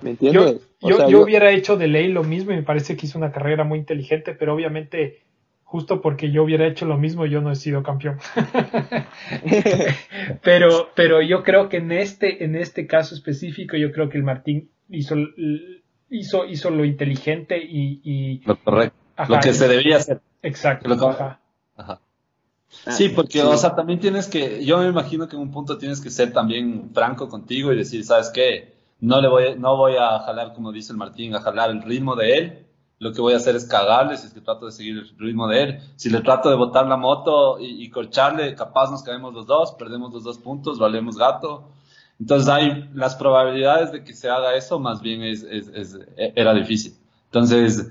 [0.00, 0.60] ¿Me entiendes?
[0.80, 3.80] Yo, hubiera hecho de ley lo mismo y me parece que hizo una carrera muy
[3.80, 5.24] inteligente, pero obviamente
[5.64, 8.20] justo porque yo hubiera hecho lo mismo yo no he sido campeón.
[10.44, 14.24] pero, pero yo creo que en este, en este caso específico, yo creo que el
[14.24, 15.16] Martín hizo,
[16.08, 18.96] hizo, hizo lo inteligente y, lo correcto.
[19.28, 20.20] lo que se debía hacer.
[20.42, 21.08] Exacto.
[21.08, 21.39] ajá.
[22.86, 25.76] Ah, sí, porque, o sea, también tienes que, yo me imagino que en un punto
[25.76, 28.74] tienes que ser también franco contigo y decir, ¿sabes qué?
[29.00, 32.16] No le voy, no voy a jalar, como dice el Martín, a jalar el ritmo
[32.16, 32.66] de él.
[32.98, 35.48] Lo que voy a hacer es cagarle si es que trato de seguir el ritmo
[35.48, 35.80] de él.
[35.96, 40.12] Si le trato de botar la moto y, corcharle, capaz nos caemos los dos, perdemos
[40.12, 41.70] los dos puntos, valemos gato.
[42.18, 46.52] Entonces hay las probabilidades de que se haga eso, más bien es, es, es era
[46.52, 46.94] difícil.
[47.26, 47.88] Entonces,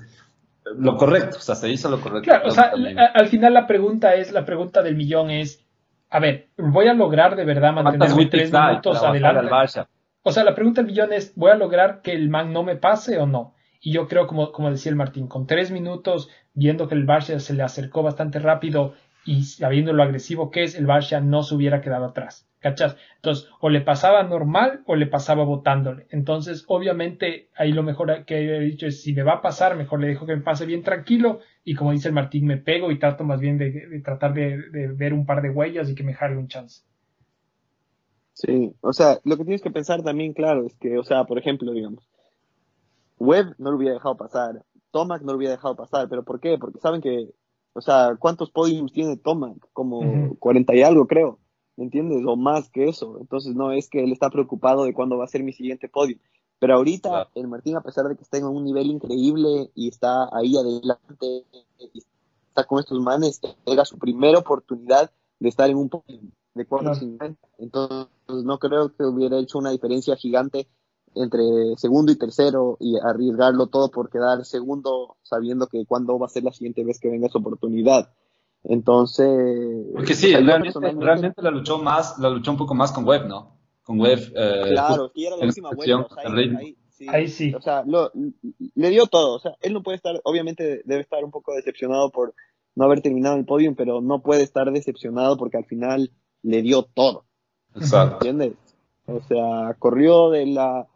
[0.64, 2.24] lo correcto, o sea, se hizo lo correcto.
[2.24, 2.72] Claro, o sea,
[3.14, 5.64] al final la pregunta es, la pregunta del millón es,
[6.10, 9.50] a ver, ¿voy a lograr de verdad mantenerme tres minutos adelante?
[10.22, 12.76] O sea, la pregunta del millón es, ¿voy a lograr que el man no me
[12.76, 13.54] pase o no?
[13.80, 17.38] Y yo creo, como, como decía el Martín, con tres minutos, viendo que el Barça
[17.38, 21.54] se le acercó bastante rápido y sabiendo lo agresivo que es, el Barça no se
[21.54, 22.49] hubiera quedado atrás.
[22.60, 22.96] ¿Cachas?
[23.16, 26.06] Entonces, o le pasaba normal o le pasaba votándole.
[26.10, 30.00] Entonces, obviamente, ahí lo mejor que he dicho es, si me va a pasar, mejor
[30.00, 32.98] le dejo que me pase bien tranquilo y como dice el Martín, me pego y
[32.98, 34.58] trato más bien de, tratar de,
[34.94, 36.82] ver un par de huellas y que me jale un chance.
[38.34, 41.38] Sí, o sea, lo que tienes que pensar también, claro, es que, o sea, por
[41.38, 42.08] ejemplo, digamos,
[43.18, 46.56] Webb no lo hubiera dejado pasar, Tomac no lo hubiera dejado pasar, pero ¿por qué?
[46.58, 47.30] Porque saben que,
[47.72, 49.56] o sea, ¿cuántos podiums tiene Tomac?
[49.72, 51.38] Como 40 y algo, creo.
[51.80, 52.22] ¿Me entiendes?
[52.26, 53.16] O más que eso.
[53.20, 56.18] Entonces no es que él está preocupado de cuándo va a ser mi siguiente podio.
[56.58, 60.28] Pero ahorita el Martín, a pesar de que está en un nivel increíble y está
[60.30, 61.46] ahí adelante,
[61.78, 62.04] y
[62.48, 66.20] está con estos manes, era su primera oportunidad de estar en un podio
[66.52, 66.92] de cuatro
[67.56, 70.68] Entonces no creo que hubiera hecho una diferencia gigante
[71.14, 71.42] entre
[71.78, 76.44] segundo y tercero y arriesgarlo todo por quedar segundo sabiendo que cuándo va a ser
[76.44, 78.12] la siguiente vez que venga esa oportunidad.
[78.64, 79.86] Entonces.
[79.94, 83.58] Porque sí, realmente, la luchó más, la luchó un poco más con Web, ¿no?
[83.82, 84.20] Con Web.
[84.34, 86.06] Eh, claro, sí, era la última Web.
[87.08, 87.54] ahí, sí.
[87.54, 89.34] O sea, le dio todo.
[89.34, 92.34] O sea, él no puede estar, obviamente debe estar un poco decepcionado por
[92.74, 96.12] no haber terminado el podio, pero no puede estar decepcionado porque al final
[96.42, 97.24] le dio todo.
[97.74, 98.26] Exacto.
[98.26, 98.58] ¿Entiendes?
[99.06, 100.86] O sea, corrió de la,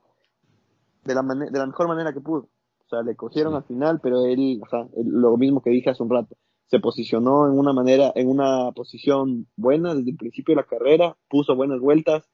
[1.05, 2.49] de la, de la mejor manera que pudo.
[2.85, 6.03] O sea, le cogieron al final, pero él, o sea, lo mismo que dije hace
[6.03, 6.37] un rato
[6.67, 11.17] se posicionó en una manera, en una posición buena desde el principio de la carrera,
[11.29, 12.25] puso buenas vueltas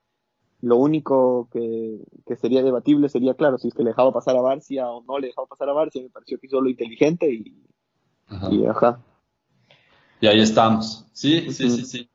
[0.63, 4.43] lo único que, que, sería debatible sería, claro, si es que le dejaba pasar a
[4.43, 7.65] Barcia o no le dejaba pasar a Barcia, me pareció que hizo lo inteligente y
[8.51, 9.01] y ajá.
[10.21, 11.07] Y ahí estamos.
[11.13, 12.10] Sí, sí, sí, sí.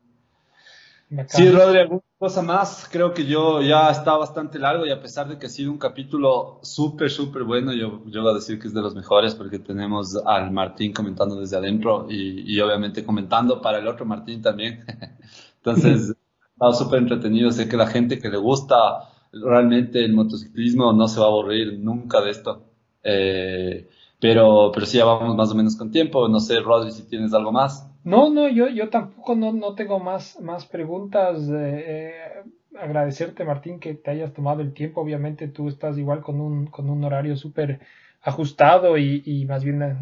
[1.28, 2.88] Sí, Rodri, ¿alguna cosa más?
[2.92, 5.78] Creo que yo ya está bastante largo y a pesar de que ha sido un
[5.78, 9.60] capítulo súper, súper bueno, yo, yo voy a decir que es de los mejores porque
[9.60, 14.84] tenemos al Martín comentando desde adentro y, y obviamente comentando para el otro Martín también.
[15.58, 16.16] Entonces,
[16.54, 17.52] estado súper entretenido.
[17.52, 21.80] Sé que la gente que le gusta realmente el motociclismo no se va a aburrir
[21.80, 22.64] nunca de esto.
[23.04, 23.90] Eh,
[24.20, 26.28] pero, pero sí, ya vamos más o menos con tiempo.
[26.28, 27.88] No sé, Rodri, si tienes algo más.
[28.06, 31.50] No, no, yo, yo tampoco no, no tengo más, más preguntas.
[31.50, 32.44] Eh, eh,
[32.80, 35.02] agradecerte, Martín, que te hayas tomado el tiempo.
[35.02, 37.80] Obviamente tú estás igual con un, con un horario súper
[38.22, 39.98] ajustado y, y, más bien eh,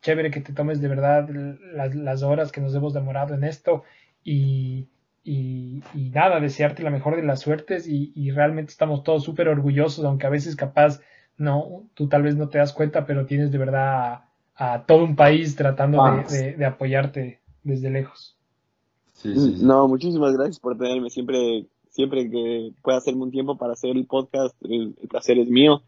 [0.00, 1.28] chévere que te tomes de verdad
[1.74, 3.82] las, las horas que nos hemos demorado en esto.
[4.22, 4.86] Y,
[5.24, 9.48] y, y, nada, desearte la mejor de las suertes y, y realmente estamos todos súper
[9.48, 11.00] orgullosos, aunque a veces capaz
[11.36, 14.20] no, tú tal vez no te das cuenta, pero tienes de verdad
[14.54, 18.36] a, todo un país tratando de, apoyarte desde lejos.
[19.24, 24.06] No, muchísimas gracias por tenerme siempre, siempre que pueda hacerme un tiempo para hacer el
[24.06, 25.82] podcast, el, placer es mío.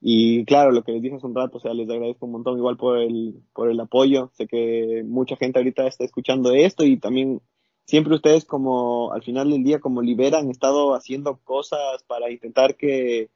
[0.00, 2.58] Y claro, lo que les dije hace un rato, o sea, les agradezco un montón
[2.58, 4.30] igual por el, por el apoyo.
[4.34, 7.40] Sé que mucha gente ahorita está escuchando esto y también
[7.86, 12.76] siempre ustedes como al final del día como liberan, han estado haciendo cosas para intentar
[12.76, 13.30] que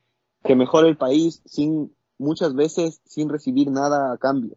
[0.44, 4.56] que mejore el país sin muchas veces sin recibir nada a cambio.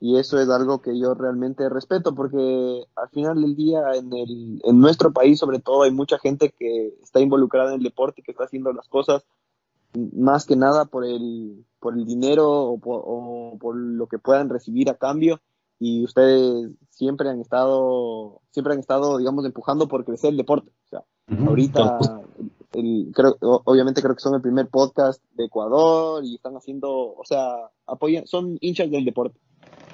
[0.00, 4.60] Y eso es algo que yo realmente respeto porque al final del día en, el,
[4.64, 8.30] en nuestro país sobre todo hay mucha gente que está involucrada en el deporte, que
[8.30, 9.24] está haciendo las cosas
[9.94, 14.48] más que nada por el, por el dinero o por, o por lo que puedan
[14.48, 15.40] recibir a cambio
[15.78, 20.70] y ustedes siempre han estado siempre han estado digamos empujando por crecer el deporte.
[20.86, 21.04] O sea
[21.46, 21.98] ahorita
[22.72, 27.24] el, creo, obviamente creo que son el primer podcast de Ecuador y están haciendo, o
[27.24, 29.38] sea, apoyan, son hinchas del deporte.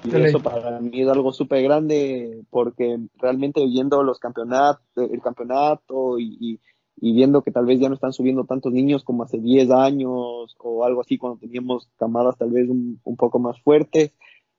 [0.07, 6.19] Y eso para mí es algo súper grande porque realmente viendo los campeonatos, el campeonato
[6.19, 6.61] y,
[6.99, 10.57] y, viendo que tal vez ya no están subiendo tantos niños como hace 10 años
[10.59, 14.13] o algo así cuando teníamos camadas tal vez un, un poco más fuertes,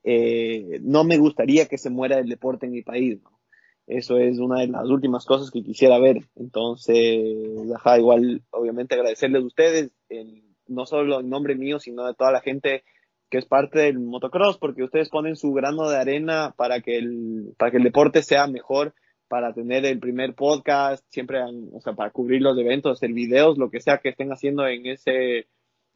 [0.03, 3.37] eh, no me gustaría que se muera el deporte en mi país, ¿no?
[3.87, 6.27] Eso es una de las últimas cosas que quisiera ver.
[6.35, 9.91] Entonces, ajá, igual, obviamente agradecerles a ustedes,
[10.67, 12.83] no solo en nombre mío, sino de toda la gente
[13.29, 17.53] que es parte del motocross, porque ustedes ponen su grano de arena para que el,
[17.57, 18.93] para que el deporte sea mejor,
[19.27, 21.39] para tener el primer podcast, siempre,
[21.73, 24.85] o sea, para cubrir los eventos, hacer videos, lo que sea que estén haciendo en
[24.85, 25.47] ese,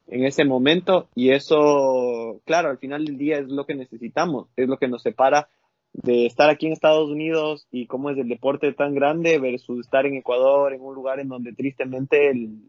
[0.07, 1.07] en ese momento.
[1.15, 5.01] Y eso, claro, al final del día es lo que necesitamos, es lo que nos
[5.01, 5.47] separa
[5.93, 10.05] de estar aquí en Estados Unidos y cómo es el deporte tan grande versus estar
[10.05, 12.59] en Ecuador, en un lugar en donde tristemente el,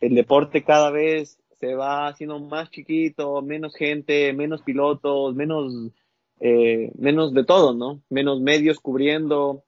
[0.00, 5.92] el deporte cada vez se va haciendo más chiquito, menos gente, menos pilotos, menos,
[6.40, 8.00] eh, menos de todo, ¿no?
[8.08, 9.62] Menos medios cubriendo.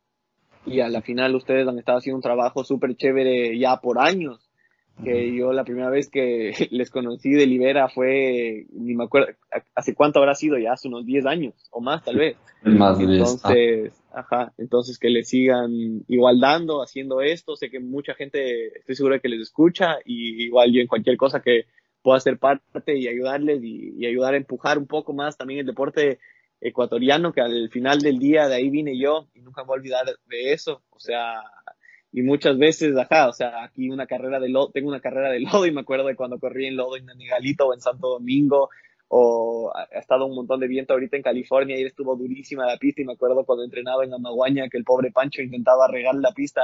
[0.65, 4.53] Y a la final ustedes han estado haciendo un trabajo súper chévere ya por años
[5.03, 9.33] que yo la primera vez que les conocí de Libera fue, ni me acuerdo,
[9.75, 12.37] hace cuánto habrá sido, ya hace unos 10 años o más tal vez.
[12.63, 18.79] Más entonces, ajá, entonces que le sigan igual dando, haciendo esto, sé que mucha gente,
[18.79, 21.65] estoy seguro de que les escucha y igual yo en cualquier cosa que
[22.03, 25.67] pueda ser parte y ayudarles y, y ayudar a empujar un poco más también el
[25.67, 26.19] deporte
[26.61, 29.81] ecuatoriano, que al final del día de ahí vine yo y nunca me voy a
[29.81, 31.43] olvidar de eso, o sea,
[32.13, 35.41] y muchas veces, ajá, o sea, aquí una carrera de lodo, tengo una carrera de
[35.41, 38.71] lodo y me acuerdo de cuando corrí en lodo en Nanigalito o en Santo Domingo,
[39.15, 43.03] o ha estado un montón de viento ahorita en California y estuvo durísima la pista
[43.03, 46.63] y me acuerdo cuando entrenaba en Amaguaña que el pobre Pancho intentaba regar la pista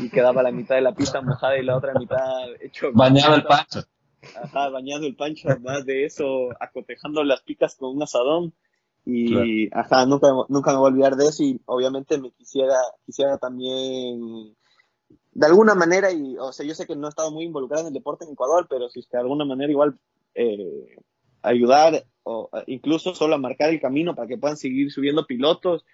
[0.00, 3.42] y quedaba la mitad de la pista mojada y la otra mitad hecho bañado el
[3.42, 3.80] Pancho.
[4.42, 8.54] Ajá, bañado el Pancho, además de eso, acotejando las picas con un asadón.
[9.06, 13.36] Y ajá, nunca, nunca me voy a olvidar de eso y obviamente me quisiera, quisiera
[13.36, 14.56] también
[15.34, 17.88] de alguna manera, y, o sea, yo sé que no he estado muy involucrado en
[17.88, 19.98] el deporte en Ecuador, pero si de alguna manera igual
[20.34, 20.96] eh,
[21.42, 25.84] ayudar o incluso solo a marcar el camino para que puedan seguir subiendo pilotos,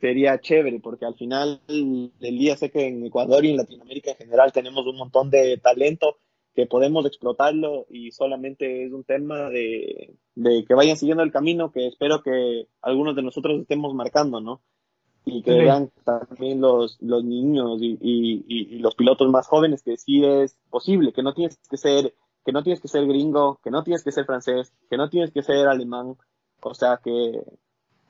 [0.00, 4.16] sería chévere, porque al final del día sé que en Ecuador y en Latinoamérica en
[4.16, 6.18] general tenemos un montón de talento
[6.58, 11.70] que podemos explotarlo y solamente es un tema de, de que vayan siguiendo el camino
[11.70, 14.60] que espero que algunos de nosotros estemos marcando, ¿no?
[15.24, 20.24] y que vean también los, los niños y, y, los pilotos más jóvenes que sí
[20.24, 23.84] es posible, que no tienes que ser, que no tienes que ser gringo, que no
[23.84, 26.16] tienes que ser francés, que no tienes que ser alemán,
[26.60, 27.40] o sea que,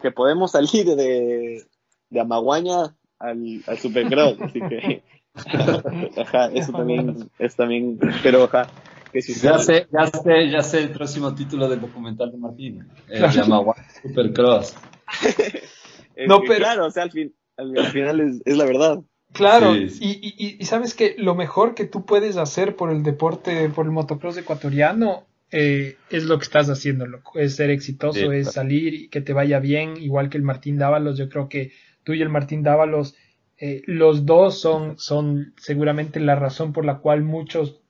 [0.01, 1.67] que podemos salir de,
[2.09, 5.03] de Amaguaña al, al Supercross, así que
[5.35, 8.69] Ajá, eso también, es también, pero ajá.
[9.13, 12.87] Que si ya, sé, ya, sé, ya sé el próximo título del documental de Martín.
[13.09, 13.63] Eh, Se llama
[14.03, 14.75] Supercross.
[16.27, 16.57] no, pero...
[16.57, 19.01] Claro, o sea, al, fin, al, final es, es, la verdad.
[19.33, 23.69] Claro, Y, y, y, sabes que lo mejor que tú puedes hacer por el deporte,
[23.71, 27.39] por el motocross ecuatoriano, eh, es lo que estás haciendo, loco.
[27.39, 31.17] Es ser exitoso, es salir y que te vaya bien, igual que el Martín Dávalos.
[31.19, 31.73] Yo creo que
[32.05, 33.15] tú y el Martín Dávalos,
[33.61, 37.81] eh, los dos son, son seguramente la razón por la cual muchos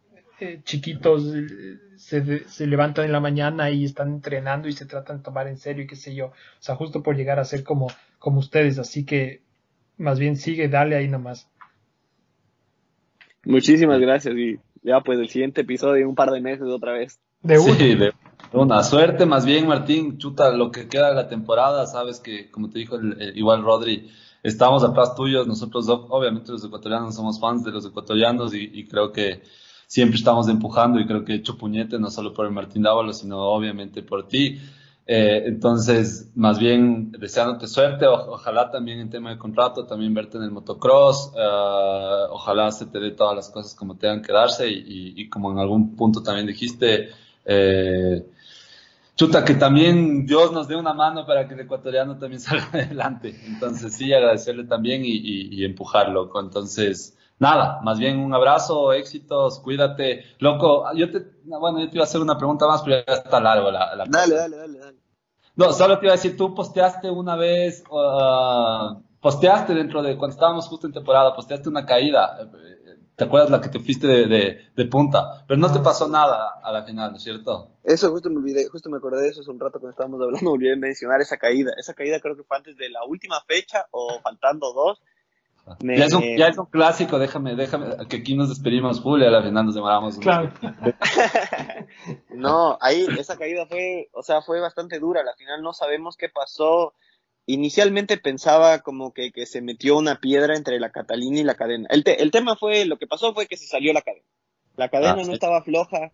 [0.41, 1.31] eh, chiquitos
[1.97, 5.59] se, se, levantan en la mañana y están entrenando y se tratan de tomar en
[5.59, 6.27] serio y qué sé yo.
[6.27, 7.89] O sea, justo por llegar a ser como,
[8.19, 8.79] como ustedes.
[8.79, 9.43] Así que
[9.99, 11.49] más bien sigue, dale ahí nomás.
[13.45, 17.19] Muchísimas gracias y ya pues el siguiente episodio en un par de meses otra vez.
[17.43, 17.75] De una.
[17.75, 18.13] Sí, de
[18.53, 22.71] una suerte, más bien, Martín, chuta, lo que queda de la temporada, sabes que, como
[22.71, 24.11] te dijo el, igual Rodri,
[24.43, 29.43] estamos atrás tuyos, nosotros obviamente los ecuatorianos somos fans de los ecuatorianos y, creo que
[29.87, 33.13] siempre estamos empujando y creo que he hecho puñete no solo por el Martín Dávalo,
[33.13, 34.61] sino obviamente por ti.
[35.11, 40.45] Eh, entonces, más bien deseándote suerte, ojalá también en tema de contrato, también verte en
[40.45, 45.15] el motocross, uh, ojalá se te dé todas las cosas como tengan que darse y,
[45.17, 47.09] y como en algún punto también dijiste,
[47.51, 48.27] eh,
[49.19, 53.39] chuta, que también Dios nos dé una mano para que el ecuatoriano también salga adelante.
[53.47, 56.31] Entonces, sí, agradecerle también y, empujarlo.
[56.41, 60.25] Entonces, nada, más bien un abrazo, éxitos, cuídate.
[60.39, 63.41] Loco, yo te, bueno, yo te iba a hacer una pregunta más, pero ya está
[63.41, 64.99] largo la, la Dale, dale, dale, dale.
[65.57, 70.35] No, solo te iba a decir, tú posteaste una vez, uh, posteaste dentro de, cuando
[70.35, 72.49] estábamos justo en temporada, posteaste una caída.
[73.19, 75.45] ¿Te acuerdas la que te fuiste de, de, punta?
[75.49, 77.73] Pero no te pasó nada a la final, ¿no es cierto?
[77.83, 80.45] Eso, justo me olvidé, justo me acordé de eso hace un rato cuando estábamos hablando,
[80.45, 81.73] me olvidé de mencionar esa caída.
[81.77, 85.03] Esa caída creo que fue antes de la última fecha o faltando dos.
[85.81, 89.27] Ya, es un, ya, es un, clásico, déjame, déjame, que aquí nos despedimos full y
[89.27, 90.17] a la final nos demoramos.
[90.19, 90.53] Claro.
[92.31, 95.23] no, ahí esa caída fue, o sea, fue bastante dura.
[95.23, 96.95] A la final no sabemos qué pasó
[97.49, 101.89] inicialmente pensaba como que, que, se metió una piedra entre la Catalina y la cadena.
[101.91, 104.27] El, el, tema fue, lo que pasó fue que se salió la cadena.
[104.77, 106.13] La cadena ah, no estaba floja,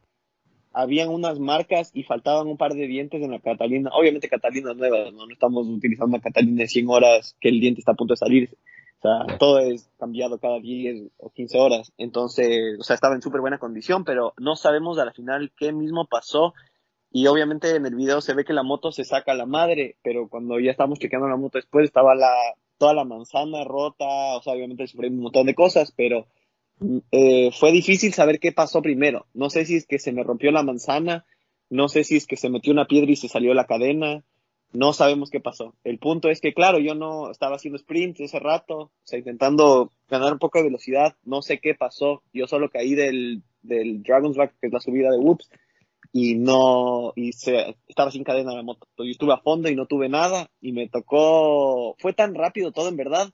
[0.72, 3.90] habían unas marcas y faltaban un par de dientes en la Catalina.
[3.92, 5.26] Obviamente Catalina nueva, ¿no?
[5.26, 8.18] no estamos utilizando una Catalina de 100 horas que el diente está a punto de
[8.18, 8.56] salir.
[8.98, 11.92] O sea, todo es cambiado cada 10 o 15 horas.
[11.98, 15.72] Entonces, o sea, estaba en súper buena condición, pero no sabemos a la final qué
[15.72, 16.54] mismo pasó
[17.16, 20.28] y obviamente en el video se ve que la moto se saca la madre, pero
[20.28, 22.34] cuando ya estábamos chequeando la moto después estaba la,
[22.76, 24.04] toda la manzana rota,
[24.36, 26.26] o sea, obviamente sufrí un montón de cosas, pero
[27.12, 29.28] eh, fue difícil saber qué pasó primero.
[29.32, 31.24] No sé si es que se me rompió la manzana,
[31.70, 34.24] no sé si es que se metió una piedra y se salió la cadena,
[34.72, 35.76] no sabemos qué pasó.
[35.84, 39.92] El punto es que, claro, yo no estaba haciendo sprints ese rato, o sea, intentando
[40.08, 44.36] ganar un poco de velocidad, no sé qué pasó, yo solo caí del, del Dragon's
[44.36, 45.48] Back, que es la subida de Whoops,
[46.16, 48.86] y no, y estaba sin cadena la moto.
[48.98, 52.88] Yo estuve a fondo y no tuve nada y me tocó, fue tan rápido todo
[52.88, 53.32] en verdad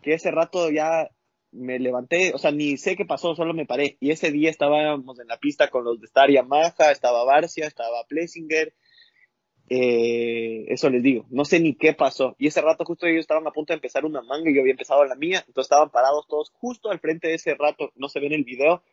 [0.00, 1.10] que ese rato ya
[1.50, 3.96] me levanté, o sea, ni sé qué pasó, solo me paré.
[3.98, 8.04] Y ese día estábamos en la pista con los de Star Yamaha, estaba Barcia, estaba
[8.06, 8.72] Plessinger,
[9.68, 12.36] eh, eso les digo, no sé ni qué pasó.
[12.38, 14.74] Y ese rato justo ellos estaban a punto de empezar una manga y yo había
[14.74, 18.20] empezado la mía, entonces estaban parados todos justo al frente de ese rato, no se
[18.20, 18.84] ve en el video,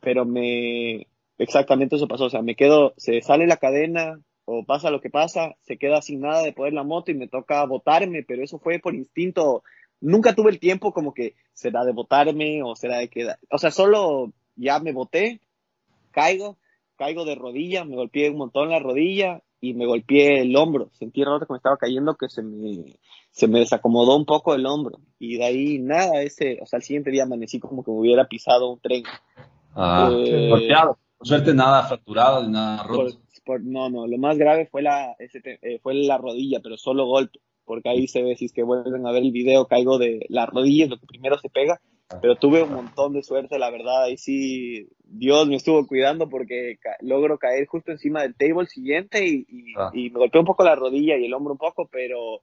[0.00, 1.06] pero me,
[1.40, 2.26] exactamente eso pasó.
[2.26, 6.02] O sea, me quedo, se sale la cadena o pasa lo que pasa, se queda
[6.02, 9.62] sin nada de poder la moto y me toca botarme, pero eso fue por instinto.
[10.00, 13.38] Nunca tuve el tiempo como que será de botarme o será de quedar.
[13.50, 15.40] O sea, solo ya me boté,
[16.10, 16.56] caigo,
[16.96, 20.90] caigo de rodilla, me golpeé un montón la rodilla y me golpeé el hombro.
[20.92, 22.96] Sentí rato que me estaba cayendo que se me,
[23.30, 25.00] se me desacomodó un poco el hombro.
[25.18, 28.26] Y de ahí nada, ese, o sea, el siguiente día amanecí como que me hubiera
[28.26, 29.04] pisado un tren.
[29.74, 30.98] Ah, eh, golpeado.
[31.20, 33.20] Por suerte nada fracturado ni nada roto.
[33.60, 37.90] no, no, lo más grave fue la, eh, fue la rodilla, pero solo golpe, porque
[37.90, 40.84] ahí se ve, si es que vuelven a ver el video, caigo de la rodilla,
[40.84, 42.18] es lo que primero se pega, ah.
[42.22, 46.78] pero tuve un montón de suerte, la verdad, ahí sí, Dios me estuvo cuidando porque
[47.02, 49.90] logro caer justo encima del table siguiente y, ah.
[49.92, 52.40] y, me golpeó un poco la rodilla y el hombro un poco, pero,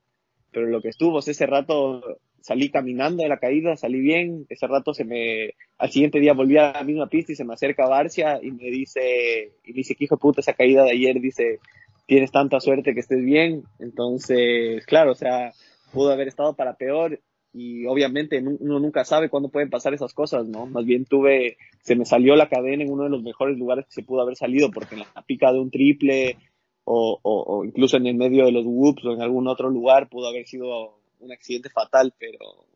[0.51, 4.93] pero lo que estuvo, ese rato salí caminando de la caída, salí bien, ese rato
[4.93, 8.39] se me, al siguiente día volví a la misma pista y se me acerca Barcia
[8.41, 11.59] y me dice, y dice que hijo de puta esa caída de ayer, dice,
[12.05, 15.51] tienes tanta suerte que estés bien, entonces, claro, o sea,
[15.91, 17.19] pudo haber estado para peor
[17.51, 20.67] y obviamente uno nunca sabe cuándo pueden pasar esas cosas, ¿no?
[20.67, 23.91] Más bien tuve, se me salió la cadena en uno de los mejores lugares que
[23.91, 26.37] se pudo haber salido, porque en la pica de un triple
[26.85, 30.07] o, o, o incluso en el medio de los whoops o en algún otro lugar
[30.07, 32.67] pudo haber sido un accidente fatal, pero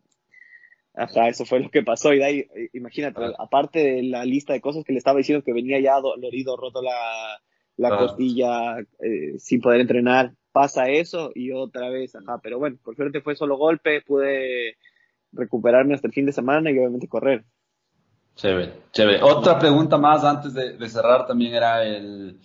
[0.93, 2.13] Ajá, eso fue lo que pasó.
[2.13, 5.43] Y de ahí, eh, imagínate, aparte de la lista de cosas que le estaba diciendo
[5.43, 7.41] que venía ya dolorido, roto la,
[7.77, 12.39] la costilla, eh, sin poder entrenar, pasa eso y otra vez, ajá.
[12.43, 14.75] Pero bueno, por suerte fue solo golpe, pude
[15.31, 17.45] recuperarme hasta el fin de semana y obviamente correr.
[18.35, 19.23] Chévere, chévere.
[19.23, 22.39] Otra pregunta más antes de, cerrar también era el,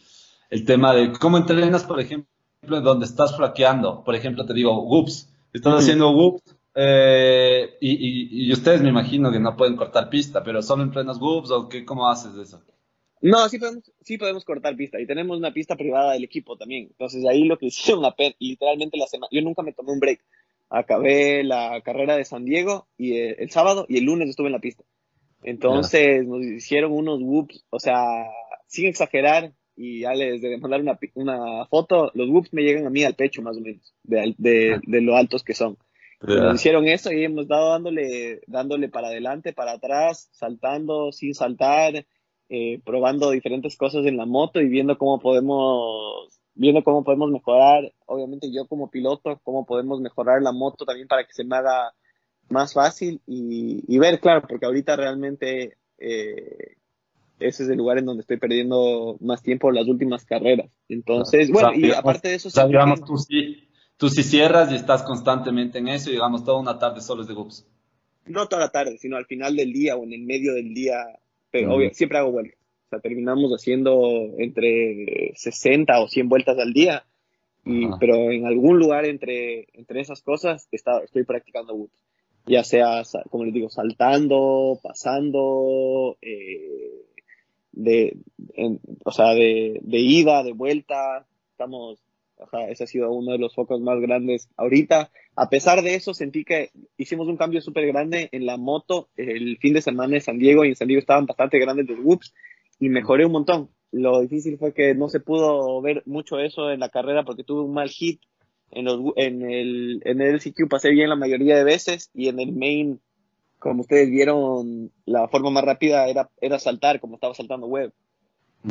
[0.51, 2.29] el, tema de cómo entrenas, por ejemplo,
[2.63, 4.05] donde estás flaqueando.
[4.05, 4.85] Por ejemplo, te digo,
[5.57, 10.61] estás haciendo whoops eh, y, y, ustedes me imagino que no pueden cortar pista, pero
[10.61, 12.63] ¿solo entrenas whoops o qué, cómo haces eso?
[13.23, 16.89] No, sí podemos, sí podemos cortar pista y tenemos una pista privada del equipo también.
[16.91, 18.05] Entonces ahí lo que hicieron,
[18.39, 20.23] literalmente la semana, yo nunca me tomé un break.
[20.69, 24.53] Acabé la carrera de San Diego y eh, el sábado y el lunes estuve en
[24.53, 24.85] la pista.
[25.43, 28.27] Entonces nos hicieron unos whoops, o sea,
[28.67, 32.91] sin exagerar, y ya les de mandar una, una, foto, los whoops me llegan a
[32.91, 35.77] mí al pecho más o menos, de, de, de lo altos que son.
[36.21, 42.07] Nos hicieron eso y hemos dado dándole, dándole para adelante, para atrás, saltando, sin saltar,
[42.49, 47.93] eh, probando diferentes cosas en la moto y viendo cómo podemos viendo cómo podemos mejorar,
[48.07, 51.93] obviamente yo como piloto, cómo podemos mejorar la moto también para que se me haga
[52.49, 56.77] más fácil y, ver, claro, porque ahorita realmente eh,
[57.39, 60.71] ese es el lugar en donde estoy perdiendo más tiempo las últimas carreras.
[60.89, 62.49] Entonces, bueno, y aparte de eso...
[62.67, 66.79] digamos, tú sí, tú sí cierras y estás constantemente en eso y digamos toda una
[66.79, 67.67] tarde solo es de books.
[68.27, 70.97] No toda la tarde, sino al final del día o en el medio del día,
[71.51, 72.59] pero obvio, siempre hago vueltas.
[72.87, 77.05] O sea, terminamos haciendo entre 60 o 100 vueltas al día.
[77.65, 82.07] Y, pero en algún lugar entre, entre esas cosas está, estoy practicando whoops
[82.47, 87.05] ya sea, como les digo, saltando, pasando, eh,
[87.77, 88.17] de,
[89.05, 92.01] o sea, de, de, ida, de vuelta, estamos,
[92.69, 95.11] ese ha sido uno de los focos más grandes ahorita.
[95.37, 99.59] A pesar de eso, sentí que hicimos un cambio súper grande en la moto el
[99.59, 102.35] fin de semana en San Diego y en San Diego estaban bastante grandes los whoops
[102.81, 103.71] y mejoré un montón.
[103.93, 107.63] Lo difícil fue que no se pudo ver mucho eso en la carrera porque tuve
[107.63, 108.21] un mal hit
[108.71, 112.41] en, los, en, el, en el LCQ pasé bien la mayoría de veces y en
[112.41, 113.01] el main,
[113.69, 117.93] como ustedes vieron, la forma más rápida era, era saltar, como estaba saltando web.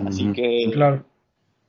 [0.05, 1.05] Así que, claro,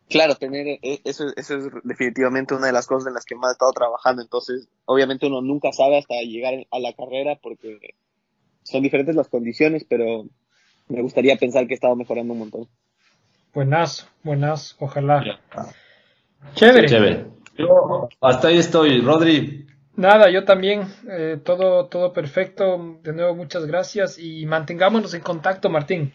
[0.08, 3.50] claro tener e, eso, eso es definitivamente una de las cosas en las que más
[3.50, 4.22] he estado trabajando.
[4.22, 7.94] Entonces, obviamente uno nunca sabe hasta llegar a la carrera porque
[8.62, 10.26] son diferentes las condiciones, pero
[10.88, 12.68] me gustaría pensar que he estado mejorando un montón.
[13.54, 15.40] Buenas, buenas, ojalá.
[16.54, 16.88] Chévere.
[16.88, 17.26] Chévere.
[17.56, 19.65] Yo hasta ahí estoy, Rodri.
[19.96, 22.98] Nada, yo también, eh, todo, todo perfecto.
[23.02, 26.12] De nuevo, muchas gracias y mantengámonos en contacto, Martín.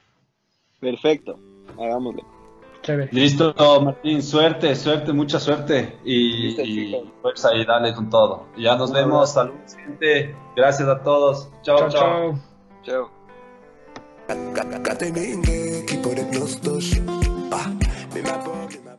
[0.80, 1.40] Perfecto,
[1.80, 2.22] hagámoslo.
[2.84, 3.10] Chévere.
[3.12, 8.48] Listo, Martín, suerte, suerte, mucha suerte y, y fuerza y dale con todo.
[8.58, 10.36] Ya nos vemos, salud, gente.
[10.56, 11.52] Gracias a todos.
[11.62, 12.40] Chao, chao.
[12.84, 13.10] Chao.
[18.78, 18.91] chao.